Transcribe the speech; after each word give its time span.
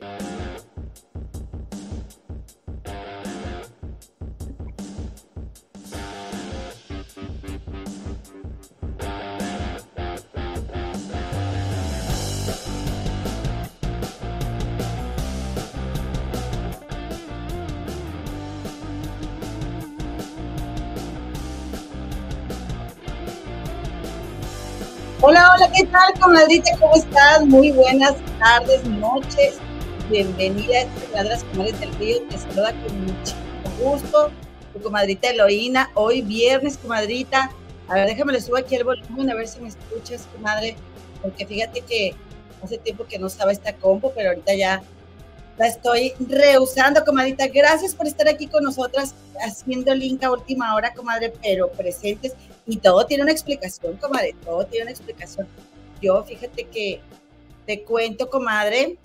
Hola, 0.00 0.53
hola, 25.54 25.70
¿qué 25.72 25.86
tal, 25.86 26.20
comadrita? 26.20 26.76
¿Cómo 26.80 26.94
estás? 26.96 27.46
Muy 27.46 27.70
buenas 27.70 28.14
tardes, 28.40 28.84
noches. 28.84 29.58
Bienvenida 30.10 30.78
a 30.78 30.80
estas 30.80 31.10
Ladras 31.12 31.44
Comadres 31.44 31.78
del 31.78 31.94
Río. 31.94 32.22
Te 32.28 32.38
saluda 32.38 32.72
con 32.72 33.02
muchísimo 33.02 33.40
gusto 33.78 34.32
tu 34.72 34.80
comadrita 34.80 35.30
Eloína. 35.30 35.90
Hoy 35.94 36.22
viernes, 36.22 36.76
comadrita. 36.76 37.52
A 37.86 37.94
ver, 37.94 38.08
déjame 38.08 38.32
le 38.32 38.40
subo 38.40 38.56
aquí 38.56 38.74
el 38.74 38.82
volumen 38.82 39.30
a 39.30 39.34
ver 39.34 39.46
si 39.46 39.60
me 39.60 39.68
escuchas, 39.68 40.26
comadre. 40.34 40.76
Porque 41.22 41.46
fíjate 41.46 41.82
que 41.82 42.16
hace 42.62 42.78
tiempo 42.78 43.06
que 43.06 43.20
no 43.20 43.28
estaba 43.28 43.52
esta 43.52 43.74
compu, 43.74 44.12
pero 44.12 44.30
ahorita 44.30 44.54
ya 44.54 44.82
la 45.56 45.68
estoy 45.68 46.12
rehusando, 46.18 47.04
comadrita. 47.04 47.46
Gracias 47.48 47.94
por 47.94 48.06
estar 48.06 48.28
aquí 48.28 48.46
con 48.46 48.64
nosotras 48.64 49.14
haciendo 49.40 49.94
link 49.94 50.22
a 50.24 50.32
última 50.32 50.74
hora, 50.74 50.92
comadre, 50.94 51.32
pero 51.42 51.70
presentes. 51.70 52.34
Y 52.66 52.78
todo 52.78 53.06
tiene 53.06 53.22
una 53.22 53.32
explicación, 53.32 53.96
comadre, 53.96 54.34
todo 54.44 54.64
tiene 54.66 54.84
una 54.84 54.92
explicación. 54.92 55.46
Yo, 56.00 56.22
fíjate 56.24 56.64
que 56.64 57.00
te 57.66 57.82
cuento, 57.82 58.28
comadre, 58.28 58.96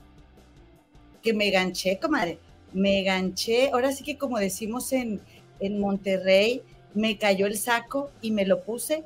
que 1.21 1.33
me 1.33 1.49
ganché, 1.51 1.99
comadre. 1.99 2.39
Me 2.73 3.03
ganché, 3.03 3.69
ahora 3.71 3.91
sí 3.91 4.03
que 4.03 4.17
como 4.17 4.37
decimos 4.37 4.91
en, 4.93 5.21
en 5.59 5.79
Monterrey, 5.79 6.61
me 6.93 7.17
cayó 7.17 7.45
el 7.45 7.57
saco 7.57 8.11
y 8.21 8.31
me 8.31 8.45
lo 8.45 8.63
puse. 8.63 9.03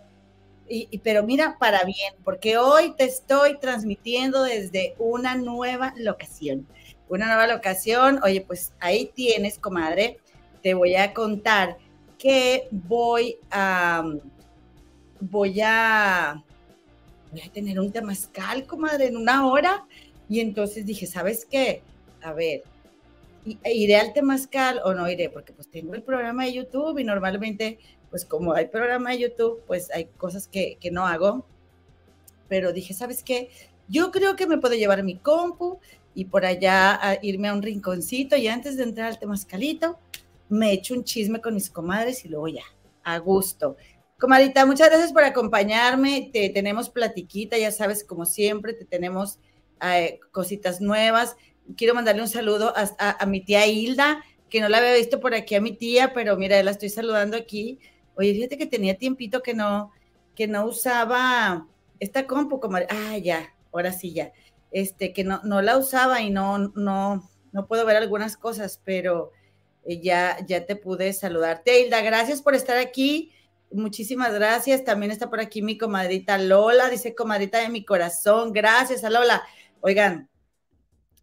Y, 0.70 0.98
pero 1.00 1.24
mira, 1.24 1.58
para 1.60 1.84
bien, 1.84 2.14
porque 2.24 2.58
hoy 2.58 2.94
te 2.98 3.04
estoy 3.04 3.60
transmitiendo 3.60 4.44
desde 4.44 4.96
una 4.98 5.36
nueva 5.36 5.94
locación. 5.98 6.66
Una 7.10 7.28
nueva 7.28 7.48
locación. 7.48 8.20
Oye, 8.24 8.42
pues 8.42 8.74
ahí 8.80 9.12
tienes, 9.14 9.58
comadre. 9.58 10.20
Te 10.62 10.74
voy 10.74 10.96
a 10.96 11.14
contar 11.14 11.78
que 12.18 12.68
voy 12.72 13.38
a 13.52 14.04
voy 15.32 15.62
a, 15.62 16.44
voy 17.32 17.42
a 17.42 17.52
tener 17.52 17.80
un 17.80 17.92
temazcal, 17.92 18.66
comadre, 18.66 19.08
en 19.08 19.18
una 19.18 19.48
hora. 19.48 19.86
Y 20.30 20.40
entonces 20.40 20.86
dije, 20.86 21.06
¿sabes 21.06 21.46
qué? 21.46 21.82
A 22.22 22.34
ver, 22.34 22.64
¿iré 23.66 23.96
al 23.98 24.14
temazcal 24.14 24.82
o 24.84 24.94
no 24.94 25.10
iré? 25.10 25.30
Porque 25.30 25.54
pues 25.54 25.68
tengo 25.70 25.94
el 25.94 26.04
programa 26.04 26.46
de 26.46 26.54
YouTube 26.54 26.98
y 27.00 27.04
normalmente, 27.04 27.80
pues 28.10 28.26
como 28.26 28.54
hay 28.54 28.68
programa 28.68 29.12
de 29.12 29.20
YouTube, 29.20 29.62
pues 29.68 29.92
hay 29.92 30.06
cosas 30.06 30.48
que, 30.48 30.78
que 30.80 30.92
no 30.92 31.06
hago. 31.06 31.46
Pero 32.48 32.74
dije, 32.74 32.94
¿sabes 32.94 33.24
qué? 33.24 33.50
Yo 33.88 34.12
creo 34.12 34.36
que 34.36 34.48
me 34.48 34.58
puedo 34.58 34.76
llevar 34.76 35.04
mi 35.04 35.18
compu 35.18 35.80
y 36.16 36.26
por 36.26 36.46
allá 36.46 37.00
a 37.02 37.18
irme 37.22 37.48
a 37.48 37.54
un 37.54 37.62
rinconcito 37.62 38.36
y 38.36 38.48
antes 38.48 38.78
de 38.78 38.84
entrar 38.84 39.08
al 39.08 39.20
temazcalito, 39.20 39.98
me 40.50 40.72
echo 40.72 40.94
un 40.94 41.04
chisme 41.04 41.42
con 41.42 41.54
mis 41.54 41.70
comadres 41.70 42.26
y 42.26 42.30
luego 42.30 42.48
ya, 42.48 42.64
a 43.04 43.18
gusto. 43.18 43.76
Comadita, 44.20 44.66
muchas 44.66 44.90
gracias 44.90 45.12
por 45.12 45.24
acompañarme. 45.24 46.30
Te 46.32 46.50
tenemos 46.50 46.90
platiquita, 46.90 47.58
ya 47.58 47.72
sabes, 47.72 48.04
como 48.04 48.26
siempre, 48.26 48.74
te 48.74 48.86
tenemos 48.86 49.40
eh, 49.82 50.20
cositas 50.32 50.80
nuevas. 50.80 51.36
Quiero 51.76 51.94
mandarle 51.94 52.22
un 52.22 52.30
saludo 52.30 52.74
a, 52.76 53.26
mi 53.26 53.42
tía 53.42 53.66
Hilda, 53.66 54.24
que 54.50 54.62
no 54.62 54.70
la 54.70 54.78
había 54.78 54.94
visto 54.94 55.20
por 55.20 55.34
aquí 55.34 55.56
a 55.56 55.62
mi 55.62 55.76
tía, 55.76 56.14
pero 56.14 56.38
mira, 56.38 56.62
la 56.62 56.72
estoy 56.72 56.90
saludando 56.90 57.36
aquí. 57.36 57.80
Oye, 58.16 58.34
fíjate 58.34 58.58
que 58.58 58.66
tenía 58.66 58.98
tiempito 58.98 59.42
que 59.42 59.54
no, 59.54 59.92
que 60.36 60.48
no 60.48 60.66
usaba 60.66 61.68
esta 62.00 62.28
compu, 62.28 62.60
como, 62.60 62.78
ah, 62.78 63.18
ya, 63.18 63.54
ahora 63.72 63.92
sí 63.92 64.14
ya, 64.14 64.32
este, 64.74 65.14
que 65.14 65.24
no, 65.24 65.40
no 65.44 65.62
la 65.62 65.78
usaba 65.78 66.22
y 66.22 66.30
no, 66.30 66.58
no, 66.58 67.30
no 67.52 67.68
puedo 67.68 67.86
ver 67.86 67.96
algunas 67.96 68.36
cosas, 68.36 68.82
pero 68.84 69.32
eh, 69.86 70.02
ya, 70.02 70.38
ya 70.46 70.66
te 70.66 70.76
pude 70.76 71.14
saludar. 71.14 71.64
Hilda, 71.66 72.02
gracias 72.02 72.42
por 72.42 72.56
estar 72.56 72.78
aquí. 72.78 73.32
Muchísimas 73.72 74.34
gracias. 74.34 74.84
También 74.84 75.12
está 75.12 75.30
por 75.30 75.40
aquí 75.40 75.62
mi 75.62 75.78
comadrita 75.78 76.38
Lola, 76.38 76.90
dice 76.90 77.16
comadrita 77.16 77.60
de 77.60 77.70
mi 77.70 77.86
corazón. 77.86 78.52
Gracias 78.52 79.04
a 79.04 79.10
Lola. 79.10 79.44
Oigan, 79.82 80.30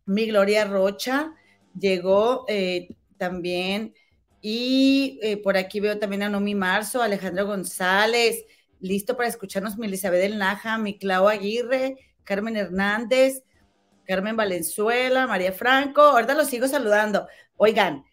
mi 0.06 0.26
Gloria 0.26 0.64
Rocha 0.64 1.34
llegó 1.78 2.44
eh, 2.48 2.96
también. 3.18 3.94
Y 4.40 5.18
eh, 5.22 5.36
por 5.36 5.56
aquí 5.56 5.80
veo 5.80 5.98
también 5.98 6.22
a 6.22 6.28
Nomi 6.28 6.54
Marzo, 6.54 7.02
Alejandro 7.02 7.46
González, 7.46 8.44
listo 8.80 9.16
para 9.16 9.28
escucharnos 9.28 9.76
mi 9.76 9.86
Elizabeth 9.86 10.20
del 10.20 10.38
Naja, 10.38 10.78
mi 10.78 10.98
Clau 10.98 11.28
Aguirre, 11.28 11.96
Carmen 12.24 12.56
Hernández, 12.56 13.42
Carmen 14.04 14.36
Valenzuela, 14.36 15.26
María 15.26 15.52
Franco. 15.52 16.02
Ahorita 16.02 16.34
los 16.34 16.48
sigo 16.48 16.68
saludando. 16.68 17.26
Oigan, 17.56 18.04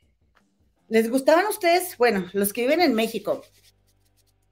¿les 0.88 1.10
gustaban 1.10 1.48
ustedes? 1.48 1.98
Bueno, 1.98 2.28
los 2.34 2.54
que 2.54 2.62
viven 2.62 2.82
en 2.82 2.94
México, 2.94 3.42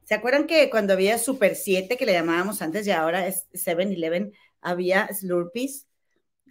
¿Se 0.05 0.13
acuerdan 0.13 0.45
que 0.45 0.69
cuando 0.69 0.93
había 0.93 1.17
Super 1.17 1.55
7, 1.55 1.97
que 1.97 2.05
le 2.05 2.13
llamábamos 2.13 2.61
antes 2.61 2.85
y 2.85 2.91
ahora 2.91 3.25
es 3.25 3.47
7-Eleven, 3.53 4.33
había 4.61 5.09
Slurpees? 5.11 5.87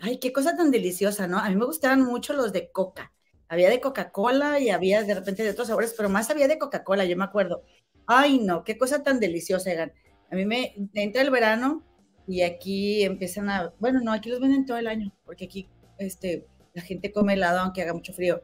Ay, 0.01 0.19
qué 0.19 0.33
cosa 0.33 0.57
tan 0.57 0.73
deliciosa, 0.73 1.29
¿no? 1.29 1.39
A 1.39 1.49
mí 1.49 1.55
me 1.55 1.65
gustaban 1.65 2.03
mucho 2.03 2.33
los 2.33 2.53
de 2.53 2.73
Coca. 2.73 3.13
Había 3.47 3.71
de 3.71 3.81
Coca-Cola 3.81 4.59
y 4.59 4.71
había 4.71 5.05
de 5.05 5.15
repente 5.15 5.45
de 5.45 5.51
otros 5.51 5.69
sabores, 5.69 5.95
pero 5.97 6.09
más 6.09 6.31
había 6.31 6.49
de 6.49 6.59
Coca-Cola, 6.59 7.05
yo 7.05 7.17
me 7.17 7.23
acuerdo. 7.23 7.63
Ay, 8.07 8.41
no, 8.41 8.65
qué 8.65 8.77
cosa 8.77 9.05
tan 9.05 9.21
deliciosa, 9.21 9.71
eran. 9.71 9.93
A 10.33 10.35
mí 10.35 10.45
me 10.45 10.75
entra 10.95 11.23
el 11.23 11.31
verano 11.31 11.85
y 12.27 12.43
aquí 12.43 13.03
empiezan 13.03 13.51
a, 13.51 13.73
bueno, 13.79 14.01
no, 14.01 14.13
aquí 14.13 14.31
los 14.31 14.41
venden 14.41 14.67
todo 14.67 14.79
el 14.79 14.87
año, 14.87 15.13
porque 15.25 15.45
aquí 15.45 15.69
este, 15.99 16.47
la 16.73 16.83
gente 16.83 17.13
come 17.13 17.35
helado 17.35 17.61
aunque 17.61 17.83
haga 17.83 17.93
mucho 17.93 18.13
frío. 18.13 18.43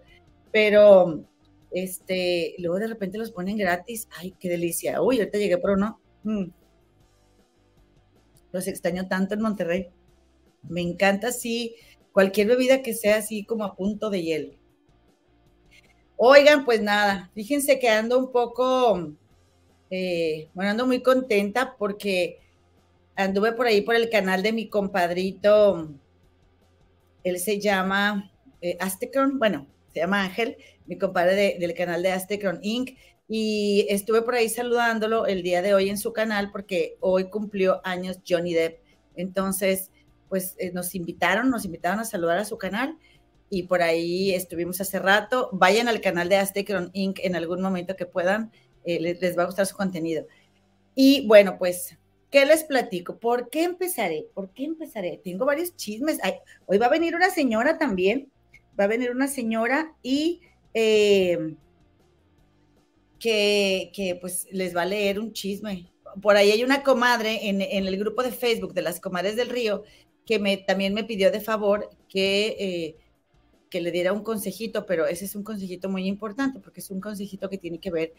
Pero 0.52 1.24
este, 1.70 2.54
luego 2.58 2.78
de 2.78 2.88
repente 2.88 3.18
los 3.18 3.30
ponen 3.30 3.56
gratis. 3.56 4.08
Ay, 4.16 4.34
qué 4.38 4.48
delicia. 4.48 5.00
Uy, 5.02 5.18
ahorita 5.18 5.38
llegué 5.38 5.58
por 5.58 5.70
uno. 5.70 6.00
Mm. 6.24 6.46
Los 8.52 8.66
extraño 8.66 9.08
tanto 9.08 9.34
en 9.34 9.40
Monterrey. 9.40 9.88
Me 10.62 10.82
encanta 10.82 11.28
así, 11.28 11.74
cualquier 12.12 12.48
bebida 12.48 12.82
que 12.82 12.94
sea 12.94 13.16
así 13.16 13.44
como 13.44 13.64
a 13.64 13.76
punto 13.76 14.10
de 14.10 14.22
hielo. 14.22 14.54
Oigan, 16.16 16.66
pues 16.66 16.82
nada, 16.82 17.30
fíjense 17.34 17.78
que 17.78 17.88
ando 17.88 18.18
un 18.18 18.30
poco, 18.30 19.14
eh, 19.88 20.50
bueno, 20.52 20.72
ando 20.72 20.86
muy 20.86 21.02
contenta 21.02 21.76
porque 21.78 22.40
anduve 23.20 23.52
por 23.52 23.66
ahí 23.66 23.82
por 23.82 23.94
el 23.94 24.10
canal 24.10 24.42
de 24.42 24.52
mi 24.52 24.68
compadrito, 24.68 25.94
él 27.22 27.38
se 27.38 27.60
llama 27.60 28.32
eh, 28.60 28.76
Aztecron, 28.80 29.38
bueno, 29.38 29.66
se 29.92 30.00
llama 30.00 30.22
Ángel, 30.24 30.56
mi 30.86 30.98
compadre 30.98 31.56
del 31.58 31.74
canal 31.74 32.02
de 32.02 32.12
Aztecron 32.12 32.58
Inc. 32.62 32.96
Y 33.28 33.86
estuve 33.88 34.22
por 34.22 34.34
ahí 34.34 34.48
saludándolo 34.48 35.26
el 35.26 35.42
día 35.42 35.62
de 35.62 35.72
hoy 35.72 35.88
en 35.88 35.98
su 35.98 36.12
canal 36.12 36.50
porque 36.50 36.96
hoy 37.00 37.30
cumplió 37.30 37.80
años 37.84 38.18
Johnny 38.28 38.54
Depp. 38.54 38.80
Entonces, 39.14 39.90
pues 40.28 40.56
eh, 40.58 40.72
nos 40.72 40.94
invitaron, 40.94 41.50
nos 41.50 41.64
invitaron 41.64 42.00
a 42.00 42.04
saludar 42.04 42.38
a 42.38 42.44
su 42.44 42.58
canal 42.58 42.98
y 43.50 43.64
por 43.64 43.82
ahí 43.82 44.32
estuvimos 44.32 44.80
hace 44.80 44.98
rato. 44.98 45.48
Vayan 45.52 45.88
al 45.88 46.00
canal 46.00 46.28
de 46.28 46.36
Aztecron 46.36 46.90
Inc. 46.92 47.18
en 47.22 47.36
algún 47.36 47.60
momento 47.60 47.96
que 47.96 48.06
puedan, 48.06 48.52
eh, 48.84 49.00
les, 49.00 49.36
va 49.36 49.42
a 49.42 49.46
gustar 49.46 49.66
su 49.66 49.76
contenido. 49.76 50.26
Y 50.94 51.26
bueno, 51.26 51.56
pues, 51.58 51.98
¿qué 52.30 52.46
les 52.46 52.64
platico? 52.64 53.18
¿Por 53.18 53.50
qué 53.50 53.64
empezaré? 53.64 54.26
¿Por 54.34 54.50
qué 54.50 54.64
empezaré? 54.64 55.20
Tengo 55.22 55.44
varios 55.44 55.76
chismes. 55.76 56.18
hoy 56.66 56.78
va 56.78 56.86
a 56.86 56.90
venir 56.90 57.14
una 57.14 57.30
señora 57.30 57.78
también 57.78 58.30
va 58.80 58.84
a 58.84 58.88
venir 58.88 59.10
una 59.10 59.28
señora 59.28 59.94
y 60.02 60.40
eh, 60.72 61.54
que, 63.18 64.18
pues 64.20 64.46
les 64.50 64.74
va 64.74 64.82
a 64.82 64.86
leer 64.86 65.20
un 65.20 65.32
chisme. 65.32 65.92
Por 66.22 66.36
ahí 66.36 66.50
hay 66.50 66.64
una 66.64 66.82
comadre 66.82 67.48
en, 67.48 67.60
el 67.60 67.98
grupo 67.98 68.22
de 68.22 68.32
Facebook 68.32 68.72
de 68.72 68.82
las 68.82 69.00
comadres 69.00 69.36
del 69.36 69.50
río 69.50 69.84
que 70.26 70.38
me, 70.38 70.56
también 70.56 70.94
me 70.94 71.04
pidió 71.04 71.30
de 71.30 71.40
favor 71.40 71.90
que, 72.08 72.56
eh, 72.58 72.96
que 73.68 73.80
le 73.80 73.90
diera 73.90 74.12
un 74.12 74.22
consejito, 74.22 74.86
pero 74.86 75.06
ese 75.06 75.26
es 75.26 75.34
un 75.34 75.44
consejito 75.44 75.88
muy 75.88 76.06
importante 76.06 76.58
porque 76.58 76.80
es 76.80 76.90
un 76.90 77.00
consejito 77.00 77.48
que 77.50 77.58
tiene 77.58 77.78
que 77.78 77.90
ver 77.90 78.14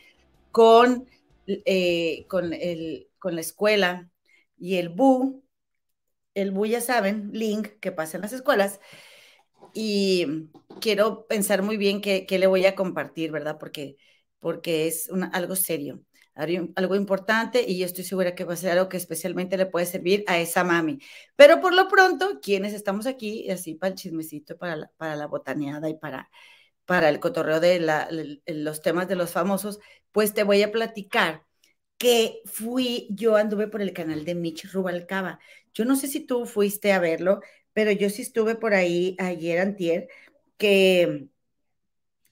con, 0.51 1.07
eh, 1.47 2.25
con, 2.27 2.53
el, 2.53 3.07
con 3.21 3.35
la 3.35 3.41
escuela 3.41 4.09
y 4.57 4.75
el 4.77 4.89
BU. 4.89 5.45
El 6.33 6.51
BU, 6.51 6.65
ya 6.65 6.81
saben, 6.81 7.29
link 7.33 7.67
que 7.79 7.91
pasa 7.93 8.17
en 8.17 8.23
las 8.23 8.33
escuelas 8.33 8.79
y 9.73 10.49
quiero 10.81 11.27
pensar 11.27 11.61
muy 11.61 11.77
bien 11.77 12.01
qué, 12.01 12.25
le 12.29 12.47
voy 12.47 12.65
a 12.65 12.75
compartir, 12.75 13.31
¿verdad? 13.31 13.57
Porque, 13.59 13.97
porque 14.39 14.87
es 14.87 15.09
algo 15.33 15.55
serio. 15.55 16.03
algo 16.35 16.95
importante 16.95 17.63
y 17.67 17.77
yo 17.77 17.85
estoy 17.85 18.03
segura 18.03 18.35
que 18.35 18.43
va 18.43 18.53
a 18.53 18.57
ser 18.57 18.71
algo 18.71 18.89
que 18.89 18.97
especialmente 18.97 19.57
le 19.57 19.67
puede 19.67 19.85
servir 19.85 20.23
a 20.27 20.39
esa 20.39 20.63
mami. 20.63 20.99
Pero 21.35 21.61
por 21.61 21.73
lo 21.73 21.87
pronto, 21.87 22.39
quienes 22.41 22.73
estamos 22.73 23.05
aquí, 23.05 23.49
así 23.49 23.75
para 23.75 23.91
el 23.91 23.95
chismecito, 23.95 24.57
para 24.57 24.75
la, 24.75 24.91
para 24.97 25.15
la 25.15 25.27
botaneada 25.27 25.89
y 25.89 25.95
para, 25.97 26.29
para 26.85 27.09
el 27.09 27.19
cotorreo 27.19 27.59
de 27.59 27.79
los 28.47 28.81
temas 28.81 29.07
de 29.07 29.15
los 29.15 29.31
famosos, 29.31 29.79
pues 30.11 30.33
te 30.33 30.43
voy 30.43 30.63
a 30.63 30.71
platicar 30.71 31.45
que 32.01 32.41
fui, 32.45 33.07
yo 33.11 33.35
anduve 33.35 33.67
por 33.67 33.79
el 33.83 33.93
canal 33.93 34.25
de 34.25 34.33
Mitch 34.33 34.71
Rubalcaba. 34.73 35.39
Yo 35.71 35.85
no 35.85 35.95
sé 35.95 36.07
si 36.07 36.21
tú 36.21 36.47
fuiste 36.47 36.93
a 36.93 36.99
verlo, 36.99 37.41
pero 37.73 37.91
yo 37.91 38.09
sí 38.09 38.23
estuve 38.23 38.55
por 38.55 38.73
ahí 38.73 39.15
ayer, 39.19 39.59
antier, 39.59 40.07
que 40.57 41.27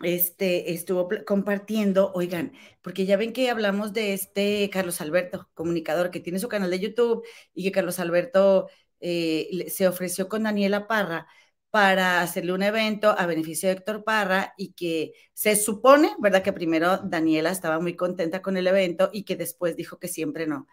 este, 0.02 0.74
estuvo 0.74 1.08
compartiendo, 1.28 2.12
oigan, 2.16 2.54
porque 2.82 3.06
ya 3.06 3.16
ven 3.16 3.32
que 3.32 3.52
hablamos 3.52 3.94
de 3.94 4.14
este 4.14 4.68
Carlos 4.72 5.02
Alberto, 5.02 5.48
comunicador, 5.54 6.10
que 6.10 6.20
tiene 6.20 6.40
su 6.40 6.48
canal 6.50 6.72
de 6.72 6.80
YouTube 6.80 7.24
y 7.54 7.64
que 7.64 7.72
Carlos 7.72 8.00
Alberto 8.00 8.70
eh, 9.02 9.68
se 9.70 9.88
ofreció 9.88 10.28
con 10.30 10.44
Daniela 10.44 10.88
Parra 10.88 11.28
para 11.72 12.22
hacerle 12.22 12.54
un 12.54 12.64
evento 12.64 13.16
a 13.18 13.26
beneficio 13.28 13.70
de 13.70 13.76
Héctor 13.76 14.04
Parra 14.04 14.54
y 14.58 14.74
que 14.74 15.14
se 15.34 15.56
supone, 15.56 16.16
¿verdad? 16.20 16.44
Que 16.44 16.54
primero 16.54 16.98
Daniela 17.00 17.52
estaba 17.52 17.80
muy 17.80 17.96
contenta 17.96 18.42
con 18.42 18.58
el 18.58 18.68
evento 18.68 19.10
y 19.14 19.24
que 19.24 19.36
después 19.36 19.76
dijo 19.76 20.00
que 20.00 20.08
siempre 20.08 20.48
no. 20.48 20.68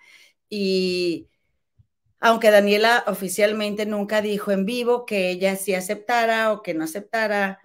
Y 0.48 1.28
aunque 2.20 2.50
Daniela 2.50 3.04
oficialmente 3.06 3.86
nunca 3.86 4.22
dijo 4.22 4.50
en 4.52 4.64
vivo 4.66 5.06
que 5.06 5.30
ella 5.30 5.56
sí 5.56 5.74
aceptara 5.74 6.52
o 6.52 6.62
que 6.62 6.74
no 6.74 6.84
aceptara, 6.84 7.60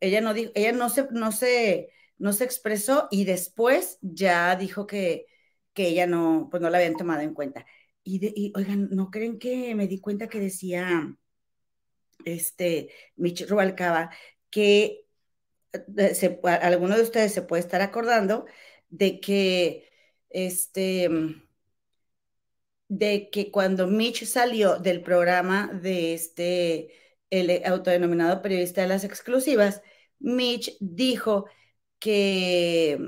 ella 0.00 0.20
no 0.20 0.34
dijo, 0.34 0.52
ella 0.54 0.72
no 0.72 0.88
se, 0.90 1.08
no 1.10 1.32
se, 1.32 1.90
no 2.18 2.32
se 2.32 2.44
expresó 2.44 3.08
y 3.10 3.24
después 3.24 3.98
ya 4.02 4.56
dijo 4.56 4.86
que, 4.86 5.26
que 5.72 5.88
ella 5.88 6.06
no, 6.06 6.48
pues 6.50 6.62
no 6.62 6.70
la 6.70 6.78
habían 6.78 6.96
tomado 6.96 7.22
en 7.22 7.34
cuenta. 7.34 7.66
Y, 8.04 8.52
oigan, 8.56 8.90
¿no 8.90 9.10
creen 9.10 9.38
que 9.38 9.74
me 9.74 9.88
di 9.88 10.00
cuenta 10.00 10.28
que 10.28 10.38
decía 10.40 11.16
este 12.24 12.90
Mitch 13.16 13.48
Rubalcaba 13.48 14.10
que 14.50 15.06
eh, 15.72 16.14
se, 16.14 16.40
alguno 16.44 16.96
de 16.96 17.02
ustedes 17.02 17.32
se 17.34 17.42
puede 17.42 17.60
estar 17.60 17.82
acordando 17.82 18.46
de 18.90 19.20
que 19.20 19.90
este 20.30 21.08
de 22.88 23.30
que 23.30 23.50
cuando 23.50 23.86
Mitch 23.86 24.24
salió 24.26 24.78
del 24.78 25.02
programa 25.02 25.70
de 25.72 26.14
este 26.14 26.92
el 27.30 27.62
autodenominado 27.64 28.42
periodista 28.42 28.82
de 28.82 28.88
las 28.88 29.04
exclusivas, 29.04 29.82
Mitch 30.20 30.76
dijo 30.80 31.46
que, 31.98 32.98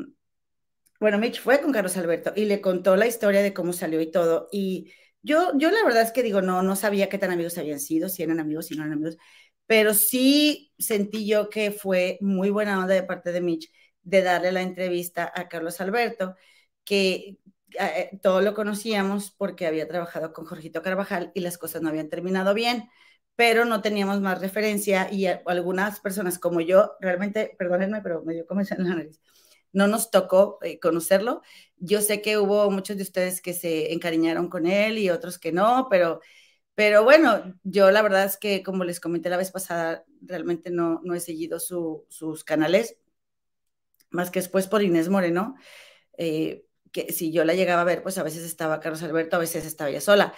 bueno, 1.00 1.18
Mitch 1.18 1.40
fue 1.40 1.60
con 1.60 1.72
Carlos 1.72 1.96
Alberto 1.96 2.32
y 2.34 2.46
le 2.46 2.60
contó 2.60 2.96
la 2.96 3.06
historia 3.06 3.42
de 3.42 3.54
cómo 3.54 3.72
salió 3.72 4.00
y 4.00 4.10
todo. 4.10 4.48
Y 4.52 4.92
yo, 5.26 5.52
yo 5.58 5.70
la 5.70 5.84
verdad 5.84 6.02
es 6.02 6.12
que 6.12 6.22
digo, 6.22 6.42
no, 6.42 6.62
no 6.62 6.76
sabía 6.76 7.08
qué 7.08 7.18
tan 7.18 7.30
amigos 7.32 7.58
habían 7.58 7.80
sido, 7.80 8.08
si 8.08 8.22
eran 8.22 8.40
amigos, 8.40 8.66
si 8.66 8.74
no 8.76 8.82
eran 8.84 8.94
amigos, 8.94 9.18
pero 9.66 9.94
sí 9.94 10.72
sentí 10.78 11.26
yo 11.26 11.50
que 11.50 11.70
fue 11.72 12.18
muy 12.20 12.50
buena 12.50 12.78
onda 12.80 12.94
de 12.94 13.02
parte 13.02 13.32
de 13.32 13.40
Mitch 13.40 13.70
de 14.02 14.22
darle 14.22 14.52
la 14.52 14.62
entrevista 14.62 15.30
a 15.34 15.48
Carlos 15.48 15.80
Alberto, 15.80 16.36
que 16.84 17.38
eh, 17.78 18.10
todo 18.22 18.40
lo 18.42 18.54
conocíamos 18.54 19.32
porque 19.32 19.66
había 19.66 19.88
trabajado 19.88 20.32
con 20.32 20.44
Jorgito 20.46 20.82
Carvajal 20.82 21.32
y 21.34 21.40
las 21.40 21.58
cosas 21.58 21.82
no 21.82 21.88
habían 21.88 22.08
terminado 22.08 22.54
bien 22.54 22.88
pero 23.34 23.64
no 23.66 23.82
teníamos 23.82 24.20
más 24.20 24.40
referencia 24.40 25.12
y 25.12 25.26
algunas 25.26 26.00
personas 26.00 26.38
como 26.38 26.60
yo, 26.62 26.92
realmente, 27.00 27.54
perdónenme, 27.58 28.00
pero 28.02 28.22
me 28.24 28.32
dio 28.34 28.46
como 28.46 28.62
en 28.62 28.66
la 28.78 28.94
nariz, 28.94 29.20
no 29.76 29.86
nos 29.88 30.10
tocó 30.10 30.58
eh, 30.62 30.80
conocerlo. 30.80 31.42
Yo 31.76 32.00
sé 32.00 32.22
que 32.22 32.38
hubo 32.38 32.70
muchos 32.70 32.96
de 32.96 33.02
ustedes 33.02 33.40
que 33.42 33.52
se 33.54 33.92
encariñaron 33.92 34.48
con 34.48 34.66
él 34.66 34.98
y 34.98 35.10
otros 35.10 35.38
que 35.38 35.52
no, 35.52 35.88
pero, 35.90 36.20
pero 36.74 37.04
bueno, 37.04 37.54
yo 37.64 37.90
la 37.90 38.02
verdad 38.02 38.24
es 38.24 38.36
que 38.38 38.62
como 38.62 38.84
les 38.84 39.00
comenté 39.00 39.28
la 39.30 39.36
vez 39.36 39.52
pasada, 39.52 40.04
realmente 40.22 40.70
no, 40.70 41.00
no 41.04 41.14
he 41.14 41.20
seguido 41.20 41.60
sus 41.60 42.44
canales, 42.44 42.98
más 44.10 44.30
que 44.30 44.40
después 44.40 44.66
por 44.68 44.82
Inés 44.82 45.08
Moreno, 45.08 45.56
eh, 46.18 46.64
que 46.92 47.12
si 47.12 47.32
yo 47.32 47.44
la 47.44 47.54
llegaba 47.54 47.82
a 47.82 47.84
ver, 47.84 48.02
pues 48.02 48.18
a 48.18 48.22
veces 48.22 48.44
estaba 48.44 48.80
Carlos 48.80 49.02
Alberto, 49.02 49.36
a 49.36 49.40
veces 49.40 49.66
estaba 49.66 49.90
ella 49.90 50.00
sola 50.00 50.34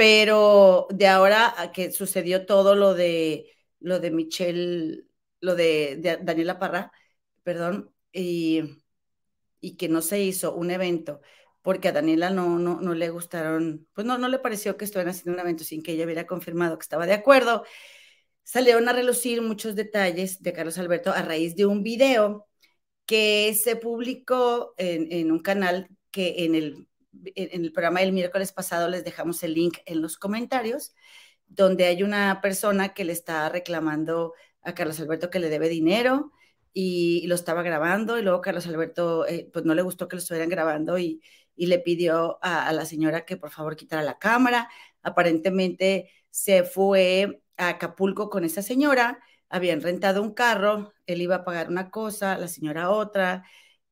pero 0.00 0.86
de 0.90 1.06
ahora 1.08 1.54
a 1.60 1.72
que 1.72 1.92
sucedió 1.92 2.46
todo 2.46 2.74
lo 2.74 2.94
de 2.94 3.50
lo 3.80 4.00
de 4.00 4.10
Michelle, 4.10 5.04
lo 5.40 5.54
de, 5.56 6.18
Daniela 6.22 6.58
Parra, 6.58 6.92
perdón, 7.42 7.94
y, 8.12 8.79
y, 9.60 9.76
que 9.76 9.88
no 9.88 10.02
se 10.02 10.20
hizo 10.22 10.54
un 10.54 10.70
evento 10.70 11.20
porque 11.62 11.88
a 11.88 11.92
Daniela 11.92 12.30
no, 12.30 12.58
no, 12.58 12.80
no 12.80 12.94
le 12.94 13.10
gustaron, 13.10 13.86
pues 13.92 14.06
no, 14.06 14.18
no 14.18 14.28
le 14.28 14.38
pareció 14.38 14.76
que 14.76 14.84
estuvieran 14.86 15.10
haciendo 15.10 15.34
un 15.34 15.40
evento 15.40 15.64
sin 15.64 15.82
que 15.82 15.92
ella 15.92 16.04
hubiera 16.04 16.26
confirmado 16.26 16.78
que 16.78 16.82
estaba 16.84 17.06
de 17.06 17.12
acuerdo. 17.12 17.64
Salieron 18.44 18.88
a 18.88 18.92
relucir 18.92 19.42
muchos 19.42 19.74
detalles 19.76 20.42
de 20.42 20.52
Carlos 20.52 20.78
Alberto 20.78 21.12
a 21.12 21.22
raíz 21.22 21.56
de 21.56 21.66
un 21.66 21.82
video 21.82 22.48
que 23.06 23.54
se 23.54 23.76
publicó 23.76 24.74
en, 24.78 25.12
en 25.12 25.32
un 25.32 25.40
canal 25.40 25.88
que 26.10 26.44
en 26.44 26.54
el 26.54 26.88
en 27.34 27.64
el 27.64 27.72
programa 27.72 28.00
del 28.00 28.12
miércoles 28.12 28.52
pasado 28.52 28.88
les 28.88 29.04
dejamos 29.04 29.42
el 29.42 29.54
link 29.54 29.78
en 29.86 30.00
los 30.00 30.16
comentarios, 30.16 30.94
donde 31.46 31.86
hay 31.86 32.02
una 32.02 32.40
persona 32.40 32.94
que 32.94 33.04
le 33.04 33.12
está 33.12 33.48
reclamando 33.48 34.34
a 34.62 34.74
Carlos 34.74 35.00
Alberto 35.00 35.30
que 35.30 35.40
le 35.40 35.48
debe 35.48 35.68
dinero 35.68 36.32
y, 36.72 37.26
lo 37.26 37.34
estaba 37.34 37.62
grabando 37.62 38.18
y 38.18 38.22
luego 38.22 38.40
Carlos 38.40 38.66
Alberto 38.66 39.26
eh, 39.26 39.48
pues 39.52 39.64
no 39.64 39.74
le 39.74 39.82
gustó 39.82 40.08
que 40.08 40.16
lo 40.16 40.20
estuvieran 40.20 40.48
grabando 40.48 40.98
y, 40.98 41.22
le 41.56 41.78
pidió 41.78 42.38
a, 42.42 42.68
a, 42.68 42.72
la 42.72 42.86
señora 42.86 43.26
que 43.26 43.36
por 43.36 43.50
favor 43.50 43.76
quitara 43.76 44.02
la 44.02 44.18
cámara. 44.18 44.70
Aparentemente 45.02 46.10
se 46.30 46.64
fue 46.64 47.42
a 47.58 47.68
Acapulco 47.70 48.30
con 48.30 48.44
esa 48.44 48.62
señora, 48.62 49.20
habían 49.50 49.82
rentado 49.82 50.22
un 50.22 50.32
carro, 50.32 50.94
él 51.06 51.20
iba 51.22 51.36
a 51.36 51.44
pagar 51.44 51.68
una 51.68 51.90
cosa, 51.90 52.38
la 52.38 52.48
señora 52.48 52.90
otra 52.90 53.44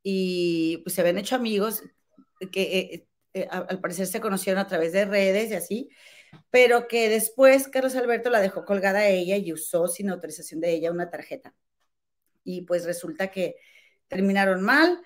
y 0.02 0.78
pues 0.78 0.94
se 0.94 1.02
habían 1.02 1.18
hecho 1.18 1.36
amigos 1.36 1.82
que 2.52 2.62
eh, 2.78 3.08
eh, 3.34 3.48
al 3.50 3.80
parecer 3.80 4.06
se 4.06 4.20
conocieron 4.20 4.60
a 4.60 4.66
través 4.66 4.92
de 4.92 5.04
redes 5.04 5.50
y 5.50 5.54
así, 5.54 5.90
pero 6.50 6.88
que 6.88 7.08
después 7.08 7.68
Carlos 7.68 7.96
Alberto 7.96 8.30
la 8.30 8.40
dejó 8.40 8.64
colgada 8.64 9.00
a 9.00 9.08
ella 9.08 9.36
y 9.36 9.52
usó 9.52 9.88
sin 9.88 10.10
autorización 10.10 10.60
de 10.60 10.72
ella 10.72 10.92
una 10.92 11.10
tarjeta. 11.10 11.54
Y 12.44 12.62
pues 12.62 12.84
resulta 12.84 13.30
que 13.30 13.56
terminaron 14.08 14.62
mal 14.62 15.02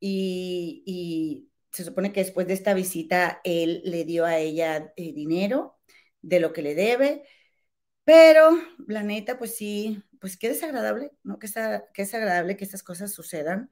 y, 0.00 1.46
se 1.72 1.84
supone 1.84 2.12
que 2.12 2.24
después 2.24 2.48
de 2.48 2.54
esta 2.54 2.74
visita 2.74 3.40
él 3.44 3.82
le 3.84 4.04
dio 4.04 4.24
a 4.24 4.38
ella 4.38 4.92
eh, 4.96 5.12
dinero 5.12 5.78
de 6.20 6.40
lo 6.40 6.52
que 6.52 6.62
le 6.62 6.74
debe, 6.74 7.22
pero 8.04 8.58
la 8.88 9.04
neta, 9.04 9.38
pues 9.38 9.56
sí, 9.56 10.02
pues 10.20 10.36
qué 10.36 10.48
desagradable, 10.48 11.12
¿no? 11.22 11.38
Que, 11.38 11.46
está, 11.46 11.84
que 11.94 12.02
es 12.02 12.14
agradable 12.14 12.56
que 12.56 12.64
estas 12.64 12.82
cosas 12.82 13.12
sucedan. 13.12 13.70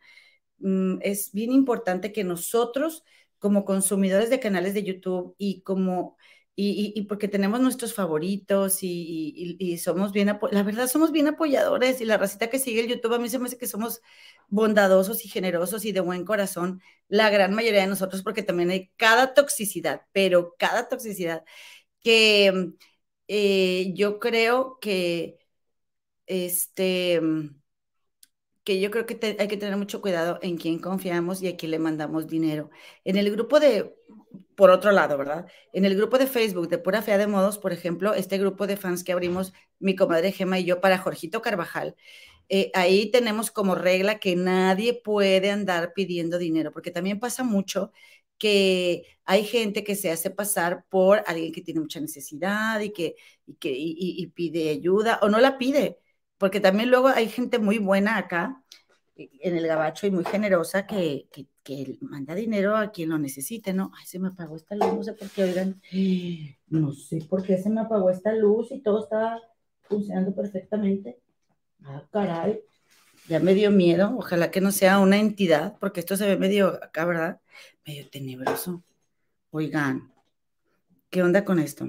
Mm, 0.59 0.99
es 1.03 1.33
bien 1.33 1.53
importante 1.53 2.13
que 2.13 2.25
nosotros 2.25 3.05
como 3.39 3.65
consumidores 3.65 4.31
de 4.31 4.41
canales 4.41 4.75
de 4.75 4.85
YouTube 4.85 5.35
y 5.39 5.63
como, 5.63 6.17
y, 6.61 7.03
porque 7.03 7.29
tenemos 7.29 7.61
nuestros 7.61 7.95
favoritos 7.95 8.81
y, 8.83 9.79
somos 9.79 10.13
bien, 10.13 10.37
la 10.51 10.63
verdad 10.65 10.89
somos 10.89 11.13
bien 11.13 11.29
apoyadores 11.29 12.01
y 12.01 12.05
la 12.05 12.17
racita 12.17 12.51
que 12.51 12.59
sigue 12.59 12.81
el 12.81 12.89
YouTube 12.89 13.15
a 13.15 13.19
mí 13.21 13.29
se 13.29 13.39
me 13.39 13.47
hace 13.47 13.59
que 13.59 13.69
somos 13.69 14.03
bondadosos 14.49 15.25
y 15.25 15.29
generosos 15.29 15.85
y 15.85 15.93
de 15.93 16.01
buen 16.01 16.25
corazón, 16.25 16.83
la 17.09 17.31
gran 17.31 17.55
mayoría 17.55 17.83
de 17.83 17.87
nosotros, 17.87 18.25
porque 18.25 18.43
también 18.43 18.71
hay 18.71 18.91
cada 18.97 19.35
toxicidad, 19.35 20.03
pero 20.13 20.57
cada 20.59 20.89
toxicidad 20.89 21.45
que 22.01 22.73
eh, 23.29 23.93
yo 23.95 24.19
creo 24.19 24.79
que 24.81 25.39
este 26.27 27.21
que 28.69 28.81
yo 28.81 28.91
creo 28.91 29.07
que 29.07 29.37
hay 29.39 29.49
que 29.49 29.57
tener 29.57 29.79
mucho 29.79 30.03
cuidado 30.03 30.39
en 30.43 30.59
quién 30.59 30.79
confiamos 30.79 31.41
y 31.41 31.49
a 31.49 31.57
quién 31.57 31.71
le 31.71 31.79
mandamos 31.79 32.27
dinero. 32.27 32.69
En 33.03 33.17
el 33.17 33.31
grupo 33.31 33.61
de, 33.61 33.97
por 34.57 34.69
otro 34.69 34.93
lado, 34.93 35.17
¿verdad? 35.17 35.47
En 35.73 35.87
el 35.87 35.97
grupo 35.97 36.19
de 36.19 36.27
Facebook 36.27 36.69
de 36.69 36.77
Pura 36.77 37.01
Fea 37.01 37.17
de 37.17 37.27
Modos, 37.27 37.57
por 37.57 37.73
ejemplo, 37.73 38.13
este 38.13 38.37
grupo 38.37 38.67
de 38.67 38.77
fans 38.77 39.05
que 39.05 39.13
abrimos 39.13 39.55
mi 39.79 39.97
comadre 39.97 40.33
Gema 40.33 40.59
y 40.59 40.67
yo 40.67 40.83
para 40.83 40.99
Jorgito 40.99 41.41
Carvajal, 41.41 41.97
eh, 42.51 42.71
ahí 42.75 43.11
tenemos 43.11 43.51
como 43.51 43.75
regla 43.75 44.19
que 44.19 44.37
nadie 44.37 44.93
puede 44.93 45.51
andar 45.51 45.95
pidiendo 45.95 46.37
dinero, 46.37 46.71
porque 46.71 46.91
también 46.91 47.19
pasa 47.21 47.45
mucho 47.45 47.91
que 48.37 49.05
hay 49.25 49.45
gente 49.45 49.83
que 49.83 49.97
se 49.97 50.11
hace 50.11 50.29
pasar 50.31 50.85
por 50.91 51.23
alguien 51.27 51.53
que 51.53 51.63
tiene 51.63 51.81
mucha 51.81 52.01
necesidad 52.01 52.81
y 52.81 52.91
que, 52.93 53.17
y 53.47 53.55
que 53.55 53.73
y 53.75 54.27
pide 54.29 54.69
ayuda 54.69 55.21
o 55.23 55.31
no 55.31 55.41
la 55.41 55.57
pide 55.57 55.97
porque 56.39 56.61
también 56.61 56.91
luego 56.91 57.09
hay 57.09 57.29
gente 57.29 57.59
muy 57.59 57.79
buena 57.79 58.17
acá 58.17 58.63
eh, 59.17 59.31
en 59.41 59.57
el 59.57 59.67
gabacho 59.67 60.07
y 60.07 60.11
muy 60.11 60.25
generosa 60.25 60.87
que, 60.87 61.29
que, 61.31 61.47
manda 62.01 62.35
dinero 62.35 62.77
a 62.77 62.91
quien 62.93 63.11
lo 63.11 63.19
necesite, 63.19 63.75
¿no? 63.75 63.93
Ay, 63.99 64.07
se 64.07 64.19
me 64.19 64.29
apagó 64.29 64.57
esta 64.57 64.75
luz, 64.75 64.95
no 64.95 65.03
sé 65.03 65.13
por 65.13 65.29
qué, 65.29 65.43
oigan, 65.43 65.83
no 66.69 66.93
sé 66.93 67.23
por 67.29 67.43
qué 67.43 67.59
se 67.59 67.69
me 67.69 67.83
apagó 67.83 68.09
esta 68.09 68.33
luz 68.33 68.73
y 68.73 68.81
todo 68.81 69.03
está 69.03 69.39
funcionando 69.83 70.35
perfectamente. 70.35 71.19
Ah, 71.85 72.03
caray, 72.11 72.61
ya 73.29 73.39
me 73.41 73.53
dio 73.53 73.71
miedo, 73.71 74.15
ojalá 74.17 74.51
que 74.51 74.63
no 74.63 74.73
sea 74.73 74.99
una 74.99 75.19
entidad, 75.19 75.77
porque 75.79 76.01
esto 76.01 76.17
se 76.17 76.27
ve 76.27 76.39
medio 76.39 76.83
acá, 76.83 77.05
¿verdad? 77.05 77.41
medio 77.89 78.09
tenebroso. 78.11 78.83
Oigan, 79.51 80.13
¿qué 81.11 81.23
onda 81.23 81.45
con 81.45 81.59
esto? 81.59 81.89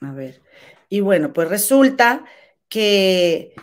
A 0.00 0.12
ver. 0.12 0.42
Y 0.88 1.00
bueno, 1.00 1.32
pues 1.32 1.48
resulta 1.48 2.24
que, 2.68 3.54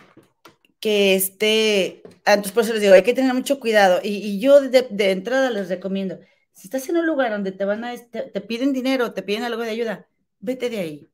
que 0.80 1.14
este, 1.14 2.02
entonces 2.26 2.52
por 2.52 2.64
eso 2.64 2.72
les 2.72 2.82
digo, 2.82 2.94
hay 2.94 3.02
que 3.02 3.14
tener 3.14 3.34
mucho 3.34 3.60
cuidado. 3.60 4.00
Y, 4.02 4.40
yo 4.40 4.60
de, 4.60 5.10
entrada 5.10 5.50
les 5.50 5.68
recomiendo, 5.68 6.18
si 6.52 6.68
estás 6.68 6.88
en 6.88 6.96
un 6.96 7.06
lugar 7.06 7.30
donde 7.30 7.52
te 7.52 7.64
van 7.64 7.84
a, 7.84 7.94
te 7.96 8.40
piden 8.40 8.72
dinero, 8.72 9.12
te 9.12 9.22
piden 9.22 9.44
algo 9.44 9.62
de 9.62 9.70
ayuda, 9.70 10.08
vete 10.40 10.70
de 10.70 10.78
ahí. 10.78 11.10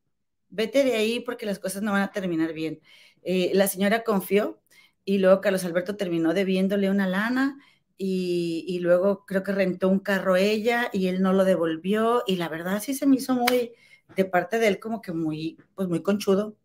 Vete 0.50 0.84
de 0.84 0.96
ahí 0.96 1.20
porque 1.20 1.46
las 1.46 1.58
cosas 1.60 1.82
no 1.82 1.92
van 1.92 2.02
a 2.02 2.12
terminar 2.12 2.52
bien. 2.52 2.80
Eh, 3.22 3.52
la 3.54 3.68
señora 3.68 4.02
confió 4.04 4.60
y 5.04 5.18
luego 5.18 5.40
Carlos 5.40 5.64
Alberto 5.64 5.96
terminó 5.96 6.34
debiéndole 6.34 6.90
una 6.90 7.06
lana 7.08 7.58
y, 7.96 8.64
y, 8.66 8.78
luego 8.80 9.26
creo 9.26 9.42
que 9.42 9.52
rentó 9.52 9.88
un 9.88 10.00
carro 10.00 10.36
ella 10.36 10.90
y 10.92 11.08
él 11.08 11.22
no 11.22 11.32
lo 11.32 11.44
devolvió 11.44 12.24
y 12.26 12.36
la 12.36 12.48
verdad 12.48 12.82
sí 12.82 12.94
se 12.94 13.06
me 13.06 13.16
hizo 13.16 13.34
muy, 13.34 13.72
de 14.16 14.24
parte 14.24 14.58
de 14.58 14.68
él 14.68 14.80
como 14.80 15.02
que 15.02 15.12
muy, 15.12 15.58
pues 15.74 15.88
muy 15.88 16.02
conchudo. 16.02 16.56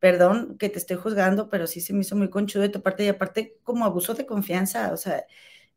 Perdón 0.00 0.56
que 0.58 0.68
te 0.68 0.78
estoy 0.78 0.96
juzgando, 0.96 1.48
pero 1.50 1.66
sí 1.66 1.80
se 1.80 1.92
me 1.92 2.00
hizo 2.02 2.14
muy 2.16 2.30
conchudo 2.30 2.62
de 2.62 2.68
tu 2.68 2.82
parte 2.82 3.04
y 3.04 3.08
aparte 3.08 3.56
como 3.64 3.84
abuso 3.84 4.14
de 4.14 4.26
confianza, 4.26 4.92
o 4.92 4.96
sea, 4.96 5.24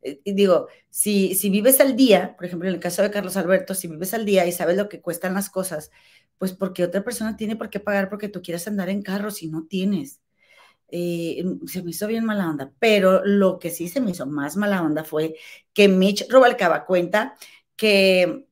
eh, 0.01 0.21
digo, 0.25 0.67
si, 0.89 1.35
si 1.35 1.49
vives 1.49 1.79
al 1.81 1.95
día, 1.95 2.35
por 2.37 2.45
ejemplo, 2.45 2.67
en 2.69 2.75
el 2.75 2.81
caso 2.81 3.01
de 3.01 3.11
Carlos 3.11 3.37
Alberto, 3.37 3.73
si 3.75 3.87
vives 3.87 4.13
al 4.13 4.25
día 4.25 4.45
y 4.47 4.51
sabes 4.51 4.77
lo 4.77 4.89
que 4.89 5.01
cuestan 5.01 5.33
las 5.33 5.49
cosas, 5.49 5.91
pues 6.37 6.53
porque 6.53 6.83
otra 6.83 7.03
persona 7.03 7.35
tiene 7.37 7.55
por 7.55 7.69
qué 7.69 7.79
pagar 7.79 8.09
porque 8.09 8.29
tú 8.29 8.41
quieras 8.41 8.67
andar 8.67 8.89
en 8.89 9.01
carro 9.03 9.31
si 9.31 9.47
no 9.47 9.65
tienes. 9.67 10.21
Eh, 10.93 11.43
se 11.67 11.83
me 11.83 11.91
hizo 11.91 12.07
bien 12.07 12.25
mala 12.25 12.49
onda, 12.49 12.73
pero 12.79 13.23
lo 13.25 13.59
que 13.59 13.69
sí 13.71 13.87
se 13.87 14.01
me 14.01 14.11
hizo 14.11 14.25
más 14.27 14.57
mala 14.57 14.81
onda 14.83 15.03
fue 15.05 15.35
que 15.73 15.87
Mitch 15.87 16.27
Robalcaba 16.29 16.85
cuenta 16.85 17.35
que 17.77 18.45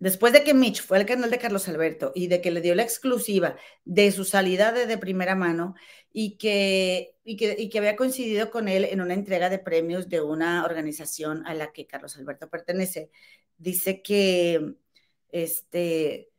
después 0.00 0.32
de 0.32 0.42
que 0.42 0.54
Mitch 0.54 0.82
fue 0.82 0.98
al 0.98 1.06
canal 1.06 1.30
de 1.30 1.38
Carlos 1.38 1.68
Alberto 1.68 2.12
y 2.14 2.26
de 2.26 2.40
que 2.40 2.50
le 2.50 2.60
dio 2.60 2.74
la 2.74 2.82
exclusiva 2.82 3.56
de 3.84 4.10
su 4.10 4.24
salida 4.24 4.72
de, 4.72 4.98
primera 4.98 5.36
mano 5.36 5.76
y 6.12 6.36
que, 6.36 7.14
y 7.24 7.36
que, 7.36 7.54
y 7.58 7.68
que 7.68 7.78
había 7.78 7.96
coincidido 7.96 8.50
con 8.50 8.66
él 8.68 8.84
en 8.84 9.00
una 9.00 9.14
entrega 9.14 9.48
de 9.48 9.60
premios 9.60 10.08
de 10.08 10.20
una 10.20 10.64
organización 10.64 11.46
a 11.46 11.54
la 11.54 11.72
que 11.72 11.86
Carlos 11.86 12.16
Alberto 12.16 12.48
pertenece, 12.50 13.10
dice 13.58 14.02
que 14.02 14.74
este 15.30 16.30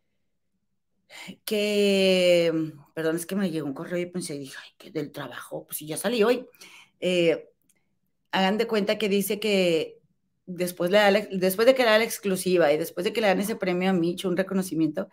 que, 1.45 2.51
perdón, 2.93 3.15
es 3.15 3.25
que 3.25 3.35
me 3.35 3.51
llegó 3.51 3.67
un 3.67 3.73
correo 3.73 3.99
y 3.99 4.05
pensé, 4.05 4.37
dije, 4.37 4.55
ay, 4.61 4.69
que 4.77 4.91
del 4.91 5.11
trabajo, 5.11 5.65
pues 5.65 5.77
si 5.77 5.87
ya 5.87 5.97
salí 5.97 6.23
hoy. 6.23 6.47
Eh, 6.99 7.49
hagan 8.31 8.57
de 8.57 8.67
cuenta 8.67 8.97
que 8.97 9.09
dice 9.09 9.39
que 9.39 10.00
después, 10.45 10.91
le 10.91 11.27
después 11.31 11.65
de 11.65 11.75
que 11.75 11.83
le 11.83 11.89
da 11.89 11.97
la 11.99 12.03
exclusiva 12.03 12.71
y 12.71 12.77
después 12.77 13.03
de 13.03 13.13
que 13.13 13.21
le 13.21 13.27
dan 13.27 13.39
ese 13.39 13.55
premio 13.55 13.89
a 13.89 13.93
Mitch, 13.93 14.25
un 14.25 14.37
reconocimiento, 14.37 15.09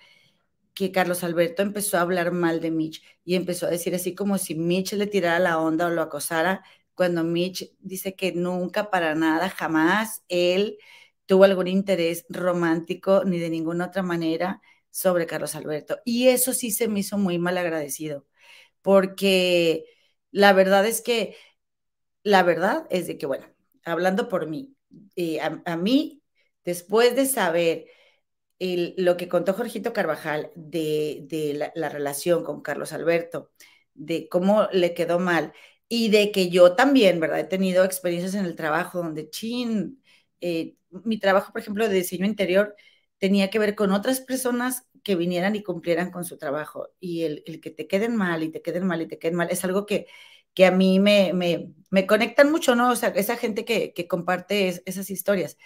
que 0.74 0.92
Carlos 0.92 1.24
Alberto 1.24 1.62
empezó 1.62 1.98
a 1.98 2.02
hablar 2.02 2.32
mal 2.32 2.60
de 2.60 2.70
Mitch 2.70 3.02
y 3.24 3.34
empezó 3.34 3.66
a 3.66 3.70
decir 3.70 3.94
así 3.94 4.14
como 4.14 4.38
si 4.38 4.54
Mitch 4.54 4.92
le 4.92 5.06
tirara 5.08 5.38
la 5.40 5.58
onda 5.58 5.86
o 5.86 5.90
lo 5.90 6.02
acosara, 6.02 6.62
cuando 6.94 7.24
Mitch 7.24 7.72
dice 7.80 8.14
que 8.16 8.32
nunca, 8.32 8.90
para 8.90 9.14
nada, 9.14 9.48
jamás 9.50 10.24
él 10.28 10.78
tuvo 11.26 11.44
algún 11.44 11.68
interés 11.68 12.24
romántico 12.28 13.24
ni 13.24 13.38
de 13.38 13.50
ninguna 13.50 13.86
otra 13.86 14.02
manera 14.02 14.62
sobre 14.90 15.26
Carlos 15.26 15.54
Alberto. 15.54 16.00
Y 16.04 16.28
eso 16.28 16.52
sí 16.52 16.70
se 16.70 16.88
me 16.88 17.00
hizo 17.00 17.18
muy 17.18 17.38
mal 17.38 17.58
agradecido, 17.58 18.26
porque 18.82 19.84
la 20.30 20.52
verdad 20.52 20.86
es 20.86 21.02
que, 21.02 21.36
la 22.22 22.42
verdad 22.42 22.86
es 22.90 23.06
de 23.06 23.18
que, 23.18 23.26
bueno, 23.26 23.46
hablando 23.84 24.28
por 24.28 24.48
mí, 24.48 24.74
eh, 25.16 25.40
a, 25.40 25.76
mí, 25.76 26.22
después 26.64 27.16
de 27.16 27.26
saber 27.26 27.86
lo 28.60 29.16
que 29.16 29.28
contó 29.28 29.54
Jorgito 29.54 29.92
Carvajal 29.92 30.50
de, 30.56 31.70
la, 31.74 31.88
relación 31.88 32.44
con 32.44 32.62
Carlos 32.62 32.92
Alberto, 32.92 33.50
de 33.94 34.28
cómo 34.28 34.68
le 34.72 34.94
quedó 34.94 35.18
mal 35.18 35.52
y 35.88 36.10
de 36.10 36.32
que 36.32 36.50
yo 36.50 36.74
también, 36.74 37.20
¿verdad? 37.20 37.40
He 37.40 37.44
tenido 37.44 37.84
experiencias 37.84 38.34
en 38.34 38.44
el 38.44 38.56
trabajo 38.56 38.98
donde, 38.98 39.30
chin, 39.30 40.02
eh, 40.40 40.76
mi 40.90 41.18
trabajo, 41.18 41.52
por 41.52 41.60
ejemplo, 41.60 41.88
de 41.88 41.94
diseño 41.94 42.26
interior, 42.26 42.74
tenía 43.18 43.50
que 43.50 43.58
ver 43.58 43.74
con 43.74 43.92
otras 43.92 44.20
personas 44.20 44.86
que 45.02 45.16
vinieran 45.16 45.56
y 45.56 45.62
cumplieran 45.62 46.10
con 46.10 46.24
su 46.24 46.38
trabajo. 46.38 46.88
Y 47.00 47.22
el, 47.24 47.60
que 47.60 47.70
te 47.70 47.86
queden 47.86 48.16
mal 48.16 48.42
y 48.42 48.50
te 48.50 48.62
queden 48.62 48.86
mal 48.86 49.02
y 49.02 49.08
te 49.08 49.18
queden 49.18 49.36
mal 49.36 49.48
es 49.50 49.64
algo 49.64 49.86
que, 49.86 50.06
que 50.54 50.66
a 50.66 50.70
mí 50.72 50.98
me, 51.00 51.32
me, 51.32 51.72
me 51.90 52.06
conectan 52.06 52.50
mucho, 52.50 52.74
¿no? 52.74 52.90
O 52.90 52.96
sea, 52.96 53.10
esa 53.10 53.36
gente 53.36 53.64
que, 53.64 53.92
que 53.94 54.08
comparte 54.08 54.82
esas 54.86 55.10
historias, 55.10 55.56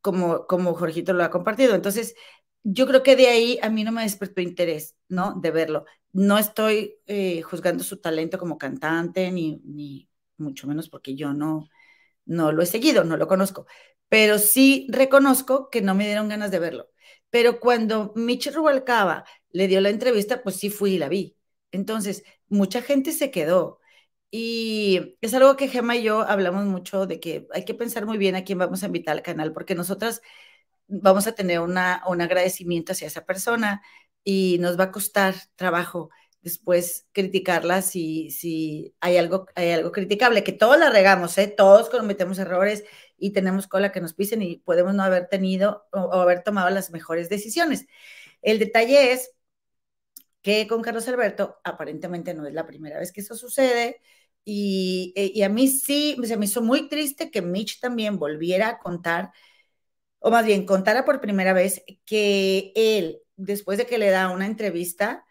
como, 0.00 0.46
como 0.46 0.74
Jorgito 0.74 1.12
lo 1.12 1.24
ha 1.24 1.30
compartido. 1.30 1.74
Entonces, 1.74 2.14
yo 2.62 2.86
creo 2.86 3.02
que 3.02 3.16
de 3.16 3.28
ahí 3.28 3.58
a 3.62 3.70
mí 3.70 3.84
no 3.84 3.92
me 3.92 4.02
despertó 4.02 4.40
interés, 4.40 4.96
¿no? 5.08 5.34
De 5.40 5.50
verlo. 5.50 5.84
No 6.12 6.38
estoy 6.38 6.96
eh, 7.06 7.42
juzgando 7.42 7.84
su 7.84 7.98
talento 8.00 8.38
como 8.38 8.58
cantante, 8.58 9.30
ni, 9.32 9.60
ni 9.64 10.08
mucho 10.38 10.66
menos 10.66 10.88
porque 10.88 11.14
yo 11.16 11.32
no, 11.34 11.68
no 12.26 12.52
lo 12.52 12.62
he 12.62 12.66
seguido, 12.66 13.04
no 13.04 13.16
lo 13.16 13.28
conozco 13.28 13.66
pero 14.08 14.38
sí 14.38 14.86
reconozco 14.90 15.68
que 15.70 15.82
no 15.82 15.94
me 15.94 16.06
dieron 16.06 16.28
ganas 16.30 16.50
de 16.50 16.58
verlo. 16.58 16.88
Pero 17.30 17.60
cuando 17.60 18.12
Mitch 18.16 18.50
Rubalcaba 18.54 19.24
le 19.50 19.68
dio 19.68 19.80
la 19.82 19.90
entrevista, 19.90 20.42
pues 20.42 20.56
sí 20.56 20.70
fui 20.70 20.94
y 20.94 20.98
la 20.98 21.08
vi. 21.10 21.36
Entonces, 21.72 22.24
mucha 22.48 22.80
gente 22.80 23.12
se 23.12 23.30
quedó. 23.30 23.77
Y 24.30 25.16
es 25.20 25.32
algo 25.34 25.56
que 25.56 25.68
Gemma 25.68 25.96
y 25.96 26.02
yo 26.02 26.20
hablamos 26.20 26.64
mucho 26.66 27.06
de 27.06 27.20
que 27.20 27.46
hay 27.52 27.64
que 27.64 27.74
pensar 27.74 28.04
muy 28.06 28.18
bien 28.18 28.36
a 28.36 28.44
quién 28.44 28.58
vamos 28.58 28.82
a 28.82 28.86
invitar 28.86 29.16
al 29.16 29.22
canal, 29.22 29.52
porque 29.52 29.74
nosotras 29.74 30.20
vamos 30.86 31.26
a 31.26 31.32
tener 31.34 31.60
una, 31.60 32.02
un 32.08 32.20
agradecimiento 32.20 32.92
hacia 32.92 33.06
esa 33.08 33.24
persona 33.24 33.82
y 34.24 34.58
nos 34.60 34.78
va 34.78 34.84
a 34.84 34.92
costar 34.92 35.34
trabajo 35.56 36.10
después 36.42 37.06
criticarla 37.12 37.82
si, 37.82 38.30
si 38.30 38.94
hay, 39.00 39.16
algo, 39.16 39.46
hay 39.54 39.70
algo 39.72 39.92
criticable, 39.92 40.44
que 40.44 40.52
todos 40.52 40.78
la 40.78 40.90
regamos, 40.90 41.36
¿eh? 41.38 41.48
todos 41.48 41.90
cometemos 41.90 42.38
errores 42.38 42.84
y 43.16 43.32
tenemos 43.32 43.66
cola 43.66 43.92
que 43.92 44.00
nos 44.00 44.14
pisen 44.14 44.42
y 44.42 44.58
podemos 44.58 44.94
no 44.94 45.02
haber 45.02 45.28
tenido 45.28 45.86
o, 45.92 46.12
haber 46.14 46.42
tomado 46.42 46.70
las 46.70 46.90
mejores 46.90 47.28
decisiones. 47.28 47.86
El 48.42 48.58
detalle 48.58 49.12
es 49.12 49.32
que 50.42 50.66
con 50.68 50.82
Carlos 50.82 51.08
Alberto 51.08 51.58
aparentemente 51.64 52.34
no 52.34 52.46
es 52.46 52.54
la 52.54 52.66
primera 52.66 52.98
vez 52.98 53.12
que 53.12 53.20
eso 53.20 53.34
sucede 53.34 54.00
y, 54.44 55.12
e, 55.16 55.32
y 55.34 55.42
a 55.42 55.48
mí 55.48 55.68
sí 55.68 56.16
se 56.24 56.36
me 56.36 56.46
hizo 56.46 56.62
muy 56.62 56.88
triste 56.88 57.30
que 57.30 57.42
Mitch 57.42 57.80
también 57.80 58.18
volviera 58.18 58.68
a 58.70 58.78
contar, 58.78 59.32
o 60.20 60.30
más 60.30 60.44
bien 60.46 60.66
contara 60.66 61.04
por 61.04 61.20
primera 61.20 61.52
vez 61.52 61.82
que 62.04 62.72
él, 62.74 63.20
después 63.36 63.78
de 63.78 63.86
que 63.86 63.98
le 63.98 64.10
da 64.10 64.30
una 64.30 64.46
entrevista, 64.46 65.24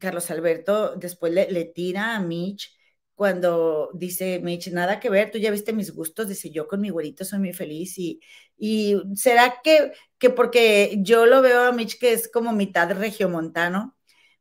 Carlos 0.00 0.30
Alberto 0.30 0.96
después 0.96 1.32
le, 1.32 1.50
le 1.50 1.64
tira 1.64 2.16
a 2.16 2.20
Mitch 2.20 2.74
cuando 3.14 3.90
dice 3.94 4.40
Mitch, 4.40 4.68
nada 4.72 5.00
que 5.00 5.08
ver, 5.10 5.30
tú 5.30 5.38
ya 5.38 5.50
viste 5.50 5.72
mis 5.72 5.92
gustos, 5.94 6.28
dice 6.28 6.50
yo 6.50 6.68
con 6.68 6.80
mi 6.80 6.90
güerito 6.90 7.24
soy 7.24 7.38
muy 7.38 7.52
feliz 7.54 7.96
y, 7.98 8.20
y 8.58 8.96
será 9.14 9.60
que, 9.64 9.92
que 10.18 10.28
porque 10.30 10.98
yo 11.00 11.24
lo 11.26 11.40
veo 11.42 11.62
a 11.64 11.72
Mitch 11.72 11.98
que 11.98 12.12
es 12.12 12.28
como 12.30 12.52
mitad 12.52 12.90
regiomontano, 12.92 13.95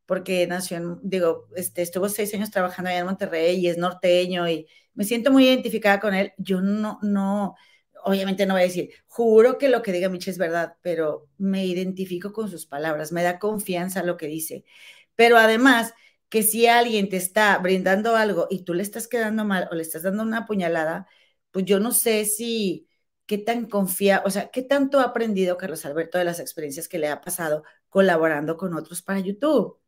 porque 0.06 0.46
nació 0.48 0.78
en, 0.78 1.00
digo, 1.04 1.48
este, 1.56 1.82
estuvo 1.82 2.10
seis 2.10 2.34
años 2.34 2.52
trabajando 2.52 2.90
allá 2.90 3.00
en 3.00 3.06
Monterrey 3.06 3.58
y 3.58 3.68
es 3.68 3.78
norteño 3.78 4.48
y 4.50 4.68
me 4.94 5.04
siento 5.04 5.32
muy 5.32 5.48
identificada 5.48 6.00
con 6.00 6.14
él, 6.14 6.34
yo 6.38 6.62
no, 6.62 7.00
no, 7.02 7.56
obviamente 8.04 8.46
no 8.46 8.54
voy 8.54 8.62
a 8.64 8.66
decir, 8.66 8.92
juro 9.08 9.58
que 9.58 9.70
lo 9.70 9.82
que 9.82 9.92
diga 9.92 10.10
Mitch 10.10 10.28
es 10.30 10.38
verdad, 10.38 10.78
pero 10.82 11.28
me 11.38 11.66
identifico 11.66 12.34
con 12.34 12.50
sus 12.50 12.66
palabras, 12.66 13.12
me 13.12 13.24
da 13.24 13.40
confianza 13.40 14.04
lo 14.04 14.18
que 14.18 14.28
dice, 14.28 14.64
pero 15.16 15.38
además 15.38 15.94
que 16.30 16.44
si 16.44 16.68
alguien 16.68 17.10
te 17.10 17.18
está 17.18 17.58
brindando 17.60 18.16
algo 18.16 18.48
y 18.50 18.64
tú 18.64 18.74
le 18.74 18.84
estás 18.84 19.08
quedando 19.08 19.46
mal 19.46 19.68
o 19.72 19.76
le 19.76 19.82
estás 19.82 20.04
dando 20.04 20.24
una 20.24 20.46
puñalada, 20.46 21.08
pues 21.52 21.66
yo 21.66 21.80
no 21.80 21.92
sé 21.92 22.26
si 22.26 22.88
qué 23.26 23.38
tan 23.38 23.68
confía, 23.68 24.22
o 24.26 24.30
sea, 24.30 24.50
qué 24.52 24.62
tanto 24.62 25.00
ha 25.00 25.04
aprendido 25.06 25.58
Carlos 25.58 25.86
Alberto 25.86 26.18
de 26.18 26.26
las 26.26 26.40
experiencias 26.40 26.88
que 26.88 27.00
le 27.00 27.08
ha 27.10 27.22
pasado 27.22 27.64
colaborando 27.90 28.58
con 28.58 28.74
otros 28.76 29.02
para 29.02 29.20
YouTube. 29.20 29.80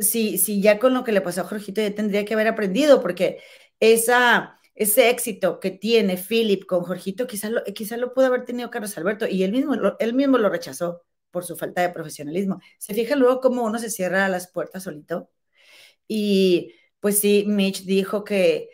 Si, 0.00 0.38
si 0.38 0.60
ya 0.62 0.78
con 0.78 0.94
lo 0.94 1.04
que 1.04 1.12
le 1.12 1.20
pasó 1.20 1.42
a 1.42 1.44
Jorgito 1.44 1.80
ya 1.80 1.94
tendría 1.94 2.24
que 2.24 2.34
haber 2.34 2.48
aprendido, 2.48 3.02
porque 3.02 3.40
esa, 3.80 4.58
ese 4.74 5.10
éxito 5.10 5.60
que 5.60 5.70
tiene 5.70 6.16
Philip 6.16 6.64
con 6.66 6.82
Jorgito, 6.82 7.26
quizás 7.26 7.50
lo, 7.50 7.64
quizá 7.64 7.96
lo 7.96 8.14
pudo 8.14 8.26
haber 8.26 8.44
tenido 8.44 8.70
Carlos 8.70 8.96
Alberto 8.98 9.26
y 9.26 9.42
él 9.42 9.52
mismo, 9.52 9.74
él 9.98 10.14
mismo 10.14 10.38
lo 10.38 10.48
rechazó 10.48 11.02
por 11.30 11.44
su 11.44 11.56
falta 11.56 11.82
de 11.82 11.90
profesionalismo. 11.90 12.60
Se 12.78 12.94
fija 12.94 13.16
luego 13.16 13.40
cómo 13.40 13.64
uno 13.64 13.78
se 13.78 13.90
cierra 13.90 14.28
las 14.28 14.50
puertas 14.50 14.84
solito. 14.84 15.30
Y 16.08 16.74
pues 17.00 17.18
sí, 17.18 17.44
Mitch 17.46 17.84
dijo 17.84 18.24
que 18.24 18.70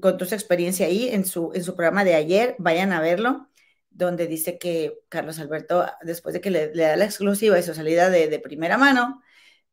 con 0.00 0.18
su 0.18 0.34
experiencia 0.34 0.86
ahí 0.86 1.08
en 1.08 1.24
su, 1.24 1.52
en 1.54 1.64
su 1.64 1.74
programa 1.74 2.04
de 2.04 2.14
ayer, 2.14 2.56
vayan 2.58 2.92
a 2.92 3.00
verlo, 3.00 3.48
donde 3.90 4.26
dice 4.26 4.58
que 4.58 5.00
Carlos 5.08 5.38
Alberto, 5.38 5.86
después 6.02 6.32
de 6.34 6.40
que 6.40 6.50
le, 6.50 6.68
da 6.68 6.96
la 6.96 7.04
exclusiva 7.04 7.56
de 7.56 7.62
su 7.62 7.74
salida 7.74 8.10
de, 8.10 8.38
primera 8.38 8.78
mano, 8.78 9.22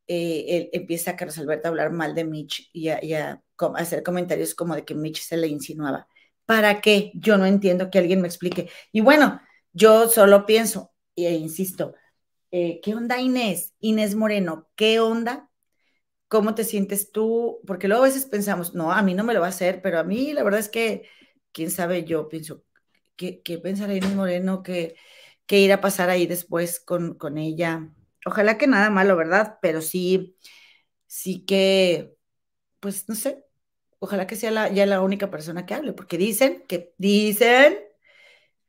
eh, 0.08 0.46
él, 0.48 0.70
empieza 0.72 1.16
Carlos 1.16 1.38
Alberto 1.38 1.68
a 1.68 1.70
hablar 1.70 1.92
mal 1.92 2.14
de 2.14 2.24
Mitch 2.24 2.70
y 2.72 2.88
a, 2.88 3.42
hacer 3.76 4.02
comentarios 4.02 4.54
como 4.54 4.74
de 4.74 4.84
que 4.84 4.94
Mitch 4.94 5.20
se 5.20 5.36
le 5.36 5.48
insinuaba. 5.48 6.08
¿Para 6.46 6.80
qué? 6.80 7.12
Yo 7.14 7.36
no 7.36 7.44
entiendo 7.44 7.90
que 7.90 7.98
alguien 7.98 8.22
me 8.22 8.28
explique. 8.28 8.70
Y 8.90 9.02
bueno, 9.02 9.40
yo 9.72 10.08
solo 10.08 10.46
pienso, 10.46 10.92
e 11.14 11.34
insisto, 11.34 11.94
eh, 12.50 12.80
¿qué 12.82 12.94
onda 12.94 13.20
Inés? 13.20 13.74
Inés 13.80 14.14
Moreno, 14.14 14.68
¿qué 14.76 14.98
onda? 15.00 15.50
¿Cómo 16.28 16.54
te 16.54 16.64
sientes 16.64 17.12
tú? 17.12 17.60
Porque 17.66 17.88
luego 17.88 18.04
a 18.04 18.06
veces 18.08 18.26
pensamos, 18.26 18.74
no, 18.74 18.92
a 18.92 19.02
mí 19.02 19.14
no 19.14 19.24
me 19.24 19.34
lo 19.34 19.40
va 19.40 19.46
a 19.46 19.50
hacer, 19.50 19.82
pero 19.82 19.98
a 19.98 20.04
mí 20.04 20.32
la 20.32 20.42
verdad 20.42 20.60
es 20.60 20.68
que, 20.70 21.08
quién 21.52 21.70
sabe, 21.70 22.04
yo 22.04 22.28
pienso, 22.28 22.64
¿qué, 23.16 23.42
qué 23.42 23.58
pensará 23.58 23.94
Inés 23.94 24.14
Moreno? 24.14 24.62
¿Qué, 24.62 24.96
qué 25.46 25.60
irá 25.60 25.76
a 25.76 25.80
pasar 25.82 26.10
ahí 26.10 26.26
después 26.26 26.80
con, 26.80 27.14
con 27.14 27.38
ella? 27.38 27.90
Ojalá 28.26 28.58
que 28.58 28.66
nada 28.66 28.90
malo, 28.90 29.16
¿verdad? 29.16 29.58
Pero 29.62 29.80
sí, 29.82 30.36
sí 31.06 31.44
que, 31.46 32.16
pues 32.80 33.08
no 33.08 33.14
sé, 33.16 33.44
ojalá 34.00 34.26
que 34.26 34.36
sea 34.36 34.50
la, 34.52 34.68
ya 34.70 34.86
la 34.86 35.02
única 35.02 35.30
persona 35.30 35.66
que 35.66 35.74
hable, 35.74 35.92
porque 35.94 36.18
dicen 36.18 36.64
que, 36.68 36.94
dicen 36.98 37.78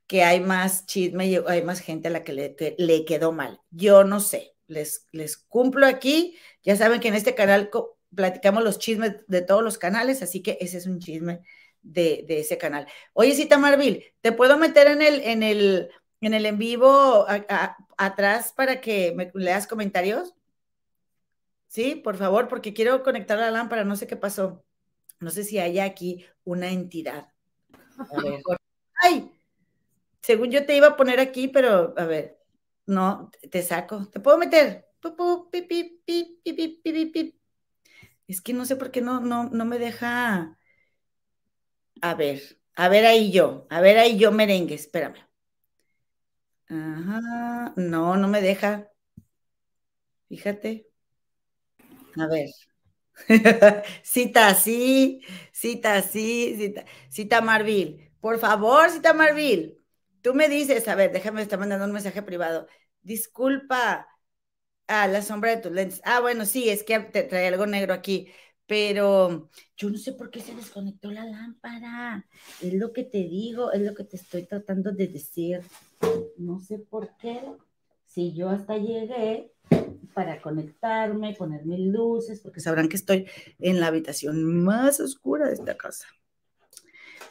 que 0.08 0.24
hay 0.24 0.39
más 0.39 0.86
chisme, 0.86 1.39
hay 1.48 1.62
más 1.63 1.79
gente 1.82 2.08
a 2.08 2.12
la 2.12 2.24
que 2.24 2.34
le, 2.34 2.56
le 2.77 3.06
quedó 3.06 3.32
mal. 3.32 3.62
Yo 3.70 4.03
no 4.03 4.20
sé, 4.20 4.56
les, 4.68 5.06
les 5.12 5.38
cumplo 5.38 5.86
aquí. 5.86 6.38
Ya 6.63 6.75
saben 6.75 7.00
que 7.00 7.10
en 7.10 7.13
este 7.15 7.36
canal 7.36 7.70
platicamos 8.15 8.63
los 8.63 8.79
chismes 8.79 9.25
de 9.27 9.41
todos 9.41 9.63
los 9.63 9.77
canales, 9.77 10.22
así 10.24 10.41
que 10.41 10.58
ese 10.62 10.77
es 10.77 10.88
un 10.88 11.00
chisme 11.00 11.41
de, 11.82 12.25
de 12.27 12.39
ese 12.39 12.58
canal. 12.58 12.88
Oye, 13.13 13.36
Cita 13.36 13.58
Marvil, 13.60 14.03
¿te 14.22 14.32
puedo 14.32 14.58
meter 14.58 14.88
en 14.88 15.01
el, 15.03 15.22
en 15.22 15.44
el, 15.44 15.89
en 16.22 16.34
el 16.34 16.46
en 16.48 16.58
vivo 16.58 17.25
atrás 18.00 18.53
para 18.56 18.82
que 18.82 19.13
me 19.15 19.29
leas 19.36 19.68
comentarios? 19.68 20.34
Sí, 21.68 21.96
por 21.96 22.18
favor, 22.18 22.48
porque 22.48 22.74
quiero 22.74 23.03
conectar 23.03 23.38
la 23.38 23.51
lámpara, 23.51 23.84
no 23.84 23.96
sé 23.96 24.08
qué 24.08 24.15
pasó. 24.15 24.65
No 25.20 25.29
sé 25.29 25.44
si 25.44 25.60
hay 25.60 25.79
aquí 25.79 26.25
una 26.46 26.72
entidad. 26.72 27.32
A 28.00 28.22
ver. 28.24 28.41
¡Ay! 29.03 29.32
Según 30.22 30.50
yo 30.50 30.65
te 30.65 30.75
iba 30.75 30.88
a 30.88 30.98
poner 30.98 31.20
aquí, 31.20 31.48
pero 31.48 31.94
a 31.98 32.06
ver, 32.06 32.39
no, 32.86 33.29
te 33.51 33.62
saco. 33.62 34.08
¿Te 34.08 34.20
puedo 34.20 34.38
meter? 34.38 34.88
Es 38.27 38.41
que 38.41 38.53
no 38.53 38.65
sé 38.65 38.75
por 38.75 38.91
qué 38.91 39.01
no, 39.01 39.20
no, 39.20 39.50
no 39.50 39.65
me 39.65 39.77
deja. 39.77 40.58
A 42.01 42.13
ver, 42.15 42.60
a 42.75 42.88
ver 42.88 43.06
ahí 43.06 43.32
yo, 43.32 43.68
a 43.70 43.82
ver 43.82 43.98
ahí 43.98 44.18
yo 44.18 44.32
merengue, 44.32 44.75
espérame. 44.75 45.29
Ajá, 46.70 47.74
no, 47.78 48.16
no 48.18 48.28
me 48.28 48.42
deja. 48.42 48.90
Fíjate. 50.28 50.88
A 52.18 52.28
ver. 52.28 52.50
cita 54.04 54.54
sí, 54.56 55.22
cita 55.54 56.02
sí, 56.02 56.56
cita, 56.58 56.86
cita 57.10 57.42
Marville. 57.42 58.12
Por 58.22 58.40
favor, 58.40 58.90
cita 58.92 59.14
Marville. 59.14 59.78
Tú 60.22 60.34
me 60.34 60.50
dices, 60.50 60.88
a 60.88 60.96
ver, 60.96 61.12
déjame, 61.14 61.42
está 61.42 61.58
mandando 61.58 61.86
un 61.86 61.94
mensaje 61.94 62.22
privado. 62.24 62.68
Disculpa 63.02 64.08
a 64.88 65.08
la 65.08 65.22
sombra 65.24 65.52
de 65.56 65.64
tus 65.64 65.72
lentes. 65.72 66.02
Ah, 66.06 66.22
bueno, 66.22 66.46
sí, 66.46 66.70
es 66.70 66.84
que 66.84 67.00
te 67.00 67.24
trae 67.24 67.48
algo 67.48 67.66
negro 67.68 67.94
aquí, 67.94 68.30
pero 68.68 69.50
yo 69.78 69.90
no 69.90 69.98
sé 69.98 70.14
por 70.14 70.32
qué 70.32 70.42
se 70.42 70.56
desconectó 70.56 71.12
la 71.12 71.26
lámpara. 71.26 72.28
Es 72.62 72.74
lo 72.74 72.94
que 72.94 73.04
te 73.06 73.20
digo, 73.20 73.72
es 73.74 73.82
lo 73.82 73.96
que 73.96 74.06
te 74.06 74.18
estoy 74.18 74.46
tratando 74.46 74.92
de 74.92 75.08
decir. 75.08 75.62
No 76.38 76.60
sé 76.60 76.79
por 76.79 77.15
qué. 77.18 77.41
Si 78.06 78.34
yo 78.34 78.50
hasta 78.50 78.77
llegué 78.77 79.53
para 80.13 80.41
conectarme, 80.41 81.36
poner 81.36 81.65
mis 81.65 81.79
luces, 81.79 82.39
porque 82.41 82.60
sabrán 82.60 82.89
que 82.89 82.96
estoy 82.96 83.27
en 83.60 83.79
la 83.79 83.88
habitación 83.88 84.63
más 84.63 85.00
oscura 85.00 85.48
de 85.48 85.53
esta 85.53 85.77
casa. 85.77 86.08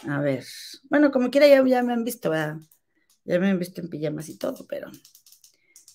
A 0.08 0.20
ver, 0.20 0.44
bueno, 0.88 1.10
como 1.10 1.30
quiera 1.30 1.48
ya, 1.48 1.82
me 1.82 1.92
han 1.92 2.04
visto. 2.04 2.32
Ya 2.32 3.38
me 3.38 3.50
han 3.50 3.58
visto 3.58 3.80
en 3.80 3.90
pijamas 3.90 4.28
y 4.28 4.38
todo, 4.38 4.66
pero 4.68 4.90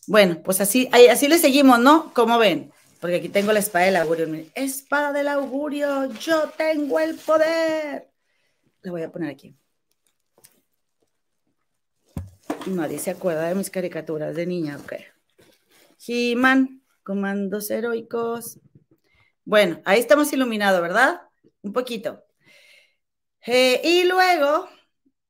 bueno, 0.07 0.41
pues 0.43 0.59
así, 0.59 0.89
así 1.09 1.27
le 1.27 1.37
seguimos, 1.37 1.79
¿no? 1.79 2.13
Como 2.13 2.37
ven, 2.37 2.71
porque 2.99 3.15
aquí 3.15 3.29
tengo 3.29 3.53
la 3.53 3.59
espada 3.59 3.85
del 3.85 3.95
augurio. 3.95 4.27
Espada 4.53 5.13
del 5.13 5.29
augurio, 5.29 6.11
yo 6.13 6.49
tengo 6.57 6.99
el 6.99 7.15
poder. 7.15 8.11
La 8.81 8.91
voy 8.91 9.01
a 9.01 9.11
poner 9.11 9.29
aquí. 9.29 9.57
Nadie 12.67 12.97
se 12.97 13.11
acuerda 13.11 13.47
de 13.47 13.55
mis 13.55 13.69
caricaturas 13.69 14.35
de 14.35 14.45
niña, 14.45 14.77
ok. 14.77 14.93
He-Man, 16.07 16.81
comandos 17.03 17.69
heroicos. 17.69 18.59
Bueno, 19.43 19.81
ahí 19.85 19.99
estamos 19.99 20.31
iluminados, 20.31 20.81
¿verdad? 20.81 21.21
Un 21.61 21.73
poquito. 21.73 22.23
Eh, 23.45 23.81
y 23.83 24.03
luego, 24.05 24.69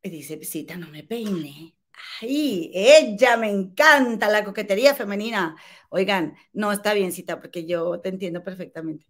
dice, 0.03 0.35
visita, 0.35 0.77
no 0.77 0.89
me 0.89 1.03
peine. 1.03 1.75
Ay, 2.21 2.71
ella 2.73 3.37
me 3.37 3.49
encanta 3.49 4.29
la 4.29 4.43
coquetería 4.43 4.93
femenina. 4.93 5.55
Oigan, 5.89 6.35
no 6.53 6.71
está 6.71 6.93
bien, 6.93 7.11
cita, 7.11 7.39
porque 7.39 7.65
yo 7.65 7.99
te 7.99 8.09
entiendo 8.09 8.43
perfectamente. 8.43 9.07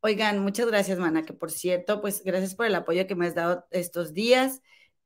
Oigan, 0.00 0.40
muchas 0.40 0.66
gracias, 0.66 0.98
mana, 0.98 1.24
que 1.24 1.32
por 1.32 1.52
cierto, 1.52 2.00
pues 2.00 2.24
gracias 2.24 2.56
por 2.56 2.66
el 2.66 2.74
apoyo 2.74 3.06
que 3.06 3.14
me 3.14 3.26
has 3.26 3.34
dado 3.36 3.66
estos 3.70 4.12
días 4.14 4.60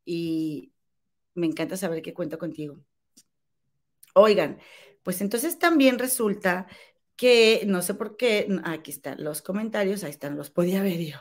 y 0.07 0.73
me 1.37 1.47
encanta 1.47 1.77
saber 1.77 2.03
que 2.03 2.15
cuento 2.15 2.39
contigo. 2.39 2.79
Oigan, 4.15 4.59
pues 5.03 5.21
entonces 5.21 5.59
también 5.59 5.99
resulta 5.99 6.67
que 7.17 7.63
no 7.67 7.83
sé 7.83 7.95
por 7.95 8.17
qué, 8.17 8.49
aquí 8.65 8.91
están 8.91 9.23
los 9.23 9.43
comentarios, 9.43 10.05
ahí 10.05 10.11
están, 10.11 10.37
los 10.37 10.51
podía 10.51 10.83
ver 10.83 10.99
yo. 10.99 11.19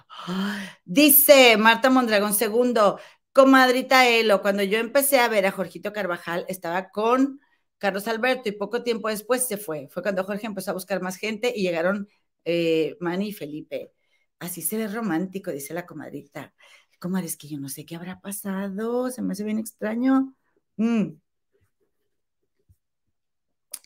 Dice 0.84 1.58
Marta 1.58 1.89
Mondragón, 1.89 2.34
segundo, 2.34 2.99
comadrita 3.32 4.08
Elo, 4.08 4.41
cuando 4.41 4.63
yo 4.63 4.78
empecé 4.78 5.19
a 5.19 5.30
ver 5.30 5.45
a 5.45 5.51
Jorgito 5.51 5.93
Carvajal, 5.93 6.45
estaba 6.47 6.89
con 6.89 7.39
Carlos 7.78 8.08
Alberto 8.08 8.49
y 8.49 8.54
poco 8.54 8.84
tiempo 8.84 9.10
después 9.10 9.47
se 9.47 9.58
fue. 9.58 9.88
Fue 9.89 10.01
cuando 10.01 10.23
Jorge 10.23 10.47
empezó 10.47 10.71
a 10.71 10.73
buscar 10.73 11.01
más 11.01 11.17
gente 11.17 11.54
y 11.56 11.62
llegaron 11.62 12.08
eh, 12.43 12.97
Manny 12.99 13.30
y 13.30 13.34
Felipe. 13.34 13.93
Así 14.39 14.62
se 14.62 14.78
ve 14.78 14.88
romántico, 14.88 15.51
dice 15.51 15.73
la 15.73 15.86
comadrita. 15.86 16.54
Comadre, 17.00 17.28
es 17.28 17.38
que 17.38 17.48
yo 17.48 17.60
no 17.60 17.70
sé 17.70 17.86
qué 17.86 17.96
habrá 17.96 18.20
pasado, 18.22 19.10
se 19.12 19.22
me 19.22 19.34
hace 19.34 19.44
bien 19.44 19.60
extraño. 19.60 20.36
Mm. 20.78 21.18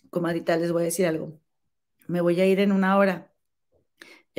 Comadrita, 0.10 0.58
les 0.58 0.72
voy 0.72 0.84
a 0.84 0.86
decir 0.86 1.06
algo. 1.06 1.40
Me 2.08 2.22
voy 2.22 2.40
a 2.42 2.46
ir 2.46 2.60
en 2.60 2.72
una 2.72 2.98
hora 2.98 3.30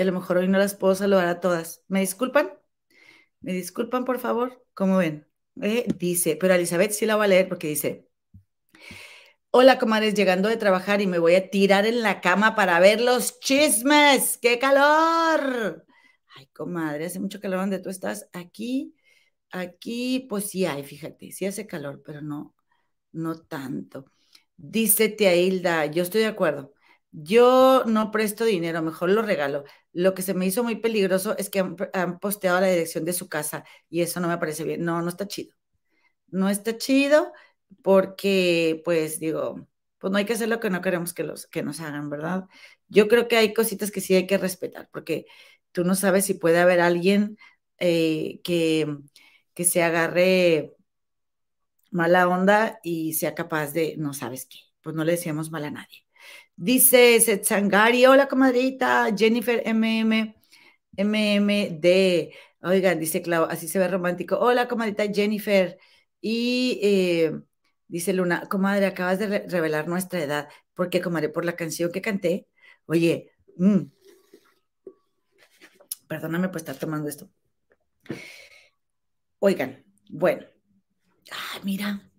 y 0.01 0.03
a 0.03 0.05
lo 0.05 0.13
mejor 0.13 0.39
hoy 0.39 0.49
no 0.49 0.59
las 0.59 0.75
puedo 0.75 0.95
saludar 0.95 1.29
a 1.29 1.41
todas. 1.41 1.85
¿Me 1.89 2.01
disculpan? 2.01 2.51
¿Me 3.41 3.53
disculpan, 3.53 4.05
por 4.05 4.19
favor? 4.19 4.65
¿Cómo 4.75 4.97
ven? 4.97 5.27
Eh, 5.61 5.87
dice, 5.99 6.37
pero 6.37 6.55
Elizabeth 6.55 6.93
sí 6.93 7.07
la 7.07 7.17
va 7.17 7.25
a 7.25 7.29
leer 7.29 7.49
porque 7.49 7.69
dice, 7.69 8.09
hola 9.51 9.79
comadres, 9.79 10.15
llegando 10.15 10.49
de 10.49 10.57
trabajar 10.57 11.01
y 11.01 11.07
me 11.07 11.19
voy 11.19 11.35
a 11.35 11.51
tirar 11.51 11.87
en 11.87 12.03
la 12.03 12.21
cama 12.21 12.55
para 12.55 12.81
ver 12.81 13.01
los 13.01 13.41
chismes. 13.41 14.39
¡Qué 14.39 14.59
calor! 14.59 15.85
Ay, 16.40 16.46
comadre, 16.55 17.07
hace 17.07 17.20
mucho 17.20 17.40
calor 17.40 17.61
donde 17.61 17.81
tú 17.81 17.90
estás. 17.90 18.29
Aquí, 18.33 18.94
aquí, 19.50 20.26
pues 20.29 20.50
sí 20.50 20.64
hay, 20.66 20.85
fíjate, 20.85 21.33
sí 21.33 21.46
hace 21.46 21.66
calor, 21.66 22.03
pero 22.05 22.22
no, 22.22 22.55
no 23.12 23.42
tanto. 23.42 24.07
Dice 24.57 25.09
tía 25.11 25.35
Hilda, 25.37 25.87
yo 25.87 26.03
estoy 26.03 26.22
de 26.22 26.29
acuerdo. 26.29 26.74
Yo 27.12 27.85
no 27.87 28.11
presto 28.12 28.44
dinero, 28.44 28.83
mejor 28.83 29.11
lo 29.11 29.22
regalo. 29.22 29.64
Lo 29.92 30.14
que 30.14 30.22
se 30.22 30.35
me 30.35 30.46
hizo 30.46 30.64
muy 30.64 30.76
peligroso 30.76 31.37
es 31.38 31.50
que 31.50 31.61
han, 31.92 32.18
posteado 32.20 32.61
la 32.61 32.68
dirección 32.68 33.05
de 33.05 33.12
su 33.12 33.29
casa 33.29 33.64
y 33.90 34.03
eso 34.03 34.20
no 34.20 34.29
me 34.29 34.38
parece 34.38 34.64
bien. 34.64 34.85
No, 34.85 35.03
no 35.03 35.09
está 35.11 35.26
chido. 35.29 35.55
No 36.29 36.48
está 36.48 36.79
chido 36.79 37.33
porque, 37.83 38.83
pues 38.85 39.20
digo, 39.20 39.68
pues 39.98 40.12
no 40.12 40.18
hay 40.18 40.24
que 40.26 40.35
hacer 40.35 40.48
lo 40.48 40.61
que 40.61 40.70
no 40.70 40.83
queremos 40.83 41.14
que, 41.14 41.24
los, 41.24 41.46
que 41.46 41.62
nos 41.62 41.81
hagan, 41.81 42.11
¿verdad? 42.11 42.46
Yo 42.88 43.09
creo 43.09 43.29
que 43.29 43.37
hay 43.37 43.55
cositas 43.55 43.90
que 43.90 44.00
sí 44.00 44.14
hay 44.14 44.26
que 44.26 44.38
respetar 44.38 44.88
porque 44.92 45.26
tú 45.73 45.85
no 45.85 45.95
sabes 45.95 46.25
si 46.27 46.35
puede 46.35 46.59
haber 46.59 46.81
alguien 46.81 47.37
eh, 47.79 48.41
que, 48.45 48.99
que 49.55 49.65
se 49.65 49.83
agarre 49.83 50.75
mala 51.91 52.29
onda 52.29 52.81
y 52.83 53.15
sea 53.15 53.35
capaz 53.35 53.73
de, 53.73 53.97
no 53.99 54.15
sabes 54.15 54.47
qué, 54.47 54.59
pues 54.83 54.95
no 54.97 55.05
le 55.05 55.13
decíamos 55.13 55.51
mal 55.51 55.65
a 55.65 55.71
nadie. 55.71 56.07
Dice 56.57 57.19
Setsangari, 57.21 58.07
hola 58.07 58.29
comadrita, 58.29 59.09
Jennifer 59.17 59.63
MM, 59.67 60.35
MMD. 60.97 62.33
Oigan, 62.63 63.01
dice 63.01 63.23
Clau, 63.23 63.45
así 63.45 63.69
se 63.69 63.79
ve 63.79 63.89
romántico. 63.89 64.39
Hola 64.39 64.69
comadrita 64.69 65.05
Jennifer. 65.13 65.79
Y 66.21 66.79
eh, 66.83 67.33
dice 67.89 68.13
Luna, 68.13 68.47
comadre, 68.49 68.87
acabas 68.87 69.19
de 69.19 69.47
revelar 69.49 69.89
nuestra 69.89 70.23
edad. 70.23 70.49
¿Por 70.75 70.91
qué, 70.91 71.01
comadre? 71.01 71.31
Por 71.31 71.45
la 71.45 71.57
canción 71.57 71.91
que 71.93 72.03
canté. 72.03 72.47
Oye, 72.87 73.33
mm, 73.57 73.81
perdóname 76.11 76.49
por 76.49 76.57
estar 76.57 76.75
tomando 76.75 77.09
esto. 77.09 77.31
Oigan, 79.38 79.85
bueno. 80.09 80.44
Ah, 81.31 81.61
mira, 81.62 82.11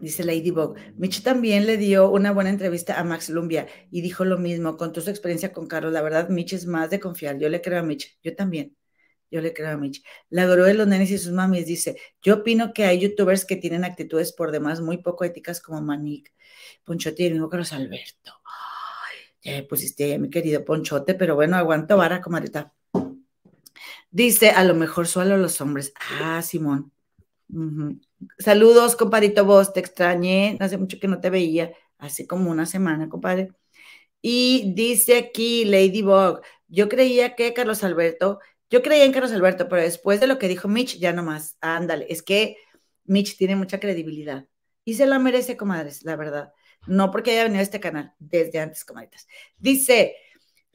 dice 0.00 0.24
Ladybug. 0.24 0.74
Mitch 0.96 1.22
también 1.22 1.64
le 1.64 1.76
dio 1.76 2.10
una 2.10 2.32
buena 2.32 2.50
entrevista 2.50 2.98
a 2.98 3.04
Max 3.04 3.28
Lumbia 3.28 3.68
y 3.92 4.00
dijo 4.00 4.24
lo 4.24 4.38
mismo, 4.38 4.76
contó 4.76 5.00
su 5.00 5.10
experiencia 5.10 5.52
con 5.52 5.68
Carlos. 5.68 5.92
La 5.92 6.02
verdad, 6.02 6.28
Mitch 6.30 6.54
es 6.54 6.66
más 6.66 6.90
de 6.90 6.98
confiar. 6.98 7.38
Yo 7.38 7.48
le 7.48 7.62
creo 7.62 7.78
a 7.78 7.82
Mitch, 7.84 8.18
yo 8.24 8.34
también. 8.34 8.76
Yo 9.30 9.40
le 9.40 9.54
creo 9.54 9.70
a 9.70 9.76
Mitch. 9.76 10.02
La 10.30 10.48
gurú 10.48 10.64
de 10.64 10.74
los 10.74 10.88
nenes 10.88 11.08
y 11.12 11.18
sus 11.18 11.32
mamis 11.32 11.64
dice, 11.64 11.96
yo 12.20 12.38
opino 12.38 12.72
que 12.72 12.86
hay 12.86 12.98
youtubers 12.98 13.44
que 13.44 13.54
tienen 13.54 13.84
actitudes 13.84 14.32
por 14.32 14.50
demás 14.50 14.80
muy 14.80 14.98
poco 14.98 15.22
éticas 15.22 15.60
como 15.60 15.80
Manik, 15.80 16.34
Ponchote 16.82 17.22
y 17.22 17.26
el 17.26 17.32
mismo 17.34 17.48
Carlos 17.48 17.72
Alberto. 17.72 18.32
Ay, 19.44 19.60
ya 19.60 19.68
pusiste 19.68 20.02
ahí 20.02 20.18
mi 20.18 20.28
querido 20.28 20.64
Ponchote, 20.64 21.14
pero 21.14 21.36
bueno, 21.36 21.56
aguanto 21.56 21.96
vara, 21.96 22.20
comadita. 22.20 22.74
Dice, 24.10 24.50
a 24.50 24.64
lo 24.64 24.74
mejor 24.74 25.06
solo 25.06 25.36
los 25.36 25.60
hombres. 25.60 25.92
Ah, 26.20 26.42
Simón. 26.42 26.92
Saludos, 28.38 28.96
compadito 28.96 29.44
vos, 29.44 29.72
te 29.72 29.80
extrañé, 29.80 30.56
hace 30.60 30.76
mucho 30.76 30.98
que 31.00 31.08
no 31.08 31.20
te 31.20 31.30
veía, 31.30 31.72
hace 31.98 32.26
como 32.26 32.50
una 32.50 32.66
semana, 32.66 33.08
compadre. 33.08 33.52
Y 34.20 34.72
dice 34.74 35.16
aquí 35.16 35.64
Ladybug, 35.64 36.40
yo 36.68 36.88
creía 36.88 37.34
que 37.34 37.54
Carlos 37.54 37.84
Alberto, 37.84 38.40
yo 38.70 38.82
creía 38.82 39.04
en 39.04 39.12
Carlos 39.12 39.32
Alberto, 39.32 39.68
pero 39.68 39.82
después 39.82 40.20
de 40.20 40.26
lo 40.26 40.38
que 40.38 40.48
dijo 40.48 40.68
Mitch, 40.68 40.98
ya 40.98 41.12
no 41.12 41.22
más. 41.22 41.56
Ándale, 41.60 42.06
es 42.10 42.22
que 42.22 42.56
Mitch 43.04 43.36
tiene 43.36 43.56
mucha 43.56 43.80
credibilidad 43.80 44.46
y 44.84 44.94
se 44.94 45.06
la 45.06 45.18
merece, 45.18 45.56
comadres, 45.56 46.04
la 46.04 46.16
verdad. 46.16 46.52
No 46.86 47.10
porque 47.10 47.32
haya 47.32 47.44
venido 47.44 47.60
a 47.60 47.62
este 47.62 47.80
canal, 47.80 48.14
desde 48.18 48.60
antes, 48.60 48.84
comadritas. 48.84 49.26
Dice, 49.58 50.16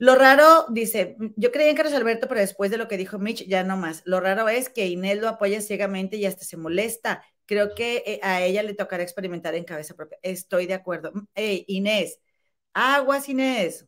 lo 0.03 0.15
raro, 0.15 0.65
dice, 0.69 1.15
yo 1.37 1.53
creía 1.53 1.69
en 1.69 1.77
Carlos 1.77 1.93
Alberto, 1.93 2.27
pero 2.27 2.41
después 2.41 2.69
de 2.69 2.77
lo 2.77 2.89
que 2.89 2.97
dijo 2.97 3.19
Mitch, 3.19 3.47
ya 3.47 3.63
no 3.63 3.77
más. 3.77 4.01
Lo 4.03 4.19
raro 4.19 4.49
es 4.49 4.67
que 4.67 4.87
Inés 4.87 5.19
lo 5.19 5.29
apoya 5.29 5.61
ciegamente 5.61 6.17
y 6.17 6.25
hasta 6.25 6.43
se 6.43 6.57
molesta. 6.57 7.23
Creo 7.45 7.73
que 7.73 8.03
eh, 8.05 8.19
a 8.21 8.41
ella 8.43 8.63
le 8.63 8.73
tocará 8.73 9.01
experimentar 9.01 9.55
en 9.55 9.63
cabeza 9.63 9.95
propia. 9.95 10.17
Estoy 10.21 10.65
de 10.67 10.73
acuerdo. 10.73 11.13
Hey, 11.35 11.63
Inés, 11.69 12.19
aguas, 12.73 13.29
Inés. 13.29 13.87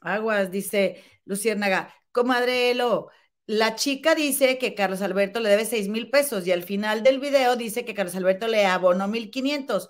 Aguas, 0.00 0.50
dice 0.50 1.04
Luciérnaga. 1.24 1.94
Comadrelo, 2.10 3.08
la 3.46 3.76
chica 3.76 4.16
dice 4.16 4.58
que 4.58 4.74
Carlos 4.74 5.02
Alberto 5.02 5.38
le 5.38 5.50
debe 5.50 5.66
seis 5.66 5.88
mil 5.88 6.10
pesos 6.10 6.44
y 6.48 6.52
al 6.52 6.64
final 6.64 7.04
del 7.04 7.20
video 7.20 7.54
dice 7.54 7.84
que 7.84 7.94
Carlos 7.94 8.16
Alberto 8.16 8.48
le 8.48 8.66
abonó 8.66 9.06
mil 9.06 9.30
quinientos 9.30 9.88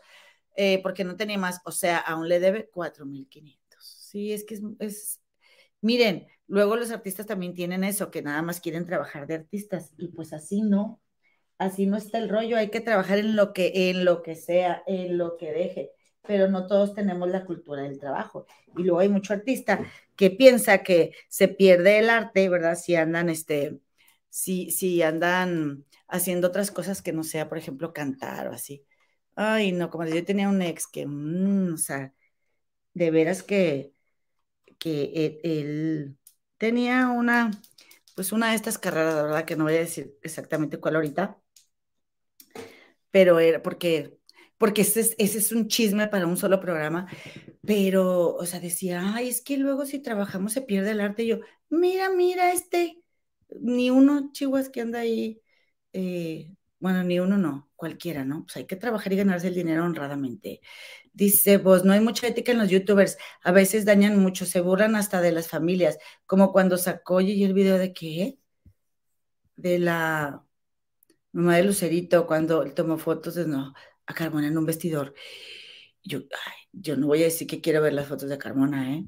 eh, 0.56 0.80
porque 0.82 1.04
no 1.04 1.16
tenía 1.16 1.38
más. 1.38 1.60
O 1.64 1.72
sea, 1.72 1.96
aún 1.98 2.28
le 2.28 2.38
debe 2.38 2.68
cuatro 2.68 3.06
mil 3.06 3.26
quinientos. 3.28 3.65
Sí, 4.16 4.32
es 4.32 4.44
que 4.44 4.58
es, 4.78 5.20
miren, 5.82 6.26
luego 6.46 6.76
los 6.76 6.90
artistas 6.90 7.26
también 7.26 7.54
tienen 7.54 7.84
eso, 7.84 8.10
que 8.10 8.22
nada 8.22 8.40
más 8.40 8.62
quieren 8.62 8.86
trabajar 8.86 9.26
de 9.26 9.34
artistas 9.34 9.92
y 9.98 10.08
pues 10.08 10.32
así 10.32 10.62
no, 10.62 11.02
así 11.58 11.84
no 11.86 11.98
está 11.98 12.16
el 12.18 12.30
rollo, 12.30 12.56
hay 12.56 12.70
que 12.70 12.80
trabajar 12.80 13.18
en 13.18 13.36
lo 13.36 13.52
que, 13.52 13.90
en 13.90 14.06
lo 14.06 14.22
que 14.22 14.34
sea, 14.36 14.82
en 14.86 15.18
lo 15.18 15.36
que 15.36 15.52
deje, 15.52 15.92
pero 16.22 16.48
no 16.48 16.66
todos 16.66 16.94
tenemos 16.94 17.28
la 17.30 17.44
cultura 17.44 17.82
del 17.82 17.98
trabajo. 17.98 18.46
Y 18.78 18.84
luego 18.84 19.00
hay 19.00 19.10
mucho 19.10 19.34
artista 19.34 19.84
que 20.16 20.30
piensa 20.30 20.82
que 20.82 21.12
se 21.28 21.48
pierde 21.48 21.98
el 21.98 22.08
arte, 22.10 22.48
¿verdad? 22.48 22.76
Si 22.76 22.96
andan, 22.96 23.28
este, 23.28 23.80
si, 24.30 24.70
si 24.70 25.02
andan 25.02 25.84
haciendo 26.08 26.48
otras 26.48 26.70
cosas 26.70 27.02
que 27.02 27.12
no 27.12 27.22
sea, 27.22 27.50
por 27.50 27.58
ejemplo, 27.58 27.92
cantar 27.92 28.48
o 28.48 28.52
así. 28.54 28.86
Ay, 29.34 29.72
no, 29.72 29.90
como 29.90 30.06
yo 30.06 30.24
tenía 30.24 30.48
un 30.48 30.62
ex 30.62 30.86
que, 30.86 31.06
mm, 31.06 31.74
o 31.74 31.76
sea, 31.76 32.14
de 32.94 33.10
veras 33.10 33.42
que, 33.42 33.92
que 34.78 35.40
él, 35.44 36.16
tenía 36.58 37.08
una, 37.08 37.50
pues 38.14 38.32
una 38.32 38.50
de 38.50 38.56
estas 38.56 38.78
carreras, 38.78 39.14
la 39.14 39.22
verdad 39.24 39.44
que 39.44 39.56
no 39.56 39.64
voy 39.64 39.74
a 39.76 39.78
decir 39.80 40.16
exactamente 40.22 40.78
cuál 40.80 40.96
ahorita, 40.96 41.40
pero 43.10 43.38
era 43.40 43.62
porque, 43.62 44.18
porque 44.58 44.82
ese 44.82 45.00
es, 45.00 45.14
ese 45.18 45.38
es 45.38 45.52
un 45.52 45.68
chisme 45.68 46.08
para 46.08 46.26
un 46.26 46.36
solo 46.36 46.60
programa, 46.60 47.06
pero, 47.64 48.34
o 48.36 48.46
sea, 48.46 48.60
decía, 48.60 49.14
ay, 49.14 49.28
es 49.28 49.42
que 49.42 49.56
luego 49.58 49.86
si 49.86 50.00
trabajamos 50.00 50.52
se 50.52 50.62
pierde 50.62 50.92
el 50.92 51.00
arte, 51.00 51.24
y 51.24 51.28
yo, 51.28 51.40
mira, 51.70 52.10
mira, 52.10 52.52
este, 52.52 53.02
ni 53.60 53.90
uno, 53.90 54.30
chihuas, 54.32 54.68
que 54.70 54.80
anda 54.82 55.00
ahí, 55.00 55.42
eh, 55.92 56.54
bueno, 56.80 57.04
ni 57.04 57.20
uno 57.20 57.38
no, 57.38 57.65
cualquiera, 57.76 58.24
¿no? 58.24 58.44
Pues 58.44 58.56
hay 58.56 58.66
que 58.66 58.76
trabajar 58.76 59.12
y 59.12 59.16
ganarse 59.16 59.48
el 59.48 59.54
dinero 59.54 59.84
honradamente. 59.84 60.60
Dice 61.12 61.58
vos, 61.58 61.84
no 61.84 61.92
hay 61.92 62.00
mucha 62.00 62.26
ética 62.26 62.52
en 62.52 62.58
los 62.58 62.70
youtubers, 62.70 63.18
a 63.42 63.52
veces 63.52 63.84
dañan 63.84 64.18
mucho, 64.18 64.46
se 64.46 64.60
burlan 64.60 64.96
hasta 64.96 65.20
de 65.20 65.32
las 65.32 65.48
familias, 65.48 65.98
como 66.26 66.52
cuando 66.52 66.78
sacó 66.78 67.20
y 67.20 67.44
el 67.44 67.54
video 67.54 67.78
de 67.78 67.92
qué? 67.92 68.38
De 69.56 69.78
la 69.78 70.44
mamá 71.32 71.56
de 71.56 71.64
Lucerito, 71.64 72.26
cuando 72.26 72.62
él 72.62 72.74
tomó 72.74 72.98
fotos 72.98 73.34
de 73.34 73.46
no, 73.46 73.74
a 74.06 74.14
Carmona 74.14 74.48
en 74.48 74.58
un 74.58 74.66
vestidor. 74.66 75.14
Yo, 76.02 76.20
yo 76.72 76.96
no 76.96 77.06
voy 77.08 77.22
a 77.22 77.24
decir 77.26 77.46
que 77.46 77.60
quiero 77.60 77.82
ver 77.82 77.92
las 77.94 78.08
fotos 78.08 78.28
de 78.28 78.38
Carmona, 78.38 78.94
¿eh? 78.94 79.06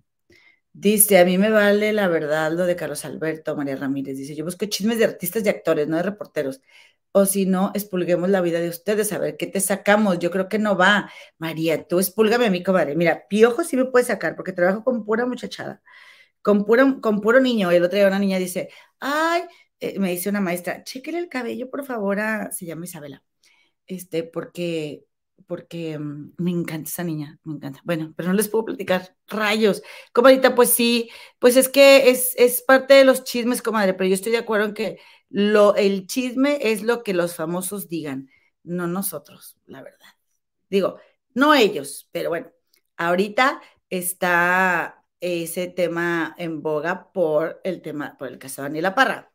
Dice, 0.81 1.19
a 1.19 1.25
mí 1.25 1.39
me 1.39 1.51
vale 1.51 1.93
la 1.93 2.07
verdad 2.09 2.53
lo 2.53 2.65
de 2.65 2.77
Carlos 2.77 3.05
Alberto, 3.05 3.57
María 3.57 3.75
Ramírez. 3.77 4.17
Dice, 4.17 4.37
yo 4.37 4.45
busco 4.45 4.65
chismes 4.67 4.99
de 4.99 5.05
artistas 5.07 5.45
y 5.45 5.49
actores, 5.49 5.89
no 5.89 5.97
de 5.97 6.03
reporteros 6.05 6.61
o 7.13 7.27
si 7.27 7.47
no, 7.47 7.73
expulguemos 7.75 8.29
la 8.31 8.41
vida 8.41 8.61
de 8.61 8.69
ustedes, 8.69 9.13
a 9.13 9.19
ver 9.19 9.37
qué 9.37 9.47
te 9.47 9.61
sacamos. 9.61 10.19
Yo 10.19 10.31
creo 10.31 10.49
que 10.49 10.59
no 10.59 10.77
va. 10.77 11.11
María, 11.39 11.87
tú 11.87 11.99
expúlgame 12.01 12.47
a 12.47 12.51
mí, 12.51 12.63
comadre. 12.63 12.95
Mira, 12.97 13.27
piojo 13.29 13.65
sí 13.65 13.77
me 13.77 13.87
puede 13.87 14.05
sacar 14.05 14.37
porque 14.37 14.53
trabajo 14.53 14.85
con 14.85 15.05
pura 15.05 15.27
muchachada, 15.27 15.83
con 16.43 16.65
puro, 16.65 17.01
con 17.01 17.21
puro 17.21 17.41
niño. 17.41 17.71
El 17.71 17.85
otro 17.85 17.99
día 17.99 18.09
una 18.09 18.19
niña 18.21 18.39
dice, 18.39 18.71
ay, 19.01 19.43
eh, 19.81 19.99
me 19.99 20.11
dice 20.13 20.29
una 20.31 20.41
maestra, 20.41 20.85
chéquele 20.85 21.19
el 21.19 21.29
cabello, 21.29 21.71
por 21.71 21.85
favor, 21.85 22.21
a, 22.21 22.53
se 22.53 22.67
llama 22.67 22.85
Isabela, 22.87 23.25
este, 23.87 24.25
porque, 24.25 25.07
porque 25.47 25.99
mm, 25.99 26.35
me 26.39 26.51
encanta 26.51 26.89
esa 26.89 27.05
niña, 27.05 27.39
me 27.45 27.55
encanta. 27.55 27.81
Bueno, 27.85 28.13
pero 28.17 28.29
no 28.29 28.35
les 28.35 28.49
puedo 28.49 28.67
platicar. 28.67 29.17
Rayos. 29.27 29.83
Comadita, 30.13 30.55
pues 30.55 30.71
sí, 30.71 31.11
pues 31.39 31.57
es 31.57 31.69
que 31.69 32.11
es, 32.11 32.35
es 32.37 32.63
parte 32.63 32.95
de 32.95 33.05
los 33.05 33.25
chismes, 33.25 33.63
comadre, 33.63 33.95
pero 33.95 34.09
yo 34.09 34.15
estoy 34.15 34.33
de 34.33 34.39
acuerdo 34.39 34.67
en 34.67 34.75
que 34.75 34.99
lo, 35.31 35.75
el 35.77 36.07
chisme 36.07 36.59
es 36.61 36.83
lo 36.83 37.03
que 37.03 37.15
los 37.15 37.35
famosos 37.35 37.89
digan, 37.89 38.31
no 38.63 38.87
nosotros, 38.87 39.59
la 39.67 39.83
verdad. 39.83 40.07
Digo, 40.71 40.99
no 41.35 41.55
ellos, 41.55 42.09
pero 42.13 42.31
bueno, 42.31 42.51
ahorita 42.97 43.61
está 43.91 45.05
ese 45.21 45.69
tema 45.69 46.35
en 46.39 46.63
boga 46.63 47.13
por 47.13 47.61
el 47.65 47.83
tema, 47.83 48.17
por 48.19 48.29
el 48.29 48.39
caso 48.39 48.63
de 48.63 48.69
Daniela 48.69 48.95
Parra. 48.95 49.33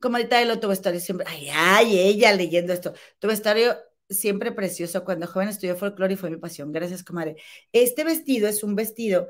Como 0.00 0.16
ahorita 0.16 0.40
el 0.42 0.50
otro 0.50 0.68
vestuario 0.68 1.00
siempre, 1.00 1.26
ay, 1.28 1.48
ay, 1.52 1.98
ella 1.98 2.32
leyendo 2.32 2.72
esto, 2.72 2.92
tu 3.18 3.28
vestuario 3.28 3.76
siempre 4.08 4.52
precioso. 4.52 5.04
Cuando 5.04 5.26
joven 5.26 5.48
estudié 5.48 5.74
folclore 5.74 6.14
y 6.14 6.16
fue 6.16 6.30
mi 6.30 6.36
pasión. 6.36 6.72
Gracias, 6.72 7.02
comadre. 7.04 7.36
Este 7.72 8.04
vestido 8.04 8.48
es 8.48 8.62
un 8.62 8.74
vestido 8.74 9.28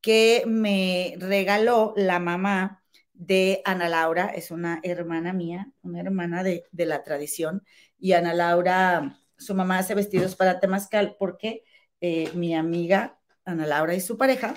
que 0.00 0.44
me 0.46 1.14
regaló 1.18 1.92
la 1.96 2.18
mamá 2.18 2.82
de 3.12 3.62
Ana 3.64 3.88
Laura, 3.88 4.26
es 4.26 4.50
una 4.50 4.80
hermana 4.82 5.32
mía, 5.32 5.72
una 5.82 6.00
hermana 6.00 6.42
de, 6.42 6.64
la 6.72 7.02
tradición, 7.02 7.64
y 7.98 8.12
Ana 8.12 8.34
Laura, 8.34 9.18
su 9.38 9.54
mamá 9.54 9.78
hace 9.78 9.94
vestidos 9.94 10.36
para 10.36 10.60
Temazcal 10.60 11.16
porque 11.18 11.64
eh, 12.00 12.30
mi 12.34 12.54
amiga 12.54 13.18
Ana 13.44 13.66
Laura 13.66 13.94
y 13.94 14.00
su 14.00 14.18
pareja, 14.18 14.54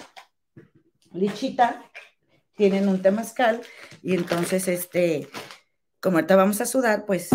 Lichita, 1.14 1.84
tienen 2.56 2.90
un 2.90 3.02
Temazcal, 3.02 3.62
y 4.04 4.14
entonces, 4.14 4.68
este, 4.68 5.30
como 6.02 6.18
ahorita 6.18 6.36
vamos 6.36 6.60
a 6.60 6.66
sudar, 6.66 7.06
pues 7.06 7.30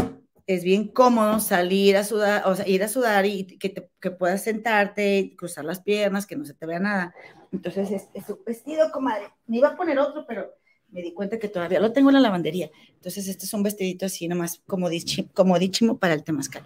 es 0.46 0.64
bien 0.64 0.88
cómodo 0.88 1.40
salir 1.40 1.96
a 1.96 2.04
sudar, 2.04 2.42
o 2.46 2.54
sea, 2.54 2.68
ir 2.68 2.82
a 2.82 2.88
sudar 2.88 3.24
y 3.26 3.44
que, 3.58 3.88
que 4.00 4.10
puedas 4.10 4.42
sentarte, 4.42 5.34
cruzar 5.38 5.64
las 5.64 5.80
piernas, 5.80 6.26
que 6.26 6.36
no 6.36 6.44
se 6.44 6.54
te 6.54 6.66
vea 6.66 6.78
nada. 6.78 7.14
Entonces, 7.52 7.90
es, 7.90 8.08
es 8.12 8.28
un 8.28 8.38
vestido, 8.44 8.90
comadre. 8.92 9.32
Me 9.46 9.58
iba 9.58 9.68
a 9.68 9.76
poner 9.76 9.98
otro, 9.98 10.26
pero 10.26 10.54
me 10.94 11.02
di 11.02 11.12
cuenta 11.12 11.38
que 11.38 11.48
todavía 11.48 11.80
lo 11.80 11.92
tengo 11.92 12.10
en 12.10 12.14
la 12.14 12.20
lavandería. 12.20 12.70
Entonces, 12.94 13.26
este 13.26 13.46
es 13.46 13.54
un 13.54 13.62
vestidito 13.62 14.06
así 14.06 14.28
nomás 14.28 14.62
comodísimo 14.66 15.98
para 15.98 16.14
el 16.14 16.22
temazcal. 16.24 16.62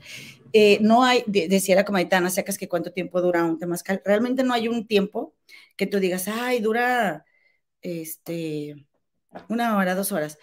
Eh, 0.53 0.79
no 0.83 1.05
hay, 1.05 1.25
decía 1.27 1.77
la 1.77 1.85
comaditana, 1.85 2.31
sacas 2.31 2.59
que 2.59 2.69
cuánto 2.69 2.93
tiempo 2.93 3.23
dura 3.23 3.45
un 3.45 3.59
temazcal. 3.59 4.03
Realmente 4.05 4.43
no 4.43 4.53
hay 4.53 4.69
un 4.69 4.87
tiempo 4.87 5.35
que 5.77 5.87
tú 5.87 5.99
digas, 5.99 6.29
ay, 6.29 6.61
dura 6.61 7.25
este, 7.81 8.87
una 9.49 9.77
hora, 9.77 9.95
dos 9.95 10.13
horas. 10.13 10.39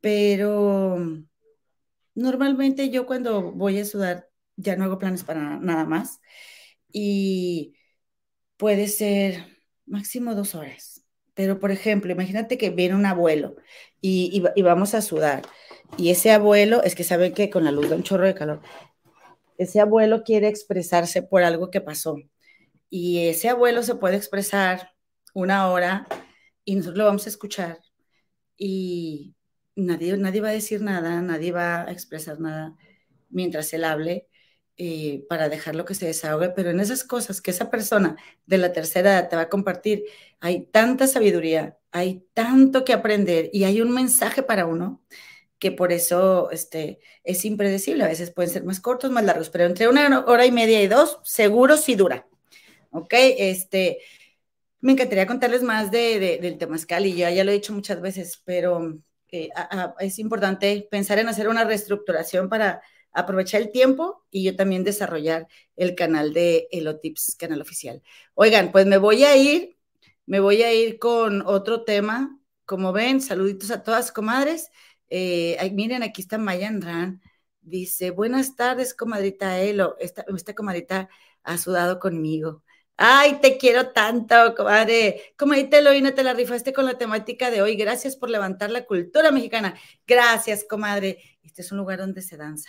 Pero 0.00 0.98
normalmente 2.20 2.90
yo 2.90 3.06
cuando 3.06 3.52
voy 3.52 3.78
a 3.80 3.84
sudar 3.84 4.28
ya 4.56 4.76
no 4.76 4.84
hago 4.84 4.98
planes 4.98 5.24
para 5.24 5.58
nada 5.58 5.84
más. 5.84 6.20
Y 6.92 7.74
puede 8.56 8.88
ser 8.88 9.46
máximo 9.86 10.34
dos 10.34 10.54
horas 10.54 11.00
pero, 11.40 11.58
por 11.58 11.70
ejemplo, 11.70 12.12
imagínate 12.12 12.58
que 12.58 12.68
viene 12.68 12.94
un 12.94 13.06
abuelo 13.06 13.56
y, 14.02 14.42
vamos 14.62 14.92
a 14.92 15.00
sudar. 15.00 15.40
Y 15.96 16.10
ese 16.10 16.32
abuelo, 16.32 16.82
es 16.82 16.94
que 16.94 17.02
saben 17.02 17.32
que 17.32 17.48
con 17.48 17.64
la 17.64 17.72
luz 17.72 17.88
da 17.88 17.96
un 17.96 18.02
chorro 18.02 18.26
de 18.26 18.34
calor. 18.34 18.60
Ese 19.56 19.80
abuelo 19.80 20.22
quiere 20.22 20.48
expresarse 20.48 21.22
por 21.22 21.42
algo 21.42 21.70
que 21.70 21.80
pasó. 21.80 22.16
Y 22.90 23.28
ese 23.28 23.48
abuelo 23.48 23.82
se 23.82 23.94
puede 23.94 24.16
expresar 24.16 24.90
una 25.32 25.70
hora 25.70 26.06
y 26.64 26.74
nosotros 26.74 26.98
lo 26.98 27.06
vamos 27.06 27.24
a 27.24 27.30
escuchar. 27.30 27.78
Y 28.58 29.34
nadie, 29.76 30.16
nadie 30.16 30.40
va 30.40 30.48
a 30.50 30.52
decir 30.52 30.80
nada, 30.82 31.20
nadie 31.22 31.52
va 31.52 31.82
a 31.82 31.92
expresar 31.92 32.40
nada 32.40 32.76
mientras 33.30 33.72
él 33.72 33.84
hable. 33.84 34.26
eh, 34.76 35.24
para 35.28 35.48
dejarlo 35.50 35.84
que 35.84 35.94
se 35.94 36.06
desahogue, 36.06 36.50
pero 36.50 36.70
en 36.70 36.80
esas 36.80 37.04
cosas 37.04 37.42
que 37.42 37.50
esa 37.52 37.70
persona 37.70 38.16
de 38.46 38.58
la 38.58 38.72
tercera 38.72 39.10
edad 39.12 39.28
te 39.28 39.36
va 39.36 39.42
a 39.42 39.48
compartir, 39.50 40.04
hay 40.40 40.66
tanta 40.72 41.06
sabiduría, 41.06 41.78
hay 41.92 42.24
tanto 42.34 42.84
que 42.84 42.94
aprender 42.94 43.50
y 43.52 43.64
hay 43.64 43.82
un 43.82 43.92
mensaje 43.92 44.42
para 44.42 44.66
uno 44.66 45.02
que 45.58 45.72
por 45.72 45.92
eso 45.92 46.50
este, 46.50 47.00
es 47.24 47.44
impredecible. 47.44 48.04
A 48.04 48.08
veces 48.08 48.30
pueden 48.32 48.50
ser 48.52 48.64
más 48.64 48.80
cortos, 48.80 49.10
más 49.10 49.24
largos, 49.24 49.50
pero 49.50 49.64
entre 49.66 49.88
una 49.88 50.24
hora 50.26 50.46
y 50.46 50.52
media 50.52 50.82
y 50.82 50.88
dos, 50.88 51.20
seguro 51.24 51.76
sí 51.76 51.94
dura. 51.96 52.26
¿Ok? 52.90 53.14
Este, 53.14 53.98
me 54.80 54.92
encantaría 54.92 55.26
contarles 55.26 55.62
más 55.62 55.90
de, 55.90 56.18
de, 56.20 56.38
del 56.38 56.58
temazcal 56.58 57.06
y 57.06 57.14
ya, 57.16 57.30
ya 57.30 57.44
lo 57.44 57.50
he 57.50 57.54
dicho 57.54 57.72
muchas 57.74 58.00
veces, 58.00 58.40
pero 58.44 58.98
eh, 59.32 59.50
es 59.98 60.18
importante 60.18 60.86
pensar 60.90 61.18
en 61.18 61.28
hacer 61.28 61.48
una 61.48 61.64
reestructuración 61.64 62.48
para 62.48 62.82
aprovechar 63.12 63.60
el 63.60 63.72
tiempo 63.72 64.24
y 64.30 64.44
yo 64.44 64.56
también 64.56 64.84
desarrollar 64.84 65.48
el 65.76 65.94
canal 65.94 66.32
de 66.32 66.68
Elotips, 66.70 67.36
canal 67.36 67.60
oficial. 67.60 68.02
Oigan, 68.34 68.72
pues 68.72 68.86
me 68.86 68.98
voy 68.98 69.24
a 69.24 69.36
ir, 69.36 69.76
me 70.26 70.40
voy 70.40 70.62
a 70.62 70.72
ir 70.72 70.98
con 70.98 71.42
otro 71.46 71.84
tema. 71.84 72.38
Como 72.64 72.92
ven, 72.92 73.20
saluditos 73.20 73.70
a 73.70 73.82
todas, 73.82 74.12
comadres. 74.12 74.70
Eh, 75.08 75.58
miren, 75.72 76.02
aquí 76.02 76.22
está 76.22 76.38
Maya 76.38 76.68
Andrán. 76.68 77.20
Dice, 77.60 78.10
buenas 78.10 78.56
tardes, 78.56 78.94
comadrita 78.94 79.60
Elo. 79.60 79.96
Esta, 79.98 80.24
esta 80.34 80.54
comadrita 80.54 81.08
ha 81.42 81.58
sudado 81.58 81.98
conmigo. 81.98 82.62
Ay, 83.02 83.40
te 83.40 83.56
quiero 83.56 83.92
tanto, 83.92 84.54
comadre. 84.54 85.32
Comadrita 85.38 85.78
Eloína, 85.78 86.14
te 86.14 86.22
la 86.22 86.34
rifaste 86.34 86.74
con 86.74 86.84
la 86.84 86.98
temática 86.98 87.50
de 87.50 87.62
hoy. 87.62 87.74
Gracias 87.74 88.14
por 88.14 88.28
levantar 88.28 88.70
la 88.70 88.84
cultura 88.84 89.30
mexicana. 89.30 89.74
Gracias, 90.06 90.66
comadre. 90.68 91.18
Este 91.42 91.62
es 91.62 91.72
un 91.72 91.78
lugar 91.78 91.98
donde 92.00 92.20
se 92.20 92.36
danza. 92.36 92.68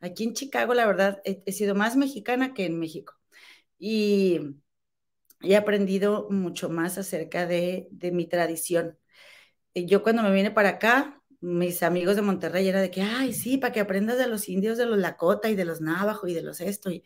Aquí 0.00 0.22
en 0.22 0.34
Chicago, 0.34 0.72
la 0.74 0.86
verdad, 0.86 1.20
he, 1.24 1.50
sido 1.50 1.74
más 1.74 1.96
mexicana 1.96 2.54
que 2.54 2.64
en 2.64 2.78
México. 2.78 3.14
Y 3.76 4.40
he 5.42 5.56
aprendido 5.56 6.28
mucho 6.30 6.68
más 6.70 6.96
acerca 6.96 7.46
de, 7.46 7.88
mi 8.12 8.26
tradición. 8.26 8.98
Yo 9.74 10.04
cuando 10.04 10.22
me 10.22 10.32
vine 10.32 10.52
para 10.52 10.70
acá, 10.70 11.22
mis 11.40 11.82
amigos 11.82 12.14
de 12.16 12.22
Monterrey 12.22 12.68
era 12.68 12.80
de 12.80 12.92
que, 12.92 13.02
ay, 13.02 13.32
sí, 13.32 13.58
para 13.58 13.72
que 13.72 13.80
aprendas 13.80 14.18
de 14.18 14.28
los 14.28 14.48
indios, 14.48 14.78
de 14.78 14.86
los 14.86 14.98
Lakota 14.98 15.48
y 15.50 15.56
de 15.56 15.64
los 15.64 15.80
Navajo 15.80 16.28
y 16.28 16.34
de 16.34 16.42
los 16.42 16.60
esto. 16.60 16.90
Y, 16.90 17.02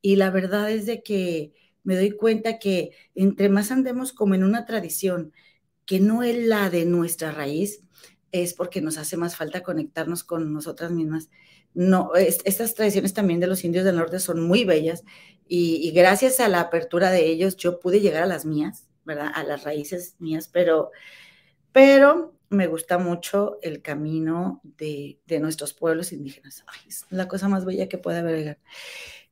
y 0.00 0.16
la 0.16 0.30
verdad 0.30 0.70
es 0.70 0.86
de 0.86 1.02
que 1.02 1.54
me 1.84 1.96
doy 1.96 2.12
cuenta 2.12 2.58
que 2.58 2.92
entre 3.14 3.48
más 3.48 3.70
andemos 3.70 4.12
como 4.12 4.34
en 4.34 4.44
una 4.44 4.64
tradición 4.64 5.32
que 5.84 6.00
no 6.00 6.22
es 6.22 6.36
la 6.36 6.70
de 6.70 6.84
nuestra 6.84 7.32
raíz, 7.32 7.82
es 8.30 8.54
porque 8.54 8.80
nos 8.80 8.98
hace 8.98 9.16
más 9.16 9.36
falta 9.36 9.62
conectarnos 9.62 10.24
con 10.24 10.52
nosotras 10.52 10.90
mismas. 10.90 11.28
No, 11.74 12.14
estas 12.14 12.74
tradiciones 12.74 13.14
también 13.14 13.40
de 13.40 13.46
los 13.46 13.64
indios 13.64 13.84
del 13.84 13.96
norte 13.96 14.18
son 14.18 14.42
muy 14.42 14.64
bellas 14.64 15.04
y, 15.46 15.90
gracias 15.92 16.40
a 16.40 16.48
la 16.48 16.60
apertura 16.60 17.10
de 17.10 17.26
ellos 17.26 17.56
yo 17.56 17.80
pude 17.80 18.00
llegar 18.00 18.22
a 18.22 18.26
las 18.26 18.44
mías, 18.44 18.88
¿verdad? 19.04 19.30
A 19.34 19.42
las 19.44 19.64
raíces 19.64 20.16
mías, 20.18 20.48
pero, 20.48 20.90
pero 21.72 22.34
me 22.48 22.66
gusta 22.66 22.98
mucho 22.98 23.58
el 23.62 23.82
camino 23.82 24.60
de, 24.64 25.18
nuestros 25.40 25.72
pueblos 25.74 26.12
indígenas. 26.12 26.64
Es 26.86 27.06
la 27.10 27.28
cosa 27.28 27.48
más 27.48 27.64
bella 27.64 27.88
que 27.88 27.98
puede 27.98 28.18
haber. 28.18 28.58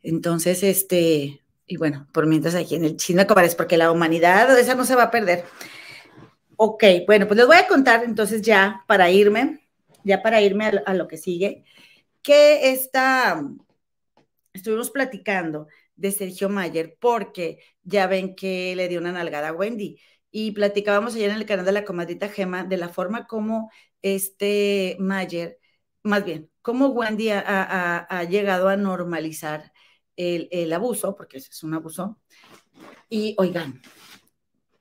Entonces, 0.03 0.63
este, 0.63 1.43
y 1.71 1.77
bueno, 1.77 2.09
por 2.13 2.27
mientras 2.27 2.57
aquí 2.57 2.75
en 2.75 2.85
el 2.85 2.97
China 2.97 3.29
es 3.45 3.55
porque 3.55 3.77
la 3.77 3.93
humanidad, 3.93 4.59
esa 4.59 4.75
no 4.75 4.85
se 4.85 4.97
va 4.97 5.05
a 5.05 5.11
perder. 5.13 5.45
Ok, 6.57 6.83
bueno, 7.07 7.29
pues 7.29 7.39
les 7.39 7.47
voy 7.47 7.57
a 7.59 7.69
contar 7.69 8.03
entonces 8.03 8.43
ya 8.43 8.85
para 8.89 9.09
irme, 9.09 9.69
ya 10.03 10.21
para 10.21 10.43
irme 10.43 10.67
a, 10.85 10.95
lo 10.95 11.07
que 11.07 11.17
sigue, 11.17 11.65
que 12.23 12.73
está, 12.73 13.41
estuvimos 14.53 14.91
platicando 14.91 15.69
de 15.95 16.11
Sergio 16.11 16.49
Mayer 16.49 16.97
porque 17.01 17.61
ya 17.85 18.09
ven 18.09 18.35
que 18.35 18.75
le 18.75 18.89
dio 18.89 18.99
una 18.99 19.13
nalgada 19.13 19.51
a 19.51 19.53
Wendy 19.53 20.01
y 20.33 20.51
platicábamos 20.51 21.15
ayer 21.15 21.31
en 21.31 21.37
el 21.37 21.47
canal 21.47 21.65
de 21.65 21.73
la 21.73 21.85
comadrita 21.85 22.29
Gema 22.29 22.65
de 22.65 22.79
la 22.79 22.89
forma 22.89 23.29
como 23.29 23.71
este 24.03 24.97
Mayer, 24.99 25.61
más 26.03 26.25
bien, 26.25 26.51
cómo 26.63 26.89
Wendy 26.89 27.31
ha 27.31 28.27
llegado 28.29 28.69
a 28.69 28.77
normalizar 28.77 29.73
el, 30.21 30.73
abuso, 30.73 31.17
porque 31.17 31.39
es 31.39 31.63
un 31.63 31.75
abuso. 31.75 32.19
Y 33.09 33.35
oigan, 33.39 33.81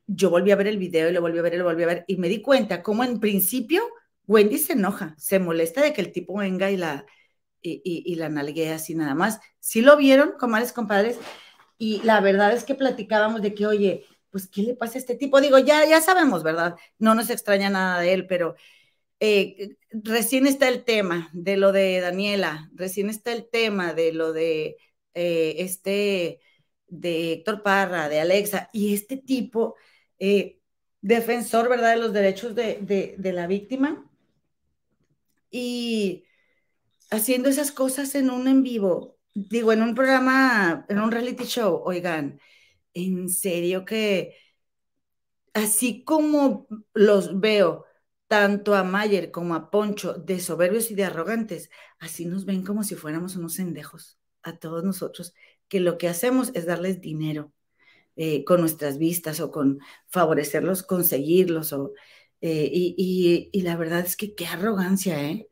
yo 0.08 0.30
volví 0.30 0.52
a 0.52 0.56
ver 0.56 0.68
el 0.68 0.78
video 0.78 1.10
y 1.10 1.14
lo 1.14 1.22
volví 1.22 1.40
a 1.40 1.42
ver 1.42 1.54
y 1.54 1.58
lo 1.58 1.64
volví 1.64 1.84
a 1.84 1.88
ver 1.88 2.06
y 2.08 2.18
me 2.18 2.30
di 2.30 2.42
cuenta 2.42 2.82
cómo 2.84 3.04
en 3.04 3.20
principio 3.20 3.84
Wendy 4.28 4.58
se 4.58 4.74
enoja, 4.74 5.16
se 5.18 5.40
molesta 5.40 5.82
de 5.82 5.94
que 5.94 6.02
el 6.02 6.12
tipo 6.12 6.38
venga 6.38 6.72
y 6.72 6.78
la, 6.78 7.06
y 7.62 8.16
la 8.16 8.30
nalguea 8.30 8.76
así 8.76 8.96
nada 8.96 9.16
más. 9.16 9.40
Sí 9.60 9.82
lo 9.82 9.98
vieron, 9.98 10.34
comadres, 10.40 10.72
compadres, 10.74 11.18
y 11.80 12.02
la 12.04 12.20
verdad 12.22 12.52
es 12.54 12.66
que 12.66 12.76
platicábamos 12.76 13.42
de 13.42 13.56
que, 13.56 13.66
oye, 13.66 14.06
pues, 14.32 14.48
¿qué 14.48 14.62
le 14.64 14.76
pasa 14.76 14.96
a 14.96 15.00
este 15.00 15.16
tipo? 15.16 15.42
Digo, 15.42 15.58
ya, 15.60 15.86
ya 15.86 16.02
sabemos, 16.02 16.44
¿verdad? 16.44 16.76
No 17.00 17.16
nos 17.16 17.30
extraña 17.30 17.70
nada 17.70 18.02
de 18.02 18.14
él, 18.14 18.28
pero 18.28 18.56
eh, 19.22 19.78
recién 19.92 20.46
está 20.46 20.68
el 20.68 20.84
tema 20.84 21.30
de 21.34 21.58
lo 21.58 21.72
de 21.72 22.02
Daniela, 22.02 22.70
recién 22.76 23.10
está 23.10 23.32
el 23.32 23.50
tema 23.50 23.94
de 23.94 24.14
lo 24.14 24.34
de 24.34 24.78
eh, 25.14 25.56
este, 25.60 26.42
de 26.88 27.34
Héctor 27.34 27.64
Parra, 27.64 28.10
de 28.10 28.20
Alexa, 28.20 28.70
y 28.74 28.94
este 28.94 29.18
tipo, 29.18 29.76
eh, 30.20 30.60
defensor, 31.02 31.70
¿verdad?, 31.70 31.92
de 31.96 32.02
los 32.02 32.14
derechos 32.14 32.56
de, 32.56 33.16
de, 33.18 33.34
la 33.34 33.48
víctima, 33.48 34.10
y 35.52 36.26
haciendo 37.12 37.50
esas 37.50 37.72
cosas 37.72 38.16
en 38.16 38.30
un 38.30 38.48
en 38.48 38.64
vivo, 38.64 39.18
digo, 39.34 39.74
en 39.74 39.82
un 39.84 39.96
programa, 39.96 40.86
en 40.90 41.00
un 41.00 41.12
reality 41.12 41.46
show, 41.46 41.82
oigan, 41.86 42.40
en 42.94 43.30
serio 43.30 43.86
que 43.86 44.36
así 45.54 46.04
como 46.04 46.68
los 46.94 47.40
veo, 47.40 47.86
tanto 48.28 48.76
a 48.76 48.84
Mayer 48.84 49.32
como 49.32 49.56
a 49.56 49.72
Poncho, 49.72 50.14
de 50.14 50.40
soberbios 50.40 50.92
y 50.92 50.96
de 50.96 51.06
arrogantes, 51.06 51.70
así 52.00 52.26
nos 52.26 52.46
ven 52.46 52.64
como 52.64 52.84
si 52.84 52.96
fuéramos 52.96 53.36
unos 53.36 53.60
endejos 53.60 54.19
a 54.44 54.58
todos 54.58 54.84
nosotros, 54.84 55.34
que 55.68 55.80
lo 55.80 55.98
que 55.98 56.08
hacemos 56.08 56.52
es 56.54 56.66
darles 56.66 57.02
dinero 57.02 57.52
eh, 58.16 58.44
con 58.44 58.62
nuestras 58.62 58.98
vistas 58.98 59.40
o 59.40 59.52
con 59.52 59.80
favorecerlos, 60.08 60.84
conseguirlos. 60.84 61.74
O, 61.74 61.94
eh, 62.42 62.70
y, 62.72 62.96
y, 62.98 63.50
y, 63.52 63.62
la 63.62 63.78
verdad 63.78 64.02
es 64.06 64.16
que 64.16 64.36
qué 64.36 64.46
arrogancia, 64.48 65.24
¿eh? 65.30 65.48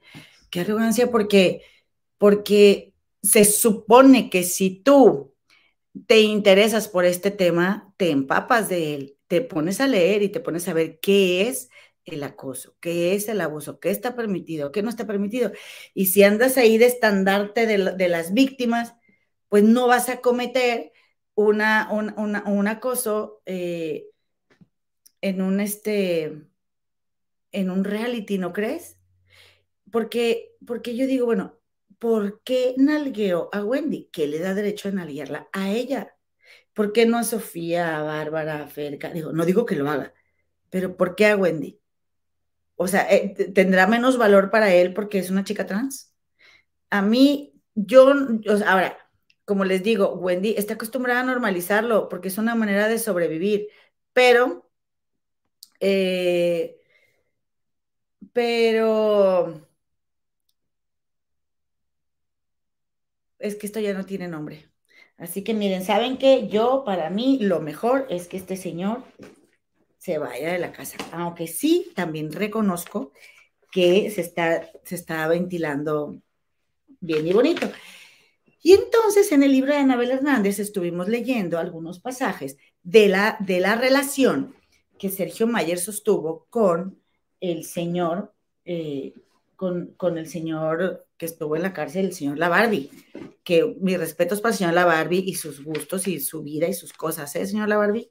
Qué 0.50 0.62
arrogancia 0.62 1.12
porque, 1.12 1.62
porque 2.18 2.94
se 3.22 3.46
supone 3.46 4.30
que 4.30 4.44
si 4.44 4.82
tú 4.82 5.34
te 6.08 6.22
interesas 6.22 6.88
por 6.88 7.06
este 7.06 7.32
tema, 7.32 7.94
te 7.98 8.12
empapas 8.12 8.70
de 8.70 8.96
él, 8.96 9.18
te 9.28 9.42
pones 9.42 9.82
a 9.82 9.88
leer 9.88 10.24
y 10.24 10.30
te 10.30 10.40
pones 10.40 10.68
a 10.68 10.74
ver 10.74 11.00
qué 11.00 11.48
es 11.48 11.70
el 12.08 12.24
acoso, 12.24 12.76
qué 12.80 13.14
es 13.16 13.28
el 13.30 13.42
abuso, 13.42 13.80
qué 13.80 13.92
está 13.92 14.16
permitido, 14.16 14.72
qué 14.72 14.82
no 14.82 14.90
está 14.90 15.06
permitido. 15.06 15.52
Y 15.94 16.08
si 16.08 16.24
andas 16.24 16.58
ahí 16.58 16.78
de 16.78 16.88
estandarte 16.88 17.68
de, 17.68 18.10
las 18.10 18.34
víctimas, 18.34 18.96
pues 19.50 19.64
no 19.64 19.88
vas 19.88 20.10
a 20.10 20.22
cometer 20.22 20.92
una, 21.36 21.90
un, 21.92 22.14
un 22.18 22.68
acoso 22.68 23.42
eh, 23.46 24.08
en 25.22 25.42
un 25.42 25.60
este 25.60 26.48
en 27.52 27.70
un 27.72 27.84
reality, 27.84 28.38
¿no 28.38 28.54
crees? 28.54 28.98
Porque, 29.92 30.56
porque 30.66 30.96
yo 30.96 31.08
digo, 31.08 31.26
bueno, 31.26 31.60
¿por 32.00 32.42
qué 32.44 32.76
nalgueó 32.78 33.50
a 33.54 33.64
Wendy? 33.64 34.10
¿Qué 34.12 34.28
le 34.28 34.40
da 34.40 34.54
derecho 34.54 34.90
a 34.90 34.92
nalguearla? 34.92 35.50
A 35.54 35.72
ella. 35.72 36.16
¿Por 36.74 36.94
qué 36.94 37.06
no 37.06 37.18
a 37.18 37.24
Sofía, 37.24 37.98
a 38.00 38.04
Bárbara, 38.04 38.64
a 38.64 38.68
Ferca? 38.68 39.12
Digo, 39.12 39.34
no 39.34 39.46
digo 39.46 39.66
que 39.66 39.76
lo 39.76 39.90
haga, 39.90 40.14
pero 40.70 40.98
¿por 40.98 41.16
qué 41.16 41.28
a 41.28 41.38
Wendy? 41.38 41.82
O 42.78 42.88
sea, 42.88 43.12
eh, 43.12 43.36
¿tendrá 43.54 43.88
menos 43.88 44.18
valor 44.18 44.52
para 44.52 44.74
él 44.74 44.94
porque 44.94 45.20
es 45.20 45.32
una 45.32 45.44
chica 45.44 45.66
trans? 45.66 46.14
A 46.92 47.02
mí, 47.02 47.54
yo, 47.76 48.14
ahora, 48.68 48.98
como 49.46 49.66
les 49.66 49.84
digo, 49.84 50.14
Wendy 50.16 50.56
está 50.58 50.76
acostumbrada 50.76 51.22
a 51.22 51.24
normalizarlo 51.24 52.10
porque 52.10 52.30
es 52.30 52.38
una 52.38 52.56
manera 52.56 52.88
de 52.88 53.00
sobrevivir, 53.00 53.70
pero, 54.14 54.70
eh, 55.80 56.78
pero 58.34 59.68
es 63.40 63.56
que 63.56 63.66
esto 63.68 63.80
ya 63.80 63.94
no 63.94 64.06
tiene 64.06 64.28
nombre. 64.28 64.70
Así 65.18 65.44
que 65.44 65.54
miren, 65.54 65.84
saben 65.84 66.18
que 66.18 66.48
yo, 66.48 66.84
para 66.86 67.10
mí, 67.10 67.40
lo 67.42 67.60
mejor 67.60 68.06
es 68.10 68.28
que 68.28 68.38
este 68.38 68.56
señor 68.56 69.04
se 70.08 70.20
vaya 70.20 70.54
de 70.54 70.60
la 70.60 70.72
casa. 70.72 70.96
Aunque 71.12 71.48
sí, 71.48 71.92
también 71.94 72.32
reconozco 72.32 73.12
que 73.70 74.10
se 74.10 74.22
está, 74.22 74.66
se 74.86 74.96
está 74.96 75.28
ventilando 75.28 76.22
bien 77.02 77.28
y 77.28 77.34
bonito. 77.34 77.70
Y 78.64 78.72
entonces 78.72 79.34
en 79.34 79.44
el 79.44 79.52
libro 79.52 79.74
de 79.74 79.80
Anabel 79.80 80.12
Hernández 80.12 80.60
estuvimos 80.60 81.10
leyendo 81.10 81.60
algunos 81.60 82.00
pasajes 82.00 82.56
de 82.84 83.10
la, 83.10 83.36
de 83.42 83.60
la 83.60 83.76
relación 83.76 84.56
que 84.98 85.10
Sergio 85.10 85.46
Mayer 85.46 85.78
sostuvo 85.78 86.48
con 86.50 87.02
el 87.42 87.66
señor, 87.66 88.34
eh, 88.64 89.14
con, 89.58 89.88
con, 89.98 90.18
el 90.18 90.30
señor 90.30 91.06
que 91.18 91.26
estuvo 91.26 91.58
en 91.58 91.64
la 91.64 91.74
cárcel 91.74 92.06
el 92.06 92.14
señor 92.14 92.38
La 92.38 92.48
Barbie, 92.48 92.90
que 93.44 93.76
mis 93.82 94.00
respetos 94.00 94.40
para 94.40 94.54
el 94.54 94.58
señor 94.58 94.74
La 94.74 94.86
Barbie 94.86 95.26
y 95.28 95.34
sus 95.36 95.62
gustos 95.62 96.08
y 96.08 96.22
su 96.22 96.44
vida 96.44 96.66
y 96.70 96.74
sus 96.74 96.94
cosas, 96.94 97.36
¿eh, 97.36 97.46
señor 97.46 97.68
La 97.68 97.76
Barbie? 97.76 98.10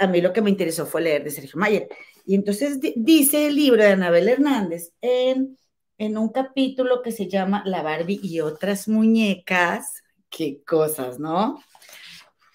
A 0.00 0.06
mí 0.06 0.20
lo 0.20 0.32
que 0.32 0.42
me 0.42 0.50
interesó 0.50 0.86
fue 0.86 1.02
leer 1.02 1.24
de 1.24 1.30
Sergio 1.30 1.58
Mayer. 1.58 1.88
Y 2.24 2.34
entonces 2.34 2.78
dice 2.96 3.46
el 3.46 3.56
libro 3.56 3.82
de 3.82 3.90
Anabel 3.90 4.28
Hernández 4.28 4.92
en, 5.00 5.58
en 5.98 6.18
un 6.18 6.30
capítulo 6.30 7.02
que 7.02 7.12
se 7.12 7.28
llama 7.28 7.62
La 7.66 7.82
Barbie 7.82 8.20
y 8.22 8.40
otras 8.40 8.88
muñecas, 8.88 10.02
qué 10.30 10.62
cosas, 10.64 11.18
¿no? 11.18 11.62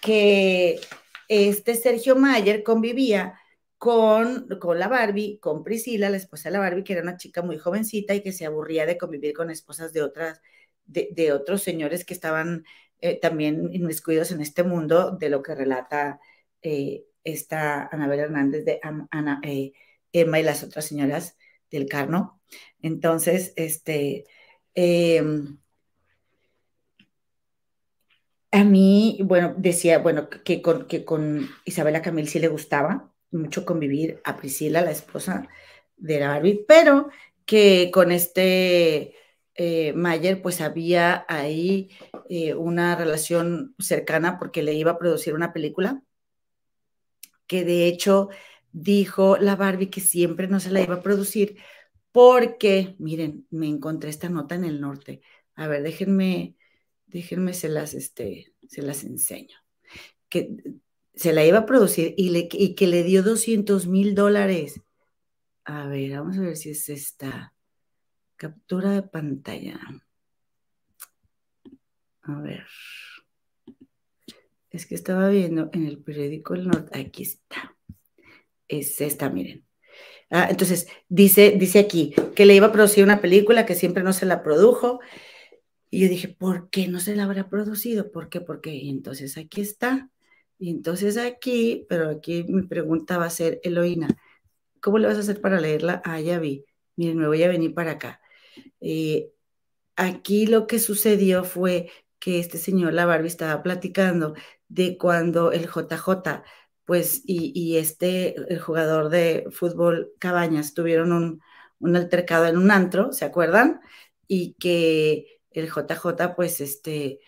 Que 0.02 0.80
este 1.28 1.76
Sergio 1.76 2.16
Mayer 2.16 2.64
convivía 2.64 3.40
con, 3.78 4.48
con 4.60 4.78
la 4.78 4.90
Barbie, 4.90 5.40
con 5.40 5.64
Priscila, 5.64 6.10
la 6.10 6.18
esposa 6.18 6.50
de 6.50 6.54
la 6.54 6.60
Barbie, 6.60 6.84
que 6.84 6.94
era 6.94 7.02
una 7.02 7.18
chica 7.18 7.42
muy 7.42 7.58
jovencita 7.58 8.14
y 8.14 8.22
que 8.22 8.34
se 8.34 8.46
aburría 8.46 8.86
de 8.86 8.98
convivir 8.98 9.34
con 9.34 9.50
esposas 9.50 9.94
de 9.94 10.02
otras, 10.02 10.42
de, 10.86 11.32
otros 11.32 11.64
señores 11.64 12.04
que 12.04 12.14
estaban 12.14 12.66
eh, 13.00 13.20
también 13.20 13.70
inmiscuidos 13.74 14.32
en 14.32 14.42
este 14.42 14.64
mundo 14.64 15.12
de 15.12 15.30
lo 15.30 15.42
que 15.42 15.56
relata 15.56 16.20
eh, 16.62 17.06
esta 17.24 17.88
Anabel 17.92 18.20
Hernández 18.20 18.66
de 18.66 18.80
Ana, 18.82 19.40
eh, 19.44 19.74
Emma 20.12 20.40
y 20.40 20.44
las 20.44 20.64
otras 20.64 20.86
señoras 20.86 21.38
del 21.72 21.88
Carno. 21.88 22.42
Entonces, 22.82 23.54
este, 23.56 24.26
em, 24.74 25.60
a 28.52 28.64
mí, 28.64 29.20
bueno, 29.24 29.54
decía, 29.58 30.00
bueno, 30.00 30.30
que 30.30 30.62
con, 30.62 30.88
que 30.88 31.06
con 31.06 31.50
Isabela 31.66 32.02
Camil 32.02 32.28
sí 32.28 32.40
le 32.40 32.48
gustaba, 32.48 33.12
mucho 33.32 33.66
convivir 33.66 34.22
a 34.24 34.38
Priscila, 34.38 34.82
la 34.82 34.92
esposa 34.92 35.48
de 35.98 36.20
la 36.20 36.30
Barbie, 36.30 36.66
pero 36.68 37.10
que 37.46 37.92
con 37.94 38.12
este 38.12 39.16
eh, 39.56 39.94
Mayer 39.94 40.42
pues 40.42 40.62
había 40.62 41.26
ahí 41.28 41.90
eh, 42.30 42.54
una 42.54 42.96
relación 42.96 43.76
cercana 43.80 44.40
porque 44.40 44.64
le 44.64 44.74
iba 44.74 44.92
a 44.92 45.00
producir 45.00 45.34
una 45.34 45.54
película 45.54 46.02
que 47.50 47.66
de 47.66 47.88
hecho 47.88 48.30
dijo 48.72 49.38
la 49.38 49.56
Barbie 49.56 49.90
que 49.90 50.02
siempre 50.02 50.48
no 50.48 50.60
se 50.60 50.70
la 50.70 50.82
iba 50.82 50.96
a 50.96 51.02
producir 51.02 51.58
porque, 52.12 52.96
miren, 53.00 53.48
me 53.50 53.68
encontré 53.68 54.12
esta 54.12 54.30
nota 54.30 54.54
en 54.56 54.66
el 54.66 54.80
norte. 54.80 55.22
A 55.56 55.68
ver, 55.68 55.82
déjenme, 55.82 56.56
déjenme 57.08 57.54
se 57.54 57.70
las, 57.70 57.96
este, 57.96 58.54
se 58.68 58.84
las 58.84 59.04
enseño. 59.04 59.58
Que 60.30 60.56
se 61.16 61.34
la 61.34 61.44
iba 61.44 61.60
a 61.60 61.66
producir 61.66 62.14
y, 62.18 62.30
le, 62.30 62.48
que 62.48 62.88
le 62.88 63.04
dio 63.04 63.24
200 63.24 63.88
mil 63.88 64.14
dólares. 64.14 64.82
A 65.66 65.88
ver, 65.88 66.12
vamos 66.12 66.38
a 66.38 66.42
ver 66.42 66.56
si 66.56 66.70
es 66.70 66.88
esta 66.90 67.56
captura 68.36 68.92
de 68.92 69.04
pantalla. 69.04 69.80
A 72.22 72.42
ver. 72.42 72.66
Es 74.72 74.86
que 74.86 74.96
estaba 74.96 75.30
viendo 75.30 75.70
en 75.74 75.86
el 75.86 75.98
periódico 76.00 76.54
El 76.54 76.68
Norte. 76.68 77.00
Aquí 77.00 77.24
está. 77.24 77.76
Es 78.68 79.02
esta, 79.02 79.30
miren. 79.30 79.66
Ah, 80.30 80.48
entonces, 80.50 80.88
dice, 81.08 81.56
dice 81.58 81.80
aquí 81.80 82.14
que 82.36 82.46
le 82.46 82.56
iba 82.56 82.68
a 82.68 82.72
producir 82.72 83.04
una 83.04 83.20
película 83.20 83.66
que 83.66 83.76
siempre 83.76 84.04
no 84.04 84.14
se 84.14 84.26
la 84.26 84.44
produjo. 84.44 85.00
Y 85.90 86.02
yo 86.02 86.10
dije, 86.10 86.28
¿por 86.28 86.70
qué 86.70 86.88
no 86.88 87.00
se 87.00 87.16
la 87.16 87.24
habrá 87.24 87.50
producido? 87.50 88.12
¿Por 88.12 88.30
qué? 88.30 88.42
Porque 88.42 88.90
entonces 88.90 89.38
aquí 89.38 89.62
está. 89.62 90.10
Y 90.60 90.70
entonces 90.70 91.18
aquí, 91.18 91.86
pero 91.90 92.10
aquí 92.10 92.44
mi 92.48 92.64
pregunta 92.64 93.18
va 93.18 93.26
a 93.26 93.30
ser, 93.32 93.60
Eloína, 93.64 94.10
¿cómo 94.82 95.00
le 95.00 95.08
vas 95.08 95.18
a 95.18 95.22
hacer 95.22 95.42
para 95.42 95.60
leerla? 95.60 96.02
Ah, 96.06 96.20
ya 96.20 96.38
vi. 96.40 96.66
Miren, 96.96 97.18
me 97.18 97.28
voy 97.28 97.42
a 97.44 97.48
venir 97.48 97.74
para 97.74 97.92
acá. 97.92 98.22
Eh, 98.82 99.32
aquí 99.96 100.48
lo 100.48 100.68
que 100.68 100.80
sucedió 100.80 101.44
fue 101.44 101.90
que 102.20 102.40
este 102.40 102.58
señor, 102.58 102.94
la 102.94 103.06
Barbie, 103.06 103.28
estaba 103.28 103.64
platicando 103.64 104.36
de 104.70 104.98
cuando 104.98 105.52
el 105.52 105.68
JJ, 105.68 106.44
pues, 106.86 107.22
y, 107.26 107.78
este, 107.78 108.36
el 108.52 108.60
jugador 108.60 109.10
de 109.10 109.48
fútbol 109.52 110.14
Cabañas, 110.20 110.74
tuvieron 110.74 111.12
un, 111.14 111.42
un 111.80 111.96
altercado 111.96 112.46
en 112.48 112.58
un 112.58 112.72
antro, 112.72 113.12
¿se 113.14 113.26
acuerdan? 113.26 113.82
Y 114.28 114.54
que 114.56 115.42
el 115.52 115.68
JJ, 115.70 116.36
pues, 116.36 116.62
este, 116.62 117.20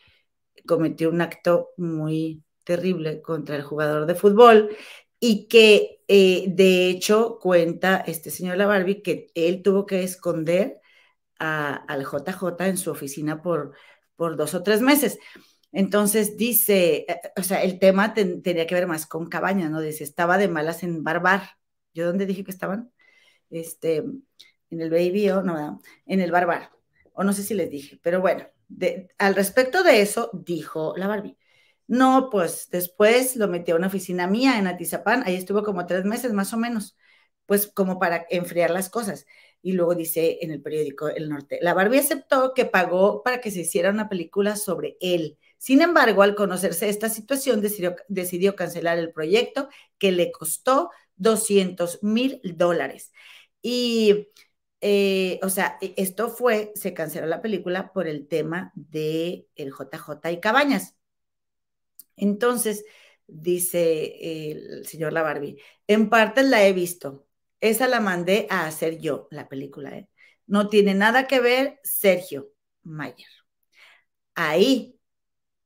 cometió 0.66 1.10
un 1.10 1.22
acto 1.22 1.72
muy 1.78 2.44
terrible 2.64 3.22
contra 3.22 3.56
el 3.56 3.64
jugador 3.64 4.06
de 4.06 4.16
fútbol 4.16 4.76
y 5.20 5.48
que 5.48 6.02
eh, 6.08 6.46
de 6.48 6.90
hecho 6.90 7.38
cuenta 7.40 8.04
este 8.06 8.32
señor 8.32 8.58
La 8.58 8.66
Barbie 8.66 9.02
que 9.02 9.28
él 9.36 9.62
tuvo 9.62 9.86
que 9.86 10.04
esconder 10.04 10.82
al 11.40 12.04
JJ 12.04 12.68
en 12.68 12.78
su 12.78 12.92
oficina 12.92 13.42
por, 13.42 13.74
por 14.16 14.38
dos 14.38 14.54
o 14.54 14.62
tres 14.62 14.82
meses. 14.82 15.18
Entonces 15.72 16.38
dice, 16.38 17.06
eh, 17.08 17.22
o 17.38 17.44
sea, 17.44 17.64
el 17.64 17.80
tema 17.80 18.14
tenía 18.14 18.68
que 18.68 18.76
ver 18.76 18.88
más 18.88 19.06
con 19.06 19.28
cabaña, 19.30 19.70
¿no? 19.70 19.82
Dice, 19.82 20.04
estaba 20.04 20.38
de 20.38 20.48
malas 20.48 20.84
en 20.84 21.04
Barbar. 21.04 21.58
¿Yo 21.94 22.06
dónde 22.08 22.26
dije 22.26 22.44
que 22.44 22.52
estaban? 22.52 22.92
Este, 23.50 23.98
en 23.98 24.82
el 24.82 24.90
Baby 24.90 25.30
o 25.32 25.44
no, 25.44 25.82
en 26.06 26.22
el 26.22 26.32
Barbar. 26.32 26.72
O 27.14 27.24
no 27.24 27.34
sé 27.34 27.44
si 27.44 27.54
les 27.54 27.70
dije, 27.70 28.00
pero 28.02 28.22
bueno, 28.22 28.48
al 29.18 29.36
respecto 29.36 29.84
de 29.84 30.02
eso, 30.02 30.30
dijo 30.34 30.94
la 30.98 31.08
Barbie. 31.08 31.38
No, 31.88 32.30
pues 32.32 32.70
después 32.72 33.36
lo 33.36 33.48
metí 33.48 33.72
a 33.72 33.76
una 33.76 33.88
oficina 33.88 34.28
mía 34.28 34.58
en 34.58 34.68
Atizapán, 34.68 35.24
ahí 35.26 35.36
estuvo 35.36 35.64
como 35.64 35.86
tres 35.86 36.06
meses 36.06 36.32
más 36.34 36.54
o 36.54 36.58
menos, 36.58 36.98
pues 37.46 37.68
como 37.68 38.00
para 38.00 38.26
enfriar 38.30 38.72
las 38.72 38.90
cosas. 38.90 39.26
Y 39.62 39.74
luego 39.74 39.94
dice 39.96 40.40
en 40.42 40.52
el 40.52 40.62
periódico 40.62 41.10
El 41.10 41.30
Norte, 41.30 41.60
la 41.62 41.74
Barbie 41.74 42.00
aceptó 42.00 42.54
que 42.54 42.66
pagó 42.66 43.24
para 43.24 43.42
que 43.42 43.52
se 43.52 43.62
hiciera 43.62 43.90
una 43.90 44.10
película 44.10 44.56
sobre 44.56 44.98
él. 45.02 45.38
Sin 45.62 45.84
embargo, 45.84 46.24
al 46.24 46.34
conocerse 46.34 46.90
esta 46.90 47.08
situación, 47.08 47.62
decidió, 47.62 48.56
cancelar 48.56 48.98
el 48.98 49.12
proyecto 49.12 49.70
que 50.00 50.12
le 50.12 50.32
costó 50.32 50.90
200 51.18 52.02
mil 52.02 52.42
dólares. 52.44 53.12
Y, 53.62 54.30
eh, 54.82 55.40
o 55.44 55.50
sea, 55.50 55.78
e, 55.80 55.94
esto 55.98 56.30
fue, 56.30 56.72
se 56.74 56.96
canceló 56.96 57.28
la 57.28 57.44
película 57.44 57.94
por 57.94 58.08
el 58.08 58.28
tema 58.28 58.72
de 58.74 59.48
el 59.56 59.72
JJ 59.72 60.32
y 60.32 60.40
Cabañas. 60.40 60.96
Entonces, 62.16 62.84
dice 63.28 64.52
el 64.52 64.88
señor 64.88 65.14
La 65.14 65.22
Barbie, 65.22 65.62
en 65.86 66.10
parte 66.10 66.42
la 66.42 66.66
he 66.66 66.74
visto. 66.74 67.28
Esa 67.60 67.88
la 67.88 68.00
mandé 68.00 68.48
a 68.50 68.66
hacer 68.66 68.98
yo, 68.98 69.28
la 69.30 69.48
película. 69.48 69.96
¿eh? 69.96 70.10
No 70.48 70.70
tiene 70.70 70.96
nada 70.96 71.28
que 71.28 71.40
ver 71.40 71.80
Sergio 71.84 72.52
Mayer. 72.82 73.30
Ahí 74.34 74.98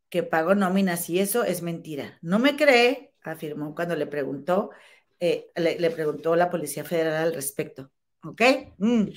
que 0.10 0.24
pago 0.24 0.56
nóminas 0.56 1.10
y 1.10 1.20
eso 1.20 1.44
es 1.44 1.62
mentira. 1.62 2.18
No 2.22 2.40
me 2.40 2.56
cree, 2.56 3.14
afirmó 3.24 3.76
cuando 3.76 3.96
le 3.96 4.08
preguntó, 4.08 4.72
eh, 5.20 5.52
le, 5.56 5.92
preguntó 5.92 6.36
la 6.36 6.50
Policía 6.50 6.84
Federal 6.84 7.28
al 7.28 7.34
respecto. 7.34 7.92
¿Ok? 8.24 8.42
Mm. 8.78 9.10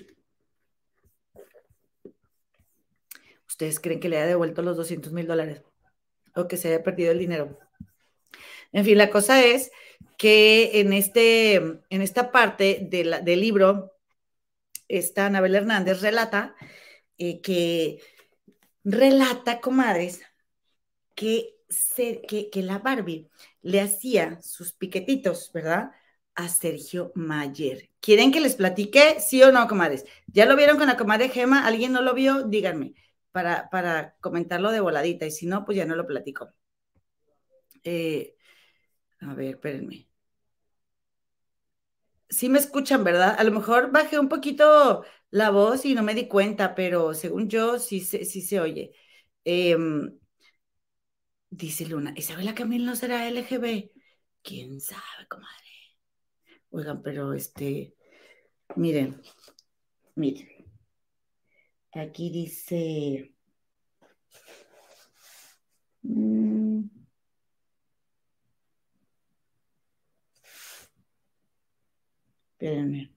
¿Ustedes 3.47 3.81
creen 3.81 4.01
que 4.01 4.09
le 4.09 4.19
ha 4.19 4.27
devuelto 4.27 4.63
los 4.63 4.77
200 4.77 5.13
mil 5.13 5.27
dólares? 5.27 5.63
o 6.39 6.49
que 6.49 6.57
se 6.57 6.69
haya 6.69 6.83
perdido 6.83 7.13
el 7.13 7.19
dinero. 7.19 7.59
En 8.73 8.85
fin, 8.85 8.99
la 8.99 9.11
cosa 9.11 9.45
es 9.45 9.71
que 10.17 10.81
en, 10.81 10.93
este, 10.93 11.55
en 11.55 12.03
esta 12.03 12.31
parte 12.31 12.87
del 12.91 13.41
libro, 13.41 13.93
esta 14.89 15.27
Anabel 15.27 15.55
Hernández 15.55 16.01
relata 16.01 16.55
eh, 17.19 17.41
que 17.41 18.01
relata, 18.85 19.61
comadres, 19.61 20.23
que, 21.19 22.49
que, 22.53 22.63
la 22.63 22.79
Barbie 22.79 23.29
le 23.63 23.81
hacía 23.81 24.41
sus 24.41 24.73
piquetitos, 24.73 25.51
¿verdad? 25.53 25.91
A 26.35 26.49
Sergio 26.49 27.11
Mayer. 27.17 27.91
¿Quieren 28.01 28.31
que 28.31 28.41
les 28.41 28.55
platique? 28.55 29.19
¿Sí 29.21 29.43
o 29.43 29.51
no, 29.51 29.67
comadres? 29.67 30.05
¿Ya 30.29 30.47
lo 30.47 30.57
vieron 30.57 30.79
con 30.79 30.87
la 30.87 30.97
comadre 30.97 31.29
Gema? 31.29 31.67
¿Alguien 31.67 31.93
no 31.93 32.03
lo 32.03 32.15
vio? 32.15 32.45
Díganme 32.45 32.95
para, 33.33 34.17
comentarlo 34.21 34.71
de 34.71 34.81
voladita 34.81 35.27
y 35.27 35.31
si 35.31 35.47
no, 35.47 35.65
pues 35.65 35.77
ya 35.77 35.87
no 35.87 35.97
lo 35.97 36.07
platico. 36.07 36.53
Eh, 37.85 38.37
a 39.21 39.35
ver, 39.35 39.55
espérenme. 39.55 40.09
Sí 42.31 42.49
me 42.49 42.59
escuchan, 42.59 43.05
¿verdad? 43.05 43.35
A 43.39 43.45
lo 43.45 43.53
mejor 43.53 43.91
bajé 43.91 44.19
un 44.19 44.29
poquito 44.29 45.05
la 45.31 45.51
voz 45.51 45.85
y 45.85 45.95
no 45.95 46.03
me 46.03 46.15
di 46.15 46.29
cuenta, 46.29 46.75
pero 46.75 47.15
según 47.15 47.49
yo 47.49 47.79
sí, 47.79 48.01
sí 48.01 48.43
se 48.43 48.61
oye. 48.61 48.93
Em, 49.45 50.19
dice 51.51 51.87
Luna, 51.87 52.13
¿Isabela 52.17 52.55
Camil 52.55 52.85
no 52.85 52.97
será 52.97 53.29
LGB? 53.29 53.91
¿Quién 54.43 54.81
sabe, 54.81 55.27
comadre? 55.29 55.55
Oigan, 56.71 57.03
pero 57.03 57.33
este, 57.33 57.95
miren, 58.77 59.21
miren. 60.15 60.49
Aquí 61.93 62.31
dice... 62.31 63.35
Mm, 66.03 66.89
espérenme. 72.53 73.13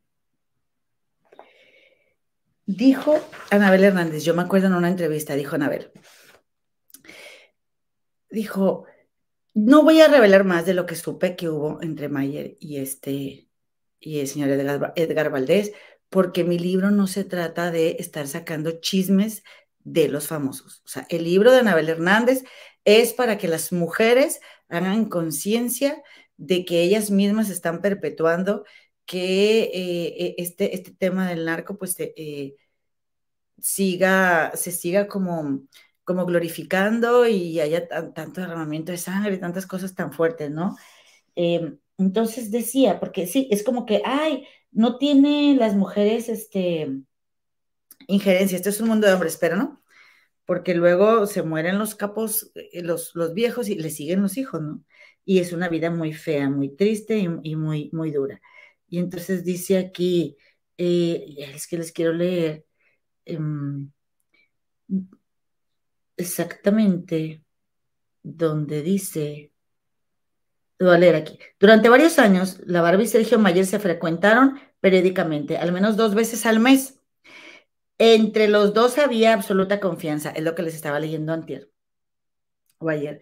dijo 2.66 3.20
Anabel 3.50 3.84
Hernández, 3.84 4.24
yo 4.24 4.34
me 4.34 4.42
acuerdo 4.44 4.68
en 4.68 4.74
una 4.76 4.90
entrevista, 4.90 5.36
dijo 5.36 5.56
Anabel, 5.56 5.92
dijo, 8.32 8.86
no 9.54 9.84
voy 9.84 10.02
a 10.02 10.08
revelar 10.08 10.44
más 10.44 10.66
de 10.66 10.74
lo 10.74 10.86
que 10.86 10.96
supe 10.96 11.36
que 11.36 11.50
hubo 11.50 11.82
entre 11.82 12.10
Mayer 12.10 12.58
y 12.60 12.78
este 12.78 13.48
y 14.00 14.20
el 14.20 14.28
señor 14.28 14.50
Edgar, 14.50 14.94
Edgar 14.96 15.30
Valdés, 15.30 15.74
porque 16.10 16.44
mi 16.44 16.58
libro 16.58 16.90
no 16.90 17.08
se 17.08 17.24
trata 17.24 17.70
de 17.70 17.98
estar 18.00 18.28
sacando 18.28 18.82
chismes 18.82 19.44
de 19.84 20.08
los 20.08 20.28
famosos. 20.28 20.82
O 20.86 20.88
sea, 20.88 21.06
el 21.10 21.24
libro 21.24 21.52
de 21.52 21.60
Anabel 21.60 21.90
Hernández 21.90 22.44
es 22.84 23.14
para 23.14 23.38
que 23.38 23.48
las 23.48 23.72
mujeres 23.72 24.40
hagan 24.70 25.06
conciencia 25.06 26.02
de 26.38 26.66
que 26.66 26.82
ellas 26.82 27.12
mismas 27.12 27.50
están 27.50 27.82
perpetuando 27.82 28.66
que 29.06 29.64
eh, 29.64 30.08
e, 30.18 30.36
este, 30.38 30.76
este 30.76 30.92
tema 30.92 31.30
del 31.30 31.46
narco 31.46 31.78
pues 31.78 31.96
eh, 32.00 32.56
siga, 33.60 34.52
se 34.56 34.72
siga 34.72 35.08
como, 35.08 35.62
como 36.04 36.26
glorificando 36.26 37.28
y 37.28 37.60
haya 37.60 37.88
tanto 37.88 38.42
derramamiento 38.42 38.92
de 38.92 38.98
sangre 38.98 39.38
tantas 39.38 39.68
cosas 39.68 39.96
tan 39.96 40.12
fuertes, 40.12 40.52
¿no? 40.52 40.78
Em, 41.36 41.78
entonces 41.98 42.52
decía, 42.52 43.00
porque 43.00 43.28
sí, 43.28 43.48
es 43.52 43.64
como 43.64 43.86
que, 43.86 44.02
ay, 44.06 44.46
no 44.72 44.98
tiene 44.98 45.56
las 45.56 45.76
mujeres 45.76 46.30
este, 46.30 46.90
injerencia, 48.08 48.58
esto 48.58 48.70
es 48.70 48.82
un 48.82 48.90
mundo 48.90 49.08
de 49.08 49.14
hombres, 49.14 49.38
pero 49.40 49.56
no, 49.56 49.82
porque 50.46 50.76
luego 50.76 51.28
se 51.28 51.44
mueren 51.44 51.80
los 51.80 51.96
capos, 51.96 52.52
eh, 52.56 52.84
los, 52.84 53.16
los 53.16 53.34
viejos 53.34 53.70
y 53.70 53.76
le 53.76 53.90
siguen 53.90 54.22
los 54.22 54.38
hijos, 54.38 54.62
¿no? 54.62 54.84
Y 55.26 55.40
es 55.40 55.54
una 55.54 55.70
vida 55.70 55.92
muy 55.92 56.14
fea, 56.14 56.50
muy 56.50 56.76
triste 56.76 57.18
y, 57.20 57.56
muy, 57.56 57.90
muy 57.94 58.12
dura. 58.12 58.42
Y 58.90 59.00
entonces 59.00 59.44
dice 59.46 59.78
aquí, 59.78 60.38
eh, 60.78 61.36
es 61.56 61.68
que 61.68 61.78
les 61.78 61.92
quiero 61.92 62.14
leer 62.14 62.66
em, 63.26 63.92
exactamente 66.22 67.44
donde 68.24 68.82
dice, 68.82 69.52
voy 70.80 70.96
a 70.96 70.98
leer 70.98 71.16
aquí. 71.16 71.40
Durante 71.60 71.90
varios 71.90 72.20
años, 72.20 72.60
la 72.66 72.82
Barbie 72.82 73.04
y 73.04 73.08
Sergio 73.08 73.40
Mayer 73.40 73.66
se 73.66 73.80
frecuentaron 73.80 74.60
periódicamente, 74.80 75.58
al 75.58 75.72
menos 75.72 75.98
dos 75.98 76.16
veces 76.16 76.46
al 76.46 76.60
mes. 76.60 77.00
Entre 77.98 78.48
los 78.48 78.74
dos 78.74 78.98
había 78.98 79.34
absoluta 79.34 79.80
confianza, 79.80 80.32
es 80.32 80.44
lo 80.44 80.56
que 80.56 80.64
les 80.64 80.76
estaba 80.76 81.00
leyendo 81.00 81.34
antier 81.34 81.70
o 82.80 82.90
ayer. 82.90 83.22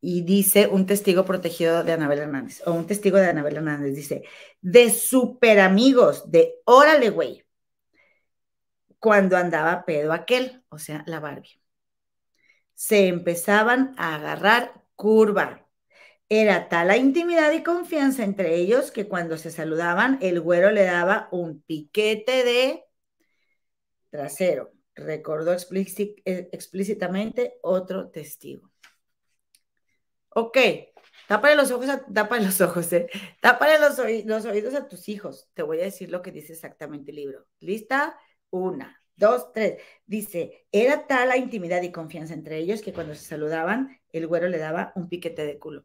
Y 0.00 0.22
dice 0.22 0.68
un 0.68 0.86
testigo 0.86 1.24
protegido 1.24 1.84
de 1.84 1.92
Anabel 1.92 2.18
Hernández, 2.20 2.62
o 2.66 2.72
un 2.72 2.86
testigo 2.86 3.18
de 3.18 3.28
Anabel 3.28 3.56
Hernández, 3.56 3.94
dice, 3.94 4.24
de 4.60 4.90
super 4.90 5.60
amigos, 5.60 6.30
de 6.30 6.56
órale, 6.64 7.10
güey, 7.10 7.44
cuando 8.98 9.36
andaba 9.36 9.84
pedo 9.84 10.12
aquel, 10.12 10.62
o 10.68 10.78
sea, 10.78 11.04
la 11.06 11.20
Barbie. 11.20 11.61
Se 12.82 13.06
empezaban 13.06 13.94
a 13.96 14.16
agarrar 14.16 14.82
curva. 14.96 15.68
Era 16.28 16.68
tal 16.68 16.88
la 16.88 16.96
intimidad 16.96 17.52
y 17.52 17.62
confianza 17.62 18.24
entre 18.24 18.56
ellos 18.56 18.90
que 18.90 19.06
cuando 19.06 19.38
se 19.38 19.52
saludaban, 19.52 20.18
el 20.20 20.40
güero 20.40 20.72
le 20.72 20.82
daba 20.82 21.28
un 21.30 21.62
piquete 21.62 22.42
de 22.42 22.84
trasero, 24.10 24.72
recordó 24.96 25.52
eh, 25.52 26.48
explícitamente 26.50 27.60
otro 27.62 28.10
testigo. 28.10 28.72
Ok, 30.30 30.58
tápale 31.28 31.54
los 31.54 31.70
ojos, 31.70 31.88
a, 31.88 32.04
los 32.40 32.60
ojos, 32.62 32.92
eh. 32.92 33.06
los 34.26 34.44
oídos 34.44 34.74
a 34.74 34.88
tus 34.88 35.08
hijos. 35.08 35.48
Te 35.54 35.62
voy 35.62 35.78
a 35.78 35.84
decir 35.84 36.10
lo 36.10 36.20
que 36.20 36.32
dice 36.32 36.52
exactamente 36.52 37.12
el 37.12 37.16
libro. 37.18 37.46
¿Lista? 37.60 38.18
Una, 38.50 39.01
dos, 39.22 39.52
tres. 39.52 39.80
Dice, 40.06 40.66
era 40.72 41.06
tal 41.06 41.28
la 41.28 41.38
intimidad 41.38 41.82
y 41.82 41.92
confianza 41.92 42.34
entre 42.34 42.58
ellos 42.58 42.82
que 42.82 42.92
cuando 42.92 43.14
se 43.14 43.24
saludaban, 43.24 44.00
el 44.12 44.26
güero 44.26 44.48
le 44.48 44.58
daba 44.58 44.92
un 44.96 45.08
piquete 45.08 45.46
de 45.46 45.58
culo. 45.58 45.84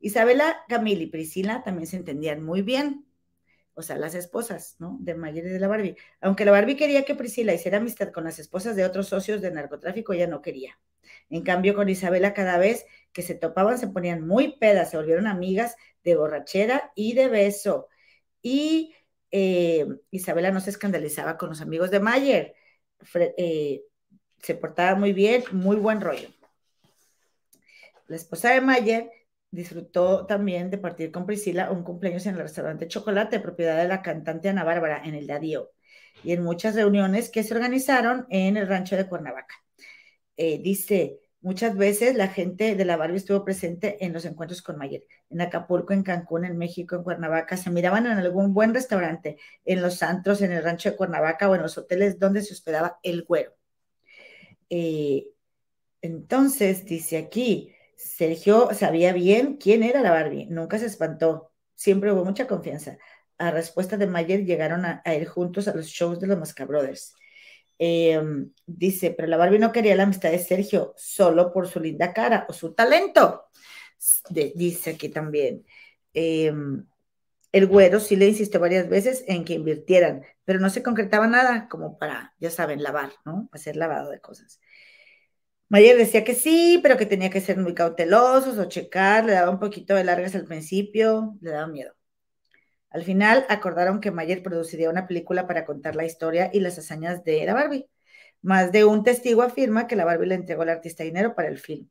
Isabela, 0.00 0.58
Camila 0.68 1.02
y 1.02 1.06
Priscila 1.06 1.62
también 1.64 1.86
se 1.86 1.96
entendían 1.96 2.42
muy 2.42 2.62
bien 2.62 3.08
o 3.78 3.82
sea, 3.82 3.96
las 3.96 4.16
esposas, 4.16 4.74
¿no? 4.80 4.96
De 5.00 5.14
Mayer 5.14 5.46
y 5.46 5.50
de 5.50 5.60
la 5.60 5.68
Barbie. 5.68 5.96
Aunque 6.20 6.44
la 6.44 6.50
Barbie 6.50 6.74
quería 6.74 7.04
que 7.04 7.14
Priscila 7.14 7.54
hiciera 7.54 7.78
amistad 7.78 8.10
con 8.10 8.24
las 8.24 8.40
esposas 8.40 8.74
de 8.74 8.84
otros 8.84 9.06
socios 9.06 9.40
de 9.40 9.52
narcotráfico, 9.52 10.12
ella 10.12 10.26
no 10.26 10.42
quería. 10.42 10.80
En 11.30 11.44
cambio, 11.44 11.76
con 11.76 11.88
Isabela 11.88 12.34
cada 12.34 12.58
vez 12.58 12.86
que 13.12 13.22
se 13.22 13.36
topaban 13.36 13.78
se 13.78 13.86
ponían 13.86 14.26
muy 14.26 14.58
pedas, 14.58 14.90
se 14.90 14.96
volvieron 14.96 15.28
amigas 15.28 15.76
de 16.02 16.16
borrachera 16.16 16.90
y 16.96 17.12
de 17.14 17.28
beso. 17.28 17.86
Y 18.42 18.96
eh, 19.30 19.86
Isabela 20.10 20.50
no 20.50 20.60
se 20.60 20.70
escandalizaba 20.70 21.36
con 21.36 21.50
los 21.50 21.60
amigos 21.60 21.90
de 21.90 22.00
Mayer. 22.00 22.54
Eh, 23.36 23.82
se 24.38 24.54
portaba 24.54 24.94
muy 24.94 25.12
bien, 25.12 25.44
muy 25.52 25.76
buen 25.76 26.00
rollo. 26.00 26.28
La 28.06 28.16
esposa 28.16 28.50
de 28.52 28.60
Mayer 28.60 29.10
disfrutó 29.50 30.26
también 30.26 30.70
de 30.70 30.78
partir 30.78 31.10
con 31.10 31.26
Priscila 31.26 31.70
un 31.70 31.82
cumpleaños 31.82 32.26
en 32.26 32.34
el 32.34 32.42
restaurante 32.42 32.88
Chocolate, 32.88 33.40
propiedad 33.40 33.78
de 33.78 33.88
la 33.88 34.02
cantante 34.02 34.48
Ana 34.48 34.64
Bárbara, 34.64 35.02
en 35.04 35.14
el 35.14 35.26
Dadío, 35.26 35.72
y 36.22 36.32
en 36.32 36.42
muchas 36.42 36.74
reuniones 36.74 37.30
que 37.30 37.42
se 37.42 37.54
organizaron 37.54 38.26
en 38.30 38.56
el 38.56 38.68
rancho 38.68 38.96
de 38.96 39.06
Cuernavaca. 39.06 39.54
Eh, 40.36 40.58
dice, 40.62 41.20
muchas 41.40 41.76
veces 41.76 42.14
la 42.16 42.28
gente 42.28 42.74
de 42.74 42.84
la 42.84 42.96
Barbie 42.96 43.16
estuvo 43.16 43.44
presente 43.44 44.04
en 44.04 44.12
los 44.12 44.24
encuentros 44.24 44.62
con 44.62 44.76
Mayer, 44.76 45.04
en 45.30 45.40
Acapulco, 45.40 45.92
en 45.92 46.02
Cancún, 46.02 46.44
en 46.44 46.58
México, 46.58 46.96
en 46.96 47.02
Cuernavaca, 47.02 47.56
se 47.56 47.70
miraban 47.70 48.06
en 48.06 48.18
algún 48.18 48.54
buen 48.54 48.74
restaurante, 48.74 49.38
en 49.64 49.82
los 49.82 50.02
antros, 50.02 50.42
en 50.42 50.52
el 50.52 50.62
rancho 50.62 50.90
de 50.90 50.96
Cuernavaca 50.96 51.48
o 51.48 51.54
en 51.54 51.62
los 51.62 51.78
hoteles 51.78 52.18
donde 52.18 52.42
se 52.42 52.54
hospedaba 52.54 52.98
el 53.02 53.24
güero. 53.24 53.52
Eh, 54.70 55.28
entonces, 56.02 56.84
dice 56.84 57.18
aquí, 57.18 57.74
Sergio 57.96 58.68
sabía 58.74 59.12
bien 59.12 59.56
quién 59.56 59.82
era 59.82 60.02
la 60.02 60.12
Barbie, 60.12 60.46
nunca 60.46 60.78
se 60.78 60.86
espantó, 60.86 61.52
siempre 61.74 62.12
hubo 62.12 62.24
mucha 62.24 62.46
confianza. 62.46 62.98
A 63.38 63.50
respuesta 63.50 63.96
de 63.96 64.06
Mayer 64.06 64.44
llegaron 64.44 64.84
a, 64.84 65.02
ir 65.14 65.26
juntos 65.26 65.68
a 65.68 65.74
los 65.74 65.86
shows 65.86 66.20
de 66.20 66.26
los 66.26 66.38
Mascabrothers. 66.38 67.14
Em, 67.78 68.52
dice, 68.66 69.12
pero 69.12 69.28
la 69.28 69.36
Barbie 69.36 69.58
no 69.58 69.72
quería 69.72 69.94
la 69.96 70.02
amistad 70.02 70.30
de 70.30 70.38
Sergio 70.38 70.94
solo 70.96 71.52
por 71.52 71.68
su 71.68 71.80
linda 71.80 72.12
cara 72.12 72.46
o 72.48 72.52
su 72.52 72.74
talento. 72.74 73.44
dice 74.30 74.90
aquí 74.90 75.08
también. 75.08 75.64
Em, 76.14 76.86
el 77.52 77.66
güero 77.66 78.00
sí 78.00 78.16
le 78.16 78.28
insistió 78.28 78.60
varias 78.60 78.88
veces 78.88 79.24
en 79.26 79.44
que 79.44 79.54
invirtieran, 79.54 80.22
pero 80.44 80.60
no 80.60 80.70
se 80.70 80.82
concretaba 80.82 81.26
nada 81.26 81.68
como 81.68 81.98
para, 81.98 82.34
ya 82.40 82.50
saben, 82.50 82.82
lavar, 82.82 83.12
¿no? 83.24 83.48
Hacer 83.52 83.76
lavado 83.76 84.10
de 84.10 84.20
cosas. 84.20 84.60
Mayer 85.70 85.96
decía 85.98 86.24
que 86.24 86.34
sí, 86.34 86.80
pero 86.82 86.96
que 86.96 87.06
tenía 87.06 87.30
que 87.30 87.40
ser 87.40 87.58
muy 87.58 87.74
cautelosos 87.74 88.58
o 88.58 88.64
checar, 88.66 89.24
le 89.26 89.32
daba 89.32 89.50
un 89.50 89.58
poquito 89.60 89.94
de 89.94 90.04
largas 90.04 90.34
al 90.34 90.44
principio, 90.46 91.36
le 91.40 91.50
daba 91.50 91.66
miedo. 91.66 91.97
Al 92.90 93.02
final 93.04 93.44
acordaron 93.48 94.00
que 94.00 94.10
Mayer 94.10 94.42
produciría 94.42 94.90
una 94.90 95.06
película 95.06 95.46
para 95.46 95.64
contar 95.64 95.96
la 95.96 96.04
historia 96.04 96.50
y 96.52 96.60
las 96.60 96.78
hazañas 96.78 97.24
de 97.24 97.44
la 97.44 97.54
Barbie. 97.54 97.88
Más 98.42 98.72
de 98.72 98.84
un 98.84 99.02
testigo 99.04 99.42
afirma 99.42 99.86
que 99.86 99.96
la 99.96 100.04
Barbie 100.04 100.28
le 100.28 100.34
entregó 100.36 100.62
al 100.62 100.70
artista 100.70 101.04
dinero 101.04 101.34
para 101.34 101.48
el 101.48 101.58
film. 101.58 101.88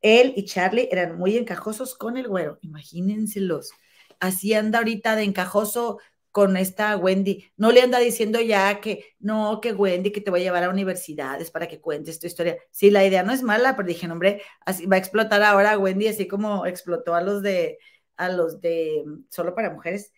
Él 0.00 0.32
y 0.36 0.44
Charlie 0.46 0.88
eran 0.90 1.18
muy 1.18 1.36
encajosos 1.36 1.94
con 1.94 2.16
el 2.16 2.28
güero, 2.28 2.58
imagínenselos. 2.62 3.70
Así 4.18 4.54
anda 4.54 4.78
ahorita 4.78 5.16
de 5.16 5.24
encajoso 5.24 5.98
con 6.30 6.56
esta 6.56 6.96
Wendy. 6.96 7.50
No 7.56 7.72
le 7.72 7.82
anda 7.82 7.98
diciendo 7.98 8.40
ya 8.40 8.80
que 8.80 9.04
no, 9.18 9.60
que 9.60 9.72
Wendy, 9.72 10.12
que 10.12 10.20
te 10.20 10.30
voy 10.30 10.40
a 10.40 10.44
llevar 10.44 10.64
a 10.64 10.70
universidades 10.70 11.50
para 11.50 11.68
que 11.68 11.80
cuentes 11.80 12.18
tu 12.20 12.26
historia. 12.26 12.56
Sí, 12.70 12.90
la 12.90 13.04
idea 13.04 13.22
no 13.22 13.32
es 13.32 13.42
mala, 13.42 13.76
pero 13.76 13.88
dije, 13.88 14.10
hombre, 14.10 14.42
así 14.64 14.86
va 14.86 14.96
a 14.96 14.98
explotar 14.98 15.42
ahora 15.42 15.78
Wendy, 15.78 16.08
así 16.08 16.28
como 16.28 16.66
explotó 16.66 17.14
a 17.14 17.20
los 17.20 17.42
de, 17.42 17.78
a 18.16 18.28
los 18.28 18.60
de 18.60 19.04
solo 19.28 19.54
para 19.54 19.70
mujeres. 19.70 20.12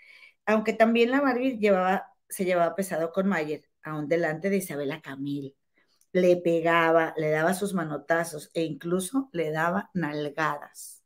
Aunque 0.47 0.72
también 0.72 1.11
la 1.11 1.20
Barbie 1.20 1.59
llevaba, 1.59 2.09
se 2.28 2.45
llevaba 2.45 2.74
pesado 2.74 3.12
con 3.12 3.28
Mayer, 3.28 3.64
aún 3.82 4.09
delante 4.09 4.51
de 4.51 4.59
Isabela 4.59 5.01
Camil. 5.03 5.57
Le 6.12 6.36
pegaba, 6.36 7.14
le 7.16 7.30
daba 7.30 7.55
sus 7.55 7.74
manotazos 7.74 8.51
e 8.55 8.62
incluso 8.64 9.30
le 9.32 9.51
daba 9.51 9.90
nalgadas. 9.95 11.03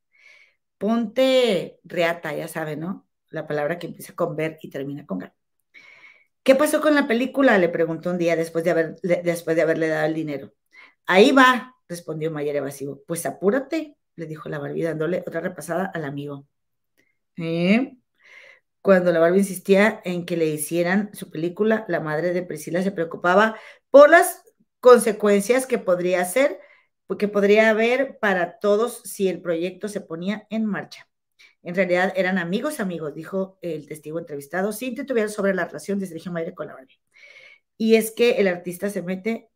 Ponte 0.78 1.80
reata, 1.84 2.34
ya 2.34 2.48
sabe, 2.48 2.76
¿no? 2.76 3.06
la 3.30 3.46
palabra 3.46 3.78
que 3.78 3.86
empieza 3.86 4.14
con 4.14 4.36
ver 4.36 4.58
y 4.62 4.70
termina 4.70 5.06
con 5.06 5.18
gan. 5.18 5.32
¿Qué 6.42 6.54
pasó 6.54 6.80
con 6.80 6.94
la 6.94 7.06
película? 7.08 7.58
Le 7.58 7.68
preguntó 7.68 8.10
un 8.10 8.18
día 8.18 8.36
después 8.36 8.64
de, 8.64 8.70
haber, 8.70 9.00
después 9.02 9.56
de 9.56 9.62
haberle 9.62 9.88
dado 9.88 10.06
el 10.06 10.14
dinero. 10.14 10.52
Ahí 11.06 11.32
va, 11.32 11.74
respondió 11.88 12.30
Mayer 12.30 12.56
evasivo. 12.56 13.02
Pues 13.06 13.26
apúrate, 13.26 13.96
le 14.14 14.26
dijo 14.26 14.48
la 14.48 14.58
Barbie 14.58 14.84
dándole 14.84 15.24
otra 15.26 15.40
repasada 15.40 15.86
al 15.86 16.04
amigo. 16.04 16.46
¿Eh? 17.36 17.96
Cuando 18.86 19.10
la 19.10 19.18
Barbie 19.18 19.40
insistía 19.40 20.00
en 20.04 20.24
que 20.24 20.36
le 20.36 20.46
hicieran 20.46 21.10
su 21.12 21.28
película, 21.28 21.84
la 21.88 21.98
madre 21.98 22.32
de 22.32 22.44
Priscila 22.44 22.84
se 22.84 22.92
preocupaba 22.92 23.56
por 23.90 24.08
las 24.08 24.44
consecuencias 24.78 25.66
que 25.66 25.78
podría 25.78 26.24
ser, 26.24 26.60
que 27.18 27.26
podría 27.26 27.70
haber 27.70 28.20
para 28.20 28.60
todos 28.60 29.02
si 29.02 29.26
el 29.26 29.42
proyecto 29.42 29.88
se 29.88 30.00
ponía 30.00 30.46
en 30.50 30.66
marcha. 30.66 31.08
En 31.64 31.74
realidad 31.74 32.12
eran 32.14 32.38
amigos, 32.38 32.78
amigos, 32.78 33.12
dijo 33.12 33.58
el 33.60 33.88
testigo 33.88 34.20
entrevistado, 34.20 34.70
sin 34.72 34.94
titubear 34.94 35.30
sobre 35.30 35.52
la 35.52 35.64
relación 35.64 35.98
de 35.98 36.06
Sergio 36.06 36.30
Mayer 36.30 36.54
con 36.54 36.68
la 36.68 36.74
Barbie. 36.74 37.00
Y 37.76 37.96
es 37.96 38.12
que 38.12 38.36
el 38.36 38.46
artista 38.46 38.88
se 38.88 39.02
mete 39.02 39.50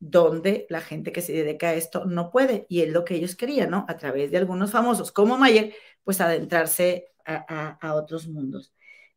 donde 0.00 0.66
la 0.68 0.80
gente 0.80 1.12
que 1.12 1.22
se 1.22 1.32
dedica 1.32 1.68
a 1.68 1.74
esto 1.74 2.06
no 2.06 2.32
puede, 2.32 2.66
y 2.68 2.82
es 2.82 2.88
lo 2.88 3.04
que 3.04 3.14
ellos 3.14 3.36
querían, 3.36 3.70
¿no? 3.70 3.86
A 3.88 3.96
través 3.96 4.32
de 4.32 4.38
algunos 4.38 4.72
famosos 4.72 5.12
como 5.12 5.38
Mayer, 5.38 5.74
pues 6.02 6.20
adentrarse 6.20 7.12
a, 7.26 7.94
otros 7.94 8.28
mundos. 8.28 8.72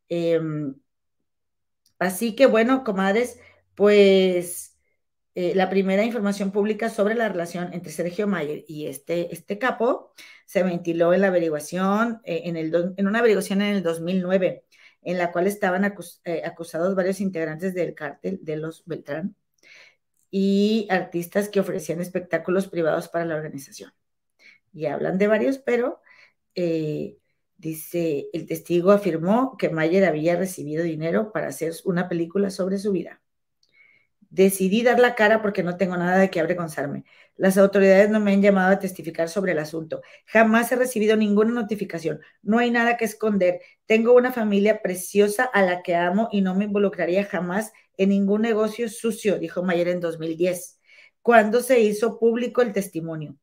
Em, 0.10 0.76
así 2.00 2.36
que 2.36 2.48
bueno, 2.48 2.84
comadres, 2.84 3.40
pues 3.76 4.70
eh, 5.36 5.54
la 5.56 5.70
primera 5.70 6.04
información 6.04 6.52
pública 6.52 6.90
sobre 6.90 7.16
la 7.16 7.30
relación 7.30 7.74
entre 7.74 7.92
Sergio 7.92 8.28
Mayer 8.28 8.66
y 8.68 8.88
este, 8.88 9.34
este 9.34 9.58
capo 9.58 10.14
se 10.46 10.64
ventiló 10.64 11.14
en 11.14 11.22
la 11.22 11.28
averiguación, 11.28 12.20
eh, 12.26 12.42
en, 12.46 12.58
el, 12.58 12.94
en 12.98 13.08
una 13.08 13.20
averiguación 13.20 13.62
en 13.62 13.76
el 13.76 13.84
2009, 13.84 14.66
en 15.02 15.18
la 15.18 15.32
cual 15.32 15.48
estaban 15.48 15.86
eh, 16.26 16.42
acusados 16.46 16.96
varios 16.96 17.22
integrantes 17.22 17.74
del 17.74 17.94
cártel 17.96 18.40
de 18.42 18.58
los 18.58 18.84
Beltrán 18.86 19.36
y 20.32 20.88
artistas 20.90 21.50
que 21.50 21.60
ofrecían 21.60 22.02
espectáculos 22.02 22.68
privados 22.68 23.08
para 23.08 23.26
la 23.26 23.36
organización. 23.36 23.94
Y 24.74 24.88
hablan 24.88 25.18
de 25.18 25.28
varios, 25.28 25.58
pero 25.60 26.02
dice, 27.60 28.30
el 28.34 28.46
testigo 28.48 28.92
afirmó 28.92 29.58
que 29.58 29.70
Mayer 29.70 30.06
había 30.06 30.38
recibido 30.38 30.84
dinero 30.84 31.32
para 31.32 31.48
hacer 31.50 31.74
una 31.84 32.08
película 32.08 32.50
sobre 32.50 32.78
su 32.78 32.92
vida. 32.92 33.22
Decidí 34.30 34.84
dar 34.84 35.00
la 35.00 35.16
cara 35.16 35.42
porque 35.42 35.64
no 35.64 35.76
tengo 35.76 35.98
nada 35.98 36.18
de 36.18 36.30
qué 36.30 36.40
avergonzarme. 36.40 37.04
Las 37.36 37.58
autoridades 37.58 38.10
no 38.10 38.20
me 38.20 38.32
han 38.32 38.42
llamado 38.42 38.72
a 38.72 38.80
testificar 38.80 39.28
sobre 39.28 39.54
el 39.54 39.60
asunto. 39.60 40.02
Jamás 40.26 40.72
he 40.72 40.76
recibido 40.76 41.18
ninguna 41.18 41.52
notificación. 41.52 42.22
No 42.42 42.60
hay 42.60 42.72
nada 42.72 42.96
que 42.96 43.06
esconder. 43.06 43.60
Tengo 43.86 44.14
una 44.14 44.32
familia 44.32 44.82
preciosa 44.82 45.44
a 45.44 45.62
la 45.64 45.82
que 45.82 45.96
amo 45.96 46.30
y 46.32 46.42
no 46.42 46.56
me 46.56 46.66
involucraría 46.66 47.26
jamás 47.26 47.74
en 47.98 48.10
ningún 48.10 48.44
negocio 48.44 48.88
sucio, 48.88 49.40
dijo 49.40 49.64
Mayer 49.64 49.90
en 49.90 50.00
2010, 50.00 50.80
cuando 51.22 51.62
se 51.62 51.82
hizo 51.82 52.20
público 52.20 52.62
el 52.62 52.72
testimonio. 52.72 53.36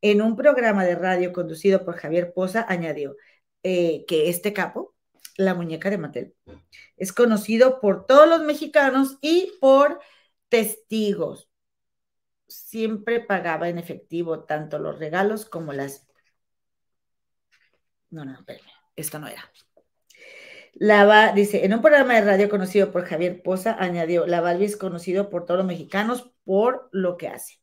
En 0.00 0.22
un 0.22 0.34
programa 0.34 0.84
de 0.84 0.94
radio 0.94 1.32
conducido 1.32 1.84
por 1.84 1.96
Javier 1.96 2.32
Poza, 2.32 2.64
añadió 2.68 3.16
eh, 3.62 4.04
que 4.06 4.28
este 4.28 4.52
capo, 4.52 4.94
la 5.36 5.54
muñeca 5.54 5.90
de 5.90 5.98
Mattel, 5.98 6.34
es 6.96 7.12
conocido 7.12 7.80
por 7.80 8.06
todos 8.06 8.28
los 8.28 8.42
mexicanos 8.42 9.18
y 9.20 9.52
por 9.60 10.00
testigos. 10.48 11.48
Siempre 12.46 13.20
pagaba 13.20 13.68
en 13.68 13.78
efectivo 13.78 14.44
tanto 14.44 14.78
los 14.78 14.98
regalos 14.98 15.46
como 15.46 15.72
las... 15.72 16.06
No, 18.10 18.24
no, 18.24 18.34
espérame, 18.34 18.70
esto 18.96 19.18
no 19.18 19.28
era. 19.28 19.50
La 20.74 21.32
dice, 21.32 21.64
en 21.64 21.74
un 21.74 21.82
programa 21.82 22.14
de 22.14 22.22
radio 22.22 22.48
conocido 22.48 22.92
por 22.92 23.04
Javier 23.04 23.42
Poza, 23.42 23.76
añadió, 23.78 24.26
la 24.26 24.40
Barbie 24.40 24.66
es 24.66 24.76
conocido 24.76 25.28
por 25.28 25.44
todos 25.44 25.58
los 25.58 25.66
mexicanos 25.66 26.32
por 26.44 26.88
lo 26.92 27.16
que 27.16 27.28
hace. 27.28 27.60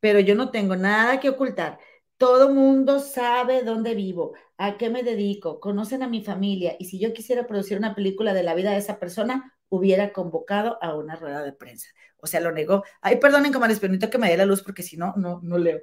Pero 0.00 0.20
yo 0.20 0.34
no 0.34 0.50
tengo 0.50 0.76
nada 0.76 1.20
que 1.20 1.30
ocultar. 1.30 1.78
Todo 2.16 2.52
mundo 2.52 3.00
sabe 3.00 3.62
dónde 3.62 3.94
vivo, 3.94 4.34
a 4.56 4.76
qué 4.78 4.88
me 4.88 5.02
dedico, 5.02 5.60
conocen 5.60 6.02
a 6.02 6.08
mi 6.08 6.22
familia 6.22 6.76
y 6.78 6.84
si 6.86 6.98
yo 6.98 7.12
quisiera 7.12 7.46
producir 7.46 7.76
una 7.76 7.94
película 7.94 8.32
de 8.34 8.44
la 8.44 8.54
vida 8.54 8.70
de 8.70 8.78
esa 8.78 8.98
persona, 9.00 9.54
hubiera 9.68 10.12
convocado 10.12 10.78
a 10.80 10.94
una 10.94 11.16
rueda 11.16 11.42
de 11.42 11.52
prensa. 11.52 11.88
O 12.18 12.26
sea, 12.26 12.40
lo 12.40 12.52
negó. 12.52 12.84
Ay, 13.00 13.16
perdonen, 13.16 13.52
les 13.68 13.80
permito 13.80 14.10
que 14.10 14.18
me 14.18 14.30
dé 14.30 14.36
la 14.36 14.46
luz 14.46 14.62
porque 14.62 14.82
si 14.82 14.96
no, 14.96 15.14
no, 15.16 15.40
no 15.42 15.58
leo. 15.58 15.80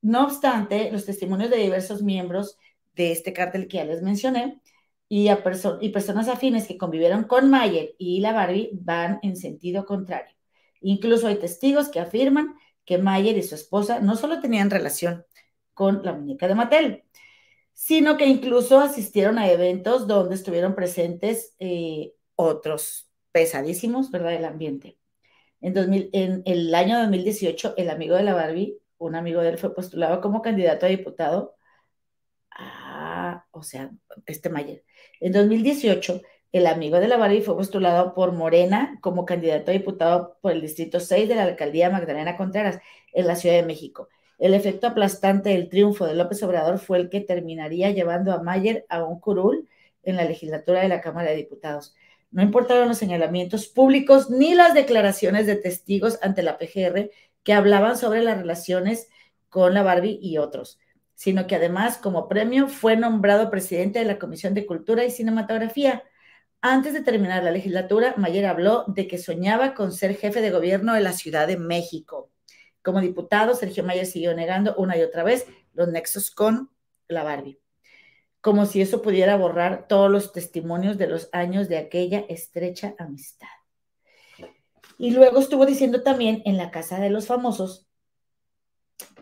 No 0.00 0.24
obstante, 0.24 0.90
los 0.92 1.04
testimonios 1.04 1.50
de 1.50 1.56
diversos 1.56 2.02
miembros 2.02 2.56
de 2.94 3.12
este 3.12 3.32
cártel 3.32 3.68
que 3.68 3.78
ya 3.78 3.84
les 3.84 4.02
mencioné 4.02 4.60
y, 5.08 5.28
a 5.28 5.42
y 5.80 5.88
personas 5.90 6.28
afines 6.28 6.68
que 6.68 6.78
convivieron 6.78 7.24
con 7.24 7.50
Mayer 7.50 7.94
y 7.98 8.20
la 8.20 8.32
Barbie 8.32 8.70
van 8.72 9.18
en 9.22 9.36
sentido 9.36 9.86
contrario. 9.86 10.34
Incluso 10.80 11.26
hay 11.26 11.36
testigos 11.36 11.88
que 11.88 12.00
afirman 12.00 12.54
que 12.84 12.98
Mayer 12.98 13.36
y 13.36 13.42
su 13.42 13.54
esposa 13.54 14.00
no 14.00 14.16
solo 14.16 14.40
tenían 14.40 14.70
relación 14.70 15.26
con 15.78 16.02
la 16.02 16.12
muñeca 16.12 16.48
de 16.48 16.56
Mattel, 16.56 17.04
sino 17.72 18.16
que 18.16 18.26
incluso 18.26 18.80
asistieron 18.80 19.38
a 19.38 19.48
eventos 19.48 20.08
donde 20.08 20.34
estuvieron 20.34 20.74
presentes 20.74 21.54
eh, 21.60 22.14
otros 22.34 23.08
pesadísimos, 23.30 24.10
¿verdad?, 24.10 24.30
del 24.30 24.44
ambiente. 24.44 24.98
En, 25.60 25.74
2000, 25.74 26.10
en 26.12 26.42
el 26.46 26.74
año 26.74 26.98
2018, 26.98 27.74
el 27.76 27.90
amigo 27.90 28.16
de 28.16 28.24
la 28.24 28.34
Barbie, 28.34 28.76
un 28.98 29.14
amigo 29.14 29.40
de 29.40 29.50
él, 29.50 29.58
fue 29.58 29.72
postulado 29.72 30.20
como 30.20 30.42
candidato 30.42 30.86
a 30.86 30.88
diputado. 30.88 31.54
O 33.52 33.62
sea, 33.62 33.92
este 34.26 34.50
Mayer. 34.50 34.82
En 35.20 35.30
2018, 35.30 36.22
el 36.50 36.66
amigo 36.66 36.98
de 36.98 37.06
la 37.06 37.18
Barbie 37.18 37.42
fue 37.42 37.56
postulado 37.56 38.14
por 38.14 38.32
Morena 38.32 38.98
como 39.00 39.24
candidato 39.24 39.70
a 39.70 39.74
diputado 39.74 40.38
por 40.42 40.50
el 40.50 40.60
Distrito 40.60 40.98
6 40.98 41.28
de 41.28 41.36
la 41.36 41.44
Alcaldía 41.44 41.88
Magdalena 41.88 42.36
Contreras 42.36 42.80
en 43.12 43.28
la 43.28 43.36
Ciudad 43.36 43.54
de 43.54 43.62
México. 43.62 44.08
El 44.38 44.54
efecto 44.54 44.86
aplastante 44.86 45.50
del 45.50 45.68
triunfo 45.68 46.06
de 46.06 46.14
López 46.14 46.42
Obrador 46.44 46.78
fue 46.78 46.98
el 46.98 47.10
que 47.10 47.20
terminaría 47.20 47.90
llevando 47.90 48.32
a 48.32 48.42
Mayer 48.42 48.86
a 48.88 49.02
un 49.02 49.18
curul 49.18 49.68
en 50.04 50.16
la 50.16 50.24
legislatura 50.24 50.80
de 50.80 50.88
la 50.88 51.00
Cámara 51.00 51.30
de 51.30 51.36
Diputados. 51.36 51.96
No 52.30 52.42
importaron 52.42 52.88
los 52.88 52.98
señalamientos 52.98 53.66
públicos 53.66 54.30
ni 54.30 54.54
las 54.54 54.74
declaraciones 54.74 55.46
de 55.46 55.56
testigos 55.56 56.20
ante 56.22 56.44
la 56.44 56.56
PGR 56.56 57.10
que 57.42 57.52
hablaban 57.52 57.96
sobre 57.96 58.22
las 58.22 58.38
relaciones 58.38 59.08
con 59.48 59.74
la 59.74 59.82
Barbie 59.82 60.20
y 60.22 60.38
otros, 60.38 60.78
sino 61.14 61.46
que 61.48 61.56
además 61.56 61.98
como 61.98 62.28
premio 62.28 62.68
fue 62.68 62.96
nombrado 62.96 63.50
presidente 63.50 63.98
de 63.98 64.04
la 64.04 64.18
Comisión 64.18 64.54
de 64.54 64.66
Cultura 64.66 65.04
y 65.04 65.10
Cinematografía. 65.10 66.04
Antes 66.60 66.92
de 66.92 67.02
terminar 67.02 67.42
la 67.42 67.50
legislatura, 67.50 68.14
Mayer 68.16 68.46
habló 68.46 68.84
de 68.86 69.08
que 69.08 69.18
soñaba 69.18 69.74
con 69.74 69.92
ser 69.92 70.14
jefe 70.16 70.40
de 70.42 70.50
gobierno 70.50 70.94
de 70.94 71.00
la 71.00 71.12
Ciudad 71.12 71.48
de 71.48 71.56
México. 71.56 72.30
Como 72.82 73.00
diputado, 73.00 73.54
Sergio 73.54 73.84
Mayer 73.84 74.06
siguió 74.06 74.34
negando 74.34 74.74
una 74.76 74.96
y 74.96 75.02
otra 75.02 75.22
vez 75.22 75.46
los 75.74 75.88
nexos 75.88 76.30
con 76.30 76.70
la 77.08 77.22
Barbie 77.22 77.60
como 78.40 78.66
si 78.66 78.80
eso 78.80 79.02
pudiera 79.02 79.36
borrar 79.36 79.86
todos 79.88 80.10
los 80.10 80.32
testimonios 80.32 80.96
de 80.98 81.06
los 81.06 81.28
años 81.32 81.68
de 81.68 81.78
aquella 81.78 82.20
estrecha 82.28 82.94
amistad. 82.98 83.48
Y 84.96 85.10
luego 85.10 85.38
estuvo 85.38 85.66
diciendo 85.66 86.02
también 86.02 86.42
en 86.44 86.56
la 86.56 86.70
Casa 86.70 86.98
de 86.98 87.10
los 87.10 87.26
Famosos 87.26 87.86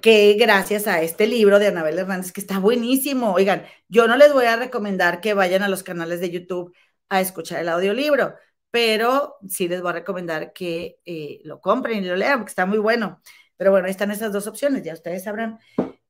que 0.00 0.34
gracias 0.34 0.86
a 0.86 1.02
este 1.02 1.26
libro 1.26 1.58
de 1.58 1.66
Anabel 1.66 1.98
Hernández, 1.98 2.32
que 2.32 2.40
está 2.40 2.58
buenísimo, 2.58 3.32
oigan, 3.32 3.66
yo 3.88 4.06
no 4.06 4.16
les 4.16 4.32
voy 4.32 4.44
a 4.44 4.56
recomendar 4.56 5.20
que 5.20 5.34
vayan 5.34 5.62
a 5.62 5.68
los 5.68 5.82
canales 5.82 6.20
de 6.20 6.30
YouTube 6.30 6.74
a 7.08 7.20
escuchar 7.20 7.60
el 7.60 7.68
audiolibro, 7.68 8.34
pero 8.70 9.36
sí 9.48 9.68
les 9.68 9.82
voy 9.82 9.90
a 9.90 9.94
recomendar 9.94 10.52
que 10.52 11.00
eh, 11.04 11.40
lo 11.44 11.60
compren 11.60 12.04
y 12.04 12.06
lo 12.06 12.16
lean, 12.16 12.38
porque 12.38 12.50
está 12.50 12.64
muy 12.64 12.78
bueno. 12.78 13.20
Pero 13.56 13.70
bueno, 13.70 13.86
ahí 13.86 13.90
están 13.90 14.10
esas 14.10 14.32
dos 14.32 14.46
opciones, 14.46 14.82
ya 14.82 14.94
ustedes 14.94 15.24
sabrán. 15.24 15.58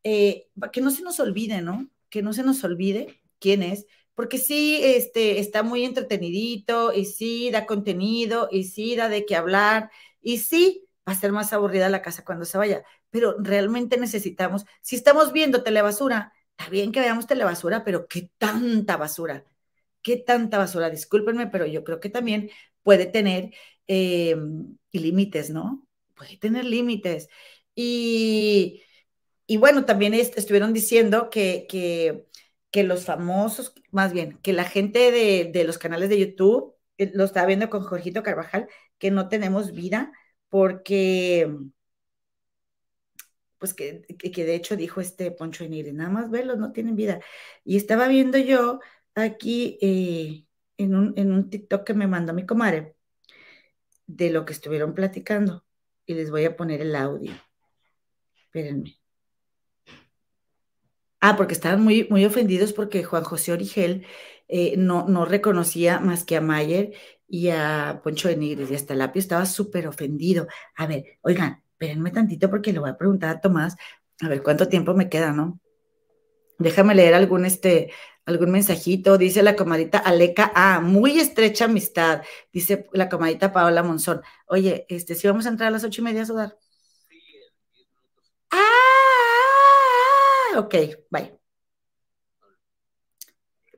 Eh, 0.05 0.49
que 0.73 0.81
no 0.81 0.91
se 0.91 1.03
nos 1.03 1.19
olvide, 1.21 1.63
¿no? 1.63 1.89
que 2.11 2.23
no 2.23 2.33
se 2.33 2.43
nos 2.43 2.63
olvide 2.65 3.21
quién 3.39 3.63
es, 3.63 3.87
porque 4.15 4.39
sí 4.39 4.81
este, 4.83 5.39
está 5.41 5.63
muy 5.63 5.85
entretenidito 5.85 6.93
y 6.93 7.05
sí 7.05 7.51
da 7.51 7.67
contenido 7.67 8.49
y 8.51 8.65
sí 8.65 8.97
da 8.97 9.09
de 9.09 9.27
qué 9.27 9.37
hablar 9.37 9.91
y 10.23 10.39
sí 10.39 10.89
va 11.07 11.13
a 11.13 11.17
ser 11.17 11.33
más 11.33 11.53
aburrida 11.53 11.89
la 11.89 12.03
casa 12.03 12.25
cuando 12.25 12.45
se 12.45 12.59
vaya, 12.59 12.85
pero 13.11 13.37
realmente 13.39 13.99
necesitamos, 13.99 14.65
si 14.81 14.97
estamos 14.97 15.33
viendo 15.33 15.63
telebasura, 15.63 16.33
está 16.57 16.71
bien 16.71 16.93
que 16.93 17.01
veamos 17.01 17.27
telebasura, 17.27 17.85
pero 17.85 18.09
qué 18.09 18.31
tanta 18.39 18.97
basura, 18.97 19.45
qué 20.03 20.17
tanta 20.17 20.59
basura, 20.59 20.91
discúlpenme, 20.91 21.47
pero 21.49 21.67
yo 21.67 21.85
creo 21.85 22.01
que 22.01 22.09
también 22.09 22.51
puede 22.83 23.07
tener 23.07 23.53
em, 23.87 24.79
límites, 24.93 25.51
¿no? 25.51 25.86
Puede 26.17 26.37
tener 26.39 26.65
límites. 26.65 27.29
Y 27.75 28.83
y 29.47 29.59
bueno, 29.59 29.85
también 29.85 30.15
estuvieron 30.15 30.73
diciendo 30.73 31.31
que, 31.31 31.67
que, 31.69 32.27
que, 32.71 32.83
los 32.85 33.05
famosos, 33.05 33.75
más 33.93 34.13
bien, 34.13 34.39
que 34.43 34.53
la 34.53 34.65
gente 34.65 35.13
de, 35.13 35.51
de 35.53 35.65
los 35.65 35.79
canales 35.79 36.09
de 36.09 36.19
YouTube, 36.19 36.75
eh, 36.99 37.13
lo 37.15 37.25
estaba 37.25 37.47
viendo 37.47 37.71
con 37.71 37.83
Jorgito 37.83 38.23
Carvajal, 38.23 38.69
que 38.99 39.11
no 39.11 39.29
tenemos 39.29 39.73
vida 39.73 40.13
porque, 40.49 41.49
pues 43.59 43.75
que, 43.75 44.03
que, 44.19 44.45
de 44.45 44.55
hecho 44.55 44.77
dijo 44.77 45.01
este 45.01 45.31
Poncho 45.31 45.65
Enire, 45.65 45.93
nada 45.93 46.11
más 46.11 46.31
verlos, 46.31 46.59
no 46.59 46.73
tienen 46.73 46.97
vida. 46.97 47.21
Y 47.65 47.77
estaba 47.77 48.09
viendo 48.09 48.39
yo 48.39 48.81
aquí 49.15 49.79
eh, 49.81 50.47
en, 50.77 50.95
un, 50.95 51.15
en 51.17 51.33
un 51.33 51.51
TikTok 51.51 51.85
que 51.85 51.95
me 51.95 52.07
mandó 52.07 52.33
mi 52.35 52.47
comadre 52.47 52.97
de 54.07 54.31
lo 54.31 54.45
que 54.45 54.53
estuvieron 54.53 54.95
platicando 54.95 55.66
y 56.07 56.15
les 56.15 56.31
voy 56.31 56.45
a 56.45 56.57
poner 56.57 56.81
el 56.81 56.95
audio. 56.95 57.33
Espérenme. 58.47 58.97
Ah, 61.21 61.37
porque 61.37 61.55
estaban 61.55 61.83
muy, 61.83 62.07
muy 62.09 62.25
ofendidos 62.25 62.73
porque 62.73 63.03
Juan 63.05 63.25
José 63.25 63.53
Origel 63.53 64.07
eh, 64.49 64.77
no, 64.77 65.09
no 65.09 65.25
reconocía 65.25 65.99
más 65.99 66.25
que 66.25 66.37
a 66.37 66.41
Mayer 66.41 66.93
y 67.29 67.49
a 67.49 68.01
Poncho 68.05 68.29
de 68.29 68.37
Nigres 68.37 68.71
y 68.71 68.75
hasta 68.75 68.95
Lapio 68.95 69.21
estaba 69.21 69.47
súper 69.47 69.89
ofendido. 69.89 70.47
A 70.77 70.87
ver, 70.87 71.19
oigan, 71.23 71.63
espérenme 71.73 72.11
tantito 72.11 72.49
porque 72.49 72.73
le 72.73 72.79
voy 72.79 72.91
a 72.91 72.97
preguntar 72.97 73.37
a 73.37 73.41
Tomás, 73.41 73.77
a 74.21 74.29
ver 74.29 74.43
cuánto 74.43 74.69
tiempo 74.69 74.95
me 74.95 75.09
queda, 75.09 75.33
¿no? 75.33 75.61
Déjame 76.59 76.95
leer 76.95 77.15
algún, 77.15 77.45
este, 77.45 77.91
algún 78.27 78.51
mensajito, 78.51 79.19
dice 79.19 79.43
la 79.43 79.57
comadita 79.57 79.99
Aleca, 79.99 80.53
ah, 80.55 80.81
muy 80.81 81.19
estrecha 81.19 81.67
amistad, 81.67 82.23
dice 82.53 82.89
la 82.93 83.09
comadita 83.09 83.53
Paola 83.53 83.83
Monzón. 83.83 84.23
Oye, 84.47 84.87
este, 84.89 85.15
si 85.15 85.27
vamos 85.29 85.47
a 85.47 85.51
entrar 85.51 85.69
a 85.69 85.71
las 85.71 85.85
ocho 85.85 86.01
y 86.03 86.05
media 86.05 86.23
a 86.23 86.27
sudar. 86.27 86.59
Ah, 88.51 90.59
ok, 90.59 90.75
bye. 91.11 91.39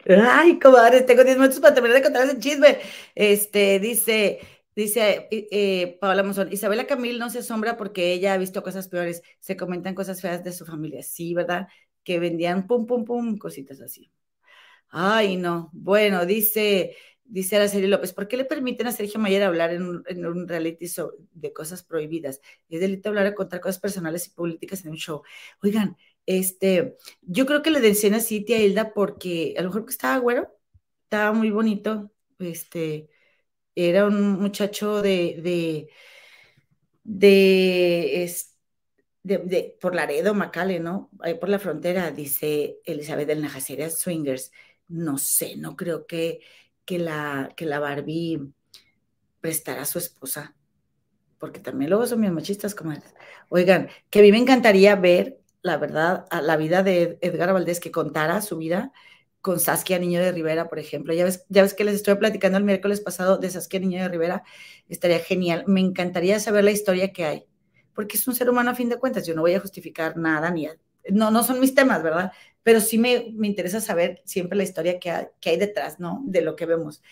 Ay, 0.07 0.59
comadre, 0.59 1.03
tengo 1.03 1.23
diez 1.25 1.37
minutos 1.37 1.61
para 1.61 1.75
terminar 1.75 1.97
de 1.99 2.03
contar 2.03 2.25
ese 2.25 2.39
chisme. 2.39 2.79
Este, 3.15 3.79
dice, 3.79 4.39
dice 4.75 5.29
eh, 5.31 5.99
Paola 6.01 6.23
Monzón, 6.23 6.51
Isabela 6.53 6.87
Camil 6.87 7.19
no 7.19 7.29
se 7.29 7.41
asombra 7.41 7.77
porque 7.77 8.13
ella 8.13 8.33
ha 8.33 8.39
visto 8.39 8.63
cosas 8.63 8.89
peores, 8.89 9.23
se 9.41 9.57
comentan 9.57 9.95
cosas 9.95 10.21
feas 10.23 10.43
de 10.45 10.53
su 10.53 10.65
familia. 10.65 11.03
Sí, 11.03 11.35
¿verdad? 11.35 11.69
Que 12.05 12.19
vendían 12.19 12.67
pum, 12.67 12.87
pum, 12.87 13.05
pum, 13.05 13.37
cositas 13.39 13.81
así. 13.83 14.11
Ay, 14.91 15.37
no. 15.37 15.71
Bueno, 15.73 16.25
dice, 16.27 16.97
dice 17.25 17.57
Araceli 17.57 17.87
López, 17.87 18.13
¿por 18.13 18.27
qué 18.29 18.37
le 18.37 18.45
permiten 18.45 18.87
a 18.87 18.93
Sergio 18.93 19.21
Mayer 19.21 19.43
hablar 19.43 19.73
en 19.73 19.83
un, 19.83 20.49
reality 20.49 20.87
de 21.33 21.53
cosas 21.53 21.83
prohibidas? 21.83 22.41
Es 22.69 22.81
delito 22.81 23.11
hablar 23.11 23.27
o 23.29 23.35
contar 23.35 23.61
cosas 23.61 23.79
personales 23.79 24.27
y 24.27 24.31
políticas 24.31 24.85
en 24.85 24.93
un 24.93 24.97
show. 24.97 25.23
Oigan, 25.63 25.97
este, 26.27 26.97
yo 27.23 27.47
creo 27.47 27.63
que 27.63 27.71
le 27.71 27.81
decían 27.81 28.15
así 28.15 28.45
a 28.53 28.59
Hilda 28.59 28.93
porque 28.95 29.55
a 29.59 29.63
lo 29.63 29.69
mejor 29.69 29.85
que 29.87 29.93
estaba 29.93 30.19
güero, 30.19 30.49
estaba 31.05 31.33
muy 31.33 31.51
bonito, 31.51 32.11
este, 32.39 33.11
era 33.75 34.07
un 34.07 34.33
muchacho 34.41 35.03
de, 35.03 35.37
de, 35.41 35.89
de, 39.23 39.77
por 39.81 39.95
Laredo, 39.95 40.35
Macale, 40.35 40.81
¿no? 40.81 41.11
Ahí 41.21 41.35
por 41.35 41.49
la 41.49 41.59
frontera, 41.59 42.11
dice 42.11 42.79
Elizabeth 42.85 43.29
del 43.29 43.43
Najaceria 43.43 43.91
Swingers 43.91 44.53
no 44.89 45.19
sé, 45.19 45.57
no 45.57 45.77
creo 45.77 46.07
que, 46.07 46.41
que, 46.85 46.99
la, 46.99 47.53
que 47.57 47.67
la 47.67 47.79
Barbie 47.79 48.53
prestará 49.41 49.83
a 49.83 49.87
su 49.87 49.99
esposa, 49.99 50.55
porque 51.39 51.61
también 51.61 51.91
luego 51.91 52.07
son 52.07 52.21
bien 52.21 52.35
machistas 52.35 52.75
como 52.75 52.95
Oigan, 53.51 53.89
que 54.11 54.19
a 54.19 54.23
mí 54.23 54.33
me 54.33 54.39
encantaría 54.39 54.97
ver, 54.97 55.39
la 55.63 55.77
verdad, 55.77 56.27
a 56.31 56.43
la 56.43 56.57
vida 56.57 56.83
de 56.83 57.19
Edgar 57.21 57.53
Valdés, 57.53 57.81
que 57.81 57.91
contara 57.91 58.41
su 58.43 58.57
vida 58.59 58.93
con 59.41 59.61
Saskia 59.61 59.99
Niño 59.99 60.21
de 60.21 60.33
Rivera, 60.33 60.69
por 60.69 60.79
ejemplo. 60.79 61.15
Ya 61.15 61.25
ves, 61.25 61.45
ya 61.49 61.63
ves 61.63 61.75
que 61.75 61.85
les 61.85 61.95
estoy 61.95 62.17
platicando 62.17 62.59
el 62.59 62.65
miércoles 62.65 63.01
pasado 63.01 63.39
de 63.39 63.51
Saskia 63.51 63.81
Niño 63.81 64.03
de 64.03 64.09
Rivera, 64.09 64.43
estaría 64.89 65.21
genial. 65.21 65.65
Me 65.67 65.81
encantaría 65.81 66.41
saber 66.41 66.65
la 66.65 66.73
historia 66.73 67.13
que 67.13 67.25
hay, 67.25 67.47
porque 67.95 68.17
es 68.17 68.27
un 68.27 68.35
ser 68.35 68.51
humano 68.51 68.71
a 68.71 68.75
fin 68.75 68.89
de 68.89 68.99
cuentas. 68.99 69.27
Yo 69.27 69.35
no 69.35 69.43
voy 69.43 69.55
a 69.55 69.61
justificar 69.61 70.17
nada, 70.17 70.51
ni 70.51 70.69
no, 71.11 71.31
no 71.31 71.43
son 71.43 71.61
mis 71.61 71.75
temas, 71.75 72.03
¿verdad? 72.03 72.33
Pero 72.69 72.83
sí 72.83 72.99
me, 72.99 73.33
interesa 73.45 73.81
saber 73.81 74.21
siempre 74.27 74.59
la 74.59 74.63
historia 74.63 75.01
que 75.01 75.11
hay, 75.11 75.57
detrás, 75.57 75.99
¿no? 76.01 76.21
De 76.27 76.43
lo 76.43 76.55
que 76.55 76.67
vemos. 76.67 77.03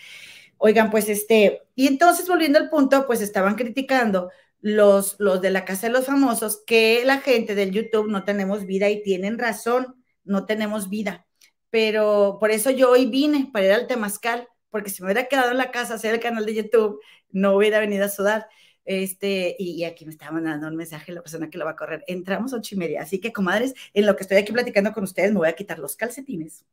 Oigan, 0.58 0.90
pues 0.90 1.08
este, 1.08 1.62
y 1.74 1.86
entonces 1.86 2.28
volviendo 2.28 2.58
al 2.58 2.68
punto, 2.68 3.06
pues 3.06 3.22
estaban 3.22 3.54
criticando 3.54 4.30
los, 4.60 5.16
los 5.18 5.40
de 5.40 5.48
la 5.48 5.64
Casa 5.64 5.86
de 5.86 5.94
los 5.94 6.04
Famosos 6.04 6.62
que 6.66 7.06
la 7.06 7.20
gente 7.22 7.54
del 7.54 7.70
YouTube 7.70 8.10
no 8.10 8.22
tenemos 8.22 8.66
vida 8.66 8.90
y 8.90 9.02
tienen 9.02 9.38
razón, 9.38 9.96
no 10.24 10.44
tenemos 10.44 10.90
vida. 10.90 11.26
Pero 11.70 12.36
por 12.38 12.50
eso 12.50 12.68
yo 12.68 12.90
hoy 12.90 13.06
vine 13.06 13.48
para 13.50 13.64
ir 13.64 13.72
al 13.72 13.86
Temazcal, 13.86 14.46
porque 14.68 14.90
si 14.90 15.00
me 15.00 15.06
hubiera 15.06 15.26
quedado 15.26 15.52
en 15.52 15.56
la 15.56 15.70
casa 15.70 15.94
hacer 15.94 16.12
el 16.12 16.20
canal 16.20 16.44
de 16.44 16.54
YouTube, 16.54 17.00
no 17.30 17.56
hubiera 17.56 17.80
venido 17.80 18.04
a 18.04 18.10
sudar. 18.10 18.46
Este, 18.86 19.56
y, 19.58 19.82
aquí 19.84 20.06
me 20.06 20.12
estaba 20.12 20.32
mandando 20.32 20.68
un 20.68 20.76
mensaje 20.76 21.12
la 21.12 21.20
persona 21.20 21.50
que 21.50 21.58
lo 21.58 21.64
va 21.64 21.72
a 21.72 21.76
correr. 21.76 22.04
Entramos 22.06 22.52
ocho 22.52 22.76
y 22.76 22.78
media. 22.78 23.02
Así 23.02 23.20
que, 23.20 23.32
comadres, 23.32 23.74
en 23.92 24.06
lo 24.06 24.16
que 24.16 24.22
estoy 24.22 24.38
aquí 24.38 24.52
platicando 24.52 24.92
con 24.92 25.04
ustedes, 25.04 25.32
me 25.32 25.38
voy 25.38 25.48
a 25.48 25.54
quitar 25.54 25.78
los 25.80 25.96
calcetines, 25.96 26.64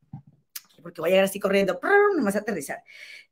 porque 0.82 1.02
voy 1.02 1.10
a 1.10 1.14
llegar 1.14 1.26
así 1.26 1.40
corriendo, 1.40 1.80
nomás 2.16 2.36
a 2.36 2.40
aterrizar. 2.40 2.84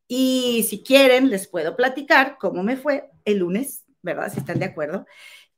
Y 0.08 0.66
si 0.68 0.84
quieren, 0.84 1.30
les 1.30 1.48
puedo 1.48 1.76
platicar 1.76 2.38
cómo 2.40 2.64
me 2.64 2.76
fue 2.76 3.10
el 3.24 3.38
lunes, 3.38 3.86
¿verdad? 4.02 4.32
Si 4.34 4.40
están 4.40 4.60
de 4.60 4.66
acuerdo. 4.66 5.06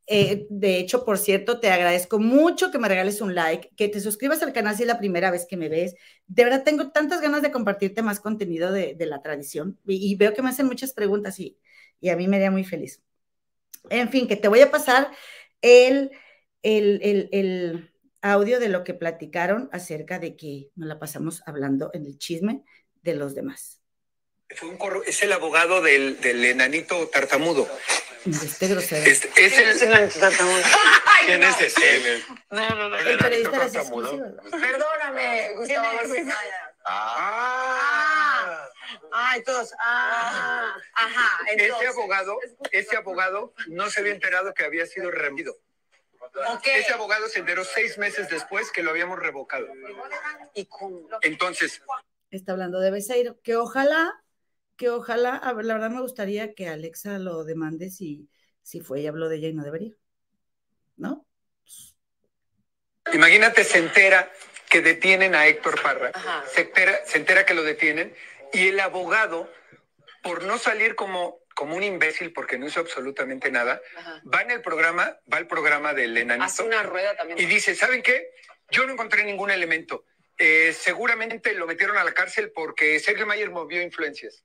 Eh, 0.05 0.47
de 0.49 0.80
hecho, 0.80 1.05
por 1.05 1.17
cierto, 1.17 1.59
te 1.61 1.71
agradezco 1.71 2.19
mucho 2.19 2.71
que 2.71 2.78
me 2.78 2.89
regales 2.89 3.21
un 3.21 3.36
like, 3.36 3.69
que 3.78 3.88
te 3.88 4.01
suscribas 4.01 4.43
al 4.43 4.51
canal 4.51 4.76
si 4.76 4.84
es 4.84 4.88
la 4.88 4.99
primera 4.99 5.32
vez 5.32 5.45
que 5.47 5.55
me 5.57 5.69
ves. 5.69 5.95
De 6.28 6.43
verdad, 6.43 6.63
tengo 6.63 6.91
tantas 6.91 7.21
ganas 7.21 7.41
de 7.41 7.51
compartirte 7.51 8.01
más 8.01 8.19
contenido 8.19 8.71
de, 8.71 8.97
la 8.99 9.21
tradición 9.21 9.80
y, 9.86 10.15
veo 10.15 10.34
que 10.34 10.41
me 10.41 10.49
hacen 10.49 10.65
muchas 10.67 10.93
preguntas 10.93 11.39
y, 11.39 11.57
y 12.01 12.09
a 12.09 12.17
mí 12.17 12.28
me 12.28 12.36
haría 12.38 12.51
muy 12.51 12.65
feliz. 12.65 13.01
En 13.89 14.09
fin, 14.09 14.27
que 14.27 14.36
te 14.36 14.47
voy 14.47 14.61
a 14.61 14.71
pasar 14.71 15.11
el, 15.61 16.11
el, 16.61 17.89
audio 18.21 18.59
de 18.59 18.69
lo 18.69 18.84
que 18.86 18.93
platicaron 18.93 19.69
acerca 19.73 20.17
de 20.17 20.38
que 20.38 20.69
nos 20.75 20.88
la 20.88 20.97
pasamos 20.97 21.43
hablando 21.45 21.91
en 21.93 22.05
el 22.05 22.17
chisme 22.17 22.63
de 23.01 23.15
los 23.15 23.36
demás. 23.36 23.81
es 25.05 25.23
el 25.23 25.34
abogado 25.34 25.81
del, 25.81 26.17
enanito 26.23 27.07
tartamudo. 27.09 27.67
Este 28.25 28.69
grosero. 28.69 29.05
Este, 29.05 29.29
es 29.36 29.57
el 29.57 29.89
enanito 29.89 30.19
tartamudo. 30.19 30.61
¿Quién 31.25 31.43
es 31.43 31.61
ese? 31.61 32.23
No, 32.49 32.69
no, 32.69 32.89
no. 32.89 32.97
El 32.97 33.17
periodista 33.17 33.69
Perdóname, 34.51 35.53
Gustavo. 35.57 35.89
Ah. 36.86 38.69
Ay, 39.11 39.43
todos, 39.43 39.73
ah, 39.79 40.75
ajá. 40.93 41.39
ese 41.55 41.88
abogado, 41.88 42.38
ese 42.71 42.97
abogado 42.97 43.53
no 43.67 43.89
se 43.89 44.01
había 44.01 44.13
enterado 44.13 44.53
que 44.53 44.63
había 44.63 44.86
sido 44.86 45.11
removido. 45.11 45.55
Ese 46.63 46.93
abogado 46.93 47.27
se 47.27 47.39
enteró 47.39 47.63
seis 47.63 47.97
meses 47.97 48.29
después 48.29 48.71
que 48.71 48.81
lo 48.81 48.91
habíamos 48.91 49.19
revocado. 49.19 49.67
Entonces. 51.21 51.81
Está 52.31 52.53
hablando 52.53 52.79
de 52.79 52.91
Beseiro, 52.91 53.39
que 53.41 53.55
ojalá, 53.55 54.23
que 54.75 54.89
ojalá, 54.89 55.41
la 55.43 55.73
verdad 55.73 55.91
me 55.91 56.01
gustaría 56.01 56.53
que 56.55 56.67
Alexa 56.67 57.19
lo 57.19 57.43
demande 57.43 57.91
si, 57.91 58.27
si 58.63 58.81
fue 58.81 59.01
y 59.01 59.07
habló 59.07 59.29
de 59.29 59.38
ella 59.38 59.49
y 59.49 59.53
no 59.53 59.63
debería. 59.63 59.93
¿No? 60.97 61.27
Imagínate, 63.11 63.63
se 63.63 63.79
entera 63.79 64.31
que 64.74 64.82
detienen 64.82 65.36
a 65.36 65.45
Héctor 65.45 65.80
Parra, 65.84 66.11
se 66.51 66.61
entera, 66.61 67.05
se 67.05 67.19
entera 67.19 67.45
que 67.45 67.53
lo 67.53 67.61
detienen 67.61 68.11
y 68.53 68.69
el 68.69 68.80
abogado, 68.80 69.53
por 70.24 70.41
no 70.45 70.57
salir 70.57 70.95
como, 70.95 71.41
como 71.53 71.76
un 71.76 71.84
imbécil 71.84 72.34
porque 72.34 72.57
no 72.57 72.65
hizo 72.65 72.80
absolutamente 72.80 73.51
nada, 73.51 73.80
va 74.34 74.41
en 74.41 74.49
el 74.49 74.63
programa, 74.63 75.19
va 75.32 75.38
al 75.38 75.45
programa 75.45 75.93
del 75.93 76.17
enanito. 76.17 76.45
Hace 76.45 76.63
una 76.63 76.82
rueda 76.82 77.15
también. 77.15 77.38
Y 77.38 77.45
dice, 77.45 77.76
¿saben 77.76 78.01
qué? 78.01 78.32
Yo 78.71 78.88
no 78.88 78.93
encontré 78.93 79.24
ningún 79.24 79.51
elemento. 79.51 80.05
Eh, 80.39 80.74
seguramente 80.74 81.53
lo 81.53 81.67
metieron 81.67 81.97
a 81.97 82.03
la 82.03 82.15
cárcel 82.15 82.51
porque 82.51 82.99
Sergio 82.99 83.28
Mayer 83.28 83.51
movió 83.51 83.80
influencias. 83.80 84.43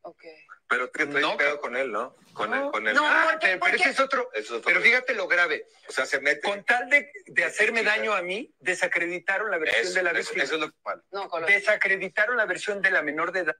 Ok. 0.00 0.24
Pero 0.70 0.92
que 0.92 1.04
no, 1.04 1.36
pedo 1.36 1.60
con 1.60 1.76
él, 1.76 1.90
¿no? 1.90 2.14
Con 2.32 2.54
él, 2.54 2.70
con 2.70 2.86
él. 2.86 2.94
No, 2.94 3.02
ah, 3.04 3.36
pero 3.40 3.66
ese 3.74 3.90
es 3.90 3.98
otro. 3.98 4.30
pero 4.64 4.80
fíjate 4.80 5.14
lo 5.14 5.26
grave. 5.26 5.66
O 5.88 5.92
sea, 5.92 6.06
se 6.06 6.20
mete. 6.20 6.42
Con 6.42 6.64
tal 6.64 6.88
de, 6.88 7.10
de 7.26 7.44
hacerme 7.44 7.82
daño 7.82 8.12
a 8.14 8.22
mí, 8.22 8.54
desacreditaron 8.60 9.50
la 9.50 9.58
versión 9.58 9.92
de 9.92 10.02
la 10.04 10.12
víctima. 10.12 10.44
Eso, 10.44 10.54
es 10.54 10.60
lo 10.60 10.70
que 10.70 10.76
no, 11.10 11.28
Desacreditaron 11.44 12.36
la 12.36 12.46
versión 12.46 12.80
de 12.82 12.92
la 12.92 13.02
menor 13.02 13.32
de 13.32 13.40
edad. 13.40 13.56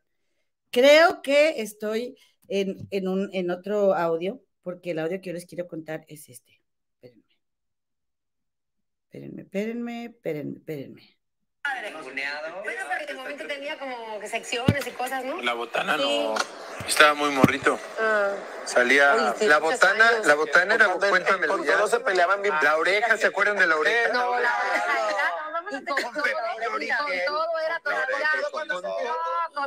Creo 0.70 1.20
que 1.20 1.60
estoy 1.60 2.16
en, 2.46 2.76
en, 2.92 3.08
un, 3.08 3.28
en 3.32 3.50
otro 3.50 3.94
audio, 3.94 4.40
porque 4.62 4.92
el 4.92 5.00
audio 5.00 5.20
que 5.20 5.30
yo 5.30 5.32
les 5.32 5.46
quiero 5.46 5.66
contar 5.66 6.04
es 6.06 6.28
este. 6.28 6.62
Espérenme. 7.00 7.32
Espérenme, 9.08 9.42
espérenme, 9.42 10.04
espérenme, 10.04 10.58
espérenme. 10.58 11.19
Bueno, 12.62 12.82
porque 12.88 13.06
de 13.06 13.14
momento 13.14 13.46
tenía 13.46 13.78
como 13.78 14.20
secciones 14.26 14.86
y 14.86 14.90
cosas, 14.92 15.24
¿no? 15.24 15.40
La 15.42 15.54
botana 15.54 15.96
no. 15.96 16.34
Estaba 16.86 17.14
muy 17.14 17.30
morrito. 17.30 17.78
Ah. 18.00 18.32
Salía. 18.64 19.34
la 19.40 19.58
botana, 19.58 20.10
la 20.24 20.34
botana 20.34 20.74
era. 20.74 20.88
Cuéntame. 20.88 21.46
Todos 21.46 21.90
se 21.90 22.00
peleaban 22.00 22.42
bien. 22.42 22.54
La 22.62 22.76
oreja, 22.76 23.16
¿se 23.16 23.26
acuerdan 23.26 23.56
de 23.56 23.66
la 23.66 23.76
oreja? 23.76 24.12
No, 24.12 24.38
la 24.38 24.58
oreja 24.58 25.00
con, 28.50 28.68
todo 28.68 28.82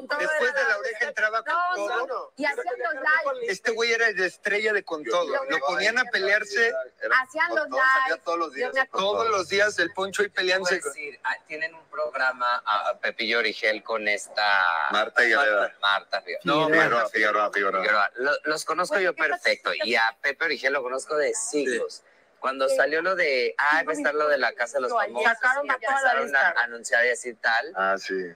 todo. 0.07 0.19
Después 0.19 0.53
de 0.53 0.63
la 0.63 0.77
oreja 0.77 1.07
entraba 1.07 1.43
con 1.43 1.53
todo. 1.75 2.33
Y 2.35 2.45
hacían 2.45 2.65
los 2.65 2.93
lives. 2.93 3.49
Este 3.49 3.71
güey 3.71 3.91
era 3.91 4.11
de 4.11 4.25
estrella 4.25 4.73
de 4.73 4.83
con 4.83 5.03
todo. 5.03 5.45
Lo 5.45 5.59
ponían 5.59 5.97
a 5.97 6.05
pelearse. 6.05 6.73
Hacían 7.21 7.55
los 7.55 7.67
lives. 7.69 8.23
Todos 8.23 8.39
los 8.39 8.53
días. 8.53 8.71
Todos 8.91 9.29
los 9.29 9.49
días 9.49 9.79
el 9.79 9.91
poncho 9.93 10.23
y 10.23 10.29
peleándose. 10.29 10.81
Ah, 11.23 11.35
tienen 11.47 11.73
un 11.73 11.85
programa 11.89 12.63
a 12.65 12.97
Pepillo 12.99 13.39
Origel 13.39 13.83
con 13.83 14.07
esta 14.07 14.89
Marta 14.91 15.23
y 15.25 15.33
Marta 15.81 16.23
No, 16.43 16.67
Figueroa, 17.09 17.51
Figueroa, 17.51 18.11
Los 18.43 18.65
conozco 18.65 18.99
yo 18.99 19.15
perfecto 19.15 19.71
y 19.73 19.95
a 19.95 20.15
Pepe 20.21 20.45
Origel 20.45 20.73
lo 20.73 20.83
conozco 20.83 21.15
de 21.17 21.33
siglos. 21.33 22.03
Cuando 22.39 22.67
salió 22.67 23.01
lo 23.01 23.15
de, 23.15 23.55
ah, 23.57 23.83
va 23.87 23.91
a 23.91 23.95
estar 23.95 24.13
lo 24.13 24.27
de 24.27 24.37
la 24.37 24.51
casa 24.51 24.73
de 24.73 24.81
los 24.81 24.91
famosos, 24.91 25.31
toda 25.39 25.63
la 26.25 26.39
a 26.39 26.63
anunciar 26.63 27.05
y 27.05 27.07
decir 27.07 27.37
tal. 27.39 27.71
Ah, 27.73 27.95
sí. 27.97 28.33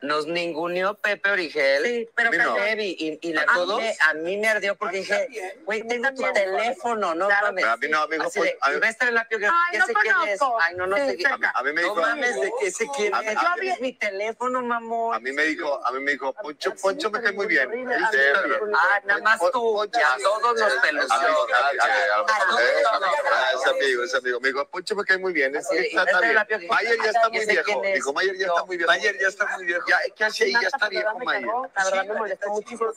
Nos 0.00 0.26
ninguneó 0.26 0.94
Pepe 0.94 1.30
Origel. 1.30 1.84
Sí, 1.84 2.08
pero 2.14 2.30
no. 2.32 2.54
Pepe. 2.54 2.84
y, 2.84 3.18
y 3.20 3.32
la, 3.32 3.42
a, 3.42 3.58
mí 3.58 3.66
me, 3.76 3.96
a 4.00 4.14
mí 4.14 4.36
me 4.36 4.48
ardió 4.48 4.76
porque 4.76 4.98
dije, 4.98 5.28
güey, 5.64 5.82
tengo 5.86 6.08
tu 6.14 6.22
teléfono, 6.32 7.14
no 7.14 7.28
mames. 7.28 7.64
A 7.64 7.76
mí 7.76 7.88
no, 7.88 8.02
amigo. 8.02 8.24
Así 8.24 8.40
de, 8.40 8.56
a 8.60 8.70
mí, 8.70 8.78
va 8.80 8.86
a 8.86 8.90
estar 8.90 9.08
el 9.08 9.14
lápiz, 9.14 9.38
ya 9.40 9.50
Ay, 9.72 9.78
no 9.78 9.86
sé 9.86 9.94
quién 9.94 10.16
es. 10.28 10.40
Ay, 10.60 10.74
no, 10.76 10.86
no 10.86 10.96
Sí, 10.96 11.02
sé 11.06 11.16
quién. 11.16 11.30
cerca. 11.30 11.52
a 11.54 11.62
mí 11.62 11.72
me 11.72 11.82
No 11.82 11.88
dijo. 11.88 12.00
mames, 12.00 12.40
de 12.40 12.52
que 12.60 12.70
sé 12.70 12.86
quién 12.96 13.14
A 13.14 13.20
mí- 13.22 13.26
es. 13.28 13.36
a 13.36 13.42
Yo 13.42 13.60
vi 13.60 13.72
mi 13.80 13.92
teléfono, 13.94 14.62
mamón. 14.62 15.14
A 15.14 15.18
mí 15.20 15.32
me 15.32 15.42
dijo, 15.44 15.84
a 15.84 15.90
mí 15.92 16.00
me 16.00 16.12
dijo, 16.12 16.32
Poncho, 16.32 16.74
Poncho 16.80 17.10
me 17.10 17.20
cae 17.20 17.32
muy 17.32 17.46
bien. 17.46 17.68
Ah, 17.90 19.00
nada 19.04 19.20
más 19.22 19.40
tú, 19.40 19.50
todos 19.50 19.90
nos 20.60 20.72
pelució. 20.74 21.14
A- 21.14 21.20
todos 21.20 21.48
nos 21.48 21.52
ah, 22.32 23.50
Es 23.54 23.66
amigo, 23.66 24.02
es 24.04 24.14
amigo. 24.14 24.40
Me 24.40 24.48
dijo, 24.48 24.68
Poncho 24.68 24.94
me 24.94 25.04
cae 25.04 25.18
muy 25.18 25.32
bien. 25.32 25.54
Es 25.56 25.68
que 25.68 25.78
está, 25.80 26.04
bien. 26.20 26.36
que- 26.48 26.66
Mayer 26.68 26.96
ya 27.02 27.10
está 27.10 27.28
muy 27.28 27.46
viejo. 27.46 27.84
es. 27.84 27.94
Dijo, 27.94 28.12
Mayer 28.12 28.36
ya 28.38 28.46
está 28.46 28.64
muy 28.64 28.76
viejo. 28.76 28.92
Mayer 28.92 29.18
ya 29.20 29.28
está 29.28 29.46
muy 29.56 29.64
viejo. 29.64 29.87
Ya, 29.88 29.98
¿Qué 30.14 30.24
hace 30.24 30.44
ahí? 30.44 30.52
Ya 30.52 30.68
está 30.68 30.88
viejo, 30.88 31.18
Mayer. 31.20 31.46
La 31.76 31.84
verdad 31.84 32.06
me 32.06 32.14
molestó 32.14 32.50
muchísimo. 32.50 32.90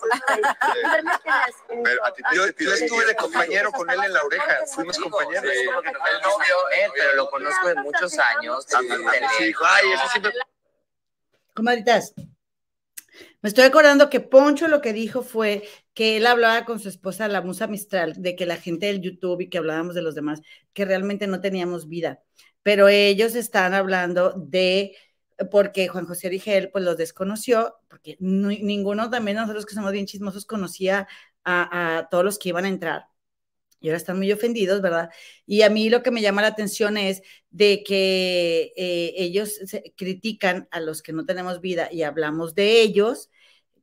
Pero 1.84 2.06
a 2.06 2.14
ti 2.14 2.24
te- 2.30 2.36
Yo, 2.36 2.44
ahí. 2.44 2.54
estuve 2.58 3.06
de 3.06 3.16
compañero 3.16 3.72
con 3.72 3.90
él 3.90 4.00
en 4.04 4.14
la 4.14 4.24
oreja. 4.24 4.66
Fuimos 4.68 4.98
compañeros. 4.98 5.52
Sí, 5.54 5.66
como 5.66 5.80
el 5.80 6.22
novio, 6.22 6.56
eh, 6.78 6.90
pero 6.94 7.16
lo 7.16 7.30
conozco 7.30 7.68
de 7.68 7.76
muchos 7.76 8.18
años. 8.20 8.66
Sí, 9.38 9.44
dijo, 9.46 9.64
ay, 9.66 9.92
eso 9.94 10.08
siempre 10.10 10.34
Comadritas, 11.54 12.14
me 13.42 13.50
estoy 13.50 13.66
acordando 13.66 14.10
que 14.10 14.20
Poncho 14.20 14.68
lo 14.68 14.82
que 14.82 14.94
dijo 14.94 15.22
fue 15.22 15.68
que 15.94 16.18
él 16.18 16.28
hablaba 16.28 16.64
con 16.66 16.80
su 16.80 16.90
esposa, 16.90 17.28
la 17.28 17.42
musa 17.42 17.68
Mistral, 17.68 18.14
de 18.22 18.36
que 18.36 18.46
la 18.46 18.56
gente 18.56 18.86
del 18.86 19.02
YouTube 19.02 19.42
y 19.42 19.50
que 19.50 19.58
hablábamos 19.58 19.96
de 19.96 20.02
los 20.02 20.16
demás, 20.16 20.42
que 20.74 20.86
realmente 20.86 21.28
no 21.28 21.42
teníamos 21.42 21.88
vida. 21.90 22.22
Pero 22.64 22.88
ellos 22.88 23.36
están 23.36 23.74
hablando 23.74 24.34
de, 24.38 24.96
porque 25.50 25.88
Juan 25.88 26.06
José 26.06 26.28
Origel 26.28 26.70
pues 26.72 26.84
los 26.84 26.98
desconoció, 26.98 27.76
porque 27.90 28.18
ni- 28.20 28.62
ninguno 28.64 29.10
también 29.10 29.38
nosotros 29.38 29.66
que 29.66 29.76
somos 29.76 29.92
bien 29.92 30.06
chismosos 30.06 30.46
conocía 30.46 31.08
a, 31.44 31.98
a 32.00 32.10
todos 32.10 32.24
los 32.26 32.40
que 32.40 32.50
iban 32.50 32.66
a 32.66 32.70
entrar. 32.70 33.06
Y 33.80 33.88
ahora 33.90 33.98
están 33.98 34.18
muy 34.18 34.32
ofendidos, 34.32 34.82
¿verdad? 34.82 35.10
Y 35.48 35.64
a 35.64 35.70
mí 35.70 35.90
lo 35.90 36.04
que 36.04 36.12
me 36.12 36.22
llama 36.22 36.42
la 36.44 36.50
atención 36.50 36.98
es 36.98 37.24
de 37.50 37.84
que 37.84 38.74
eh, 38.78 39.14
ellos 39.18 39.60
critican 39.98 40.68
a 40.72 40.80
los 40.80 41.02
que 41.02 41.14
no 41.14 41.26
tenemos 41.26 41.62
vida 41.62 41.90
y 41.92 42.04
hablamos 42.04 42.54
de 42.56 42.82
ellos 42.82 43.30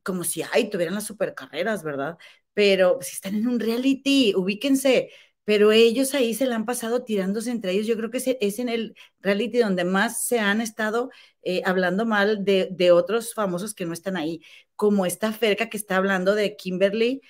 como 0.03 0.23
si, 0.23 0.43
ay, 0.53 0.69
tuvieran 0.69 0.95
las 0.95 1.05
supercarreras, 1.05 1.83
¿verdad? 1.83 2.17
Pero 2.53 2.99
si 3.01 3.13
están 3.15 3.35
en 3.35 3.47
un 3.47 3.59
reality, 3.59 4.33
ubíquense. 4.35 5.11
Pero 5.45 5.71
ellos 5.71 6.13
ahí 6.13 6.33
se 6.33 6.45
la 6.45 6.55
han 6.55 6.65
pasado 6.65 7.03
tirándose 7.03 7.49
entre 7.51 7.71
ellos. 7.71 7.87
Yo 7.87 7.97
creo 7.97 8.11
que 8.11 8.37
es, 8.39 8.59
en 8.59 8.69
el 8.69 8.95
reality 9.19 9.57
donde 9.59 9.83
más 9.83 10.25
se 10.25 10.39
han 10.39 10.61
estado 10.61 11.09
eh, 11.41 11.61
hablando 11.65 12.05
mal 12.05 12.45
de, 12.45 12.69
de 12.71 12.91
otros 12.91 13.33
famosos 13.33 13.73
que 13.73 13.85
no 13.85 13.93
están 13.93 14.15
ahí, 14.15 14.41
como 14.75 15.05
esta 15.05 15.31
Ferca 15.31 15.69
que 15.69 15.77
está 15.77 15.97
hablando 15.97 16.35
de 16.35 16.55
Kimberly 16.55 17.21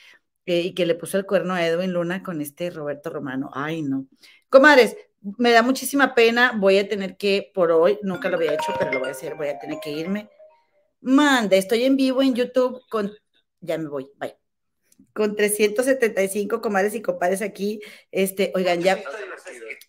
eh, 0.45 0.61
y 0.61 0.73
que 0.73 0.85
le 0.85 0.95
puso 0.95 1.17
el 1.17 1.25
cuerno 1.25 1.53
a 1.53 1.65
Edwin 1.65 1.93
Luna 1.93 2.23
con 2.23 2.41
este 2.41 2.71
Roberto 2.71 3.09
Romano. 3.09 3.51
Ay, 3.53 3.83
no. 3.83 4.07
Comadres, 4.49 4.97
me 5.37 5.51
da 5.51 5.61
muchísima 5.61 6.15
pena. 6.15 6.53
Voy 6.57 6.77
a 6.77 6.87
tener 6.87 7.17
que, 7.17 7.51
por 7.53 7.71
hoy, 7.71 7.99
nunca 8.03 8.29
lo 8.29 8.37
había 8.37 8.53
hecho, 8.53 8.73
pero 8.77 8.91
lo 8.91 8.99
voy 8.99 9.09
a 9.09 9.11
hacer. 9.11 9.35
Voy 9.35 9.49
a 9.49 9.59
tener 9.59 9.79
que 9.79 9.91
irme. 9.91 10.29
Manda, 11.01 11.55
estoy 11.55 11.83
en 11.83 11.95
vivo 11.95 12.21
en 12.21 12.33
YouTube 12.35 12.81
con. 12.89 13.11
Ya 13.61 13.77
me 13.77 13.89
voy, 13.89 14.09
bye. 14.17 14.38
Con 15.13 15.35
375 15.35 16.61
comadres 16.61 16.95
y 16.95 17.01
compadres 17.01 17.41
aquí. 17.41 17.79
Este, 18.11 18.51
oigan, 18.55 18.81
ya, 18.81 18.99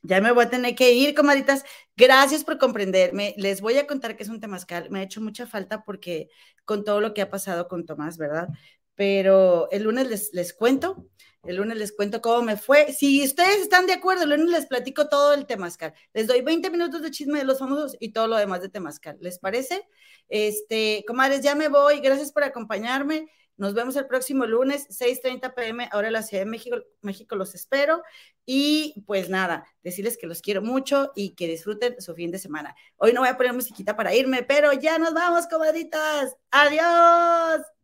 ya 0.03 0.21
me 0.21 0.33
voy 0.33 0.45
a 0.45 0.51
tener 0.51 0.75
que 0.75 0.93
ir, 0.93 1.15
comadritas. 1.15 1.65
Gracias 1.97 2.45
por 2.45 2.59
comprenderme. 2.59 3.35
Les 3.37 3.61
voy 3.61 3.77
a 3.79 3.87
contar 3.87 4.17
que 4.17 4.23
es 4.23 4.29
un 4.29 4.41
temazcal. 4.41 4.91
Me 4.91 5.01
ha 5.01 5.03
hecho 5.03 5.21
mucha 5.21 5.47
falta 5.47 5.85
porque 5.85 6.29
con 6.65 6.85
todo 6.85 7.01
lo 7.01 7.15
que 7.15 7.23
ha 7.23 7.31
pasado 7.31 7.69
con 7.69 7.85
Tomás, 7.85 8.17
¿verdad? 8.17 8.49
Pero 8.95 9.71
el 9.71 9.85
lunes 9.85 10.09
les, 10.09 10.33
les 10.33 10.53
cuento. 10.53 11.07
El 11.43 11.57
lunes 11.57 11.79
les 11.79 11.93
cuento 11.93 12.21
cómo 12.21 12.43
me 12.43 12.57
fue. 12.57 12.93
Si 12.93 13.25
ustedes 13.25 13.63
están 13.63 13.87
de 13.87 13.95
acuerdo, 13.95 14.25
el 14.25 14.31
lunes 14.31 14.51
les 14.51 14.67
platico 14.67 15.09
todo 15.09 15.33
el 15.33 15.47
temazcal. 15.47 15.95
Les 16.13 16.27
doy 16.27 16.43
20 16.43 16.71
minutos 16.71 17.01
de 17.01 17.11
chisme 17.11 17.39
de 17.39 17.45
los 17.45 17.59
famosos 17.59 17.97
y 17.99 18.13
todo 18.13 18.27
lo 18.27 18.37
demás 18.37 18.61
de 18.61 18.69
temazcal. 18.69 19.17
¿Les 19.21 19.39
parece? 19.39 19.83
Este, 20.29 21.03
comadres, 21.07 21.41
ya 21.41 21.55
me 21.55 21.69
voy. 21.69 22.01
Gracias 22.01 22.31
por 22.31 22.45
acompañarme. 22.45 23.27
Nos 23.61 23.75
vemos 23.75 23.95
el 23.97 24.07
próximo 24.07 24.47
lunes, 24.47 24.87
6:30 24.89 25.55
pm, 25.55 25.87
ahora 25.93 26.07
en 26.07 26.15
la 26.15 26.23
Ciudad 26.23 26.45
de 26.45 26.51
México. 26.51 26.79
México 27.03 27.37
los 27.37 27.55
espero. 27.55 28.03
Y 28.47 29.05
pues 29.07 29.29
nada, 29.29 29.67
decirles 29.83 30.17
que 30.17 30.27
los 30.27 30.41
quiero 30.41 30.63
mucho 30.63 31.13
y 31.15 31.35
que 31.35 31.47
disfruten 31.47 32.01
su 32.01 32.15
fin 32.15 32.31
de 32.31 32.39
semana. 32.39 32.75
Hoy 32.97 33.13
no 33.13 33.21
voy 33.21 33.29
a 33.29 33.37
poner 33.37 33.53
musiquita 33.53 33.97
para 33.97 34.15
irme, 34.15 34.43
pero 34.45 34.73
ya 34.73 34.99
nos 34.99 35.13
vamos, 35.13 35.47
comadritas. 35.47 36.35
Adiós. 36.51 37.80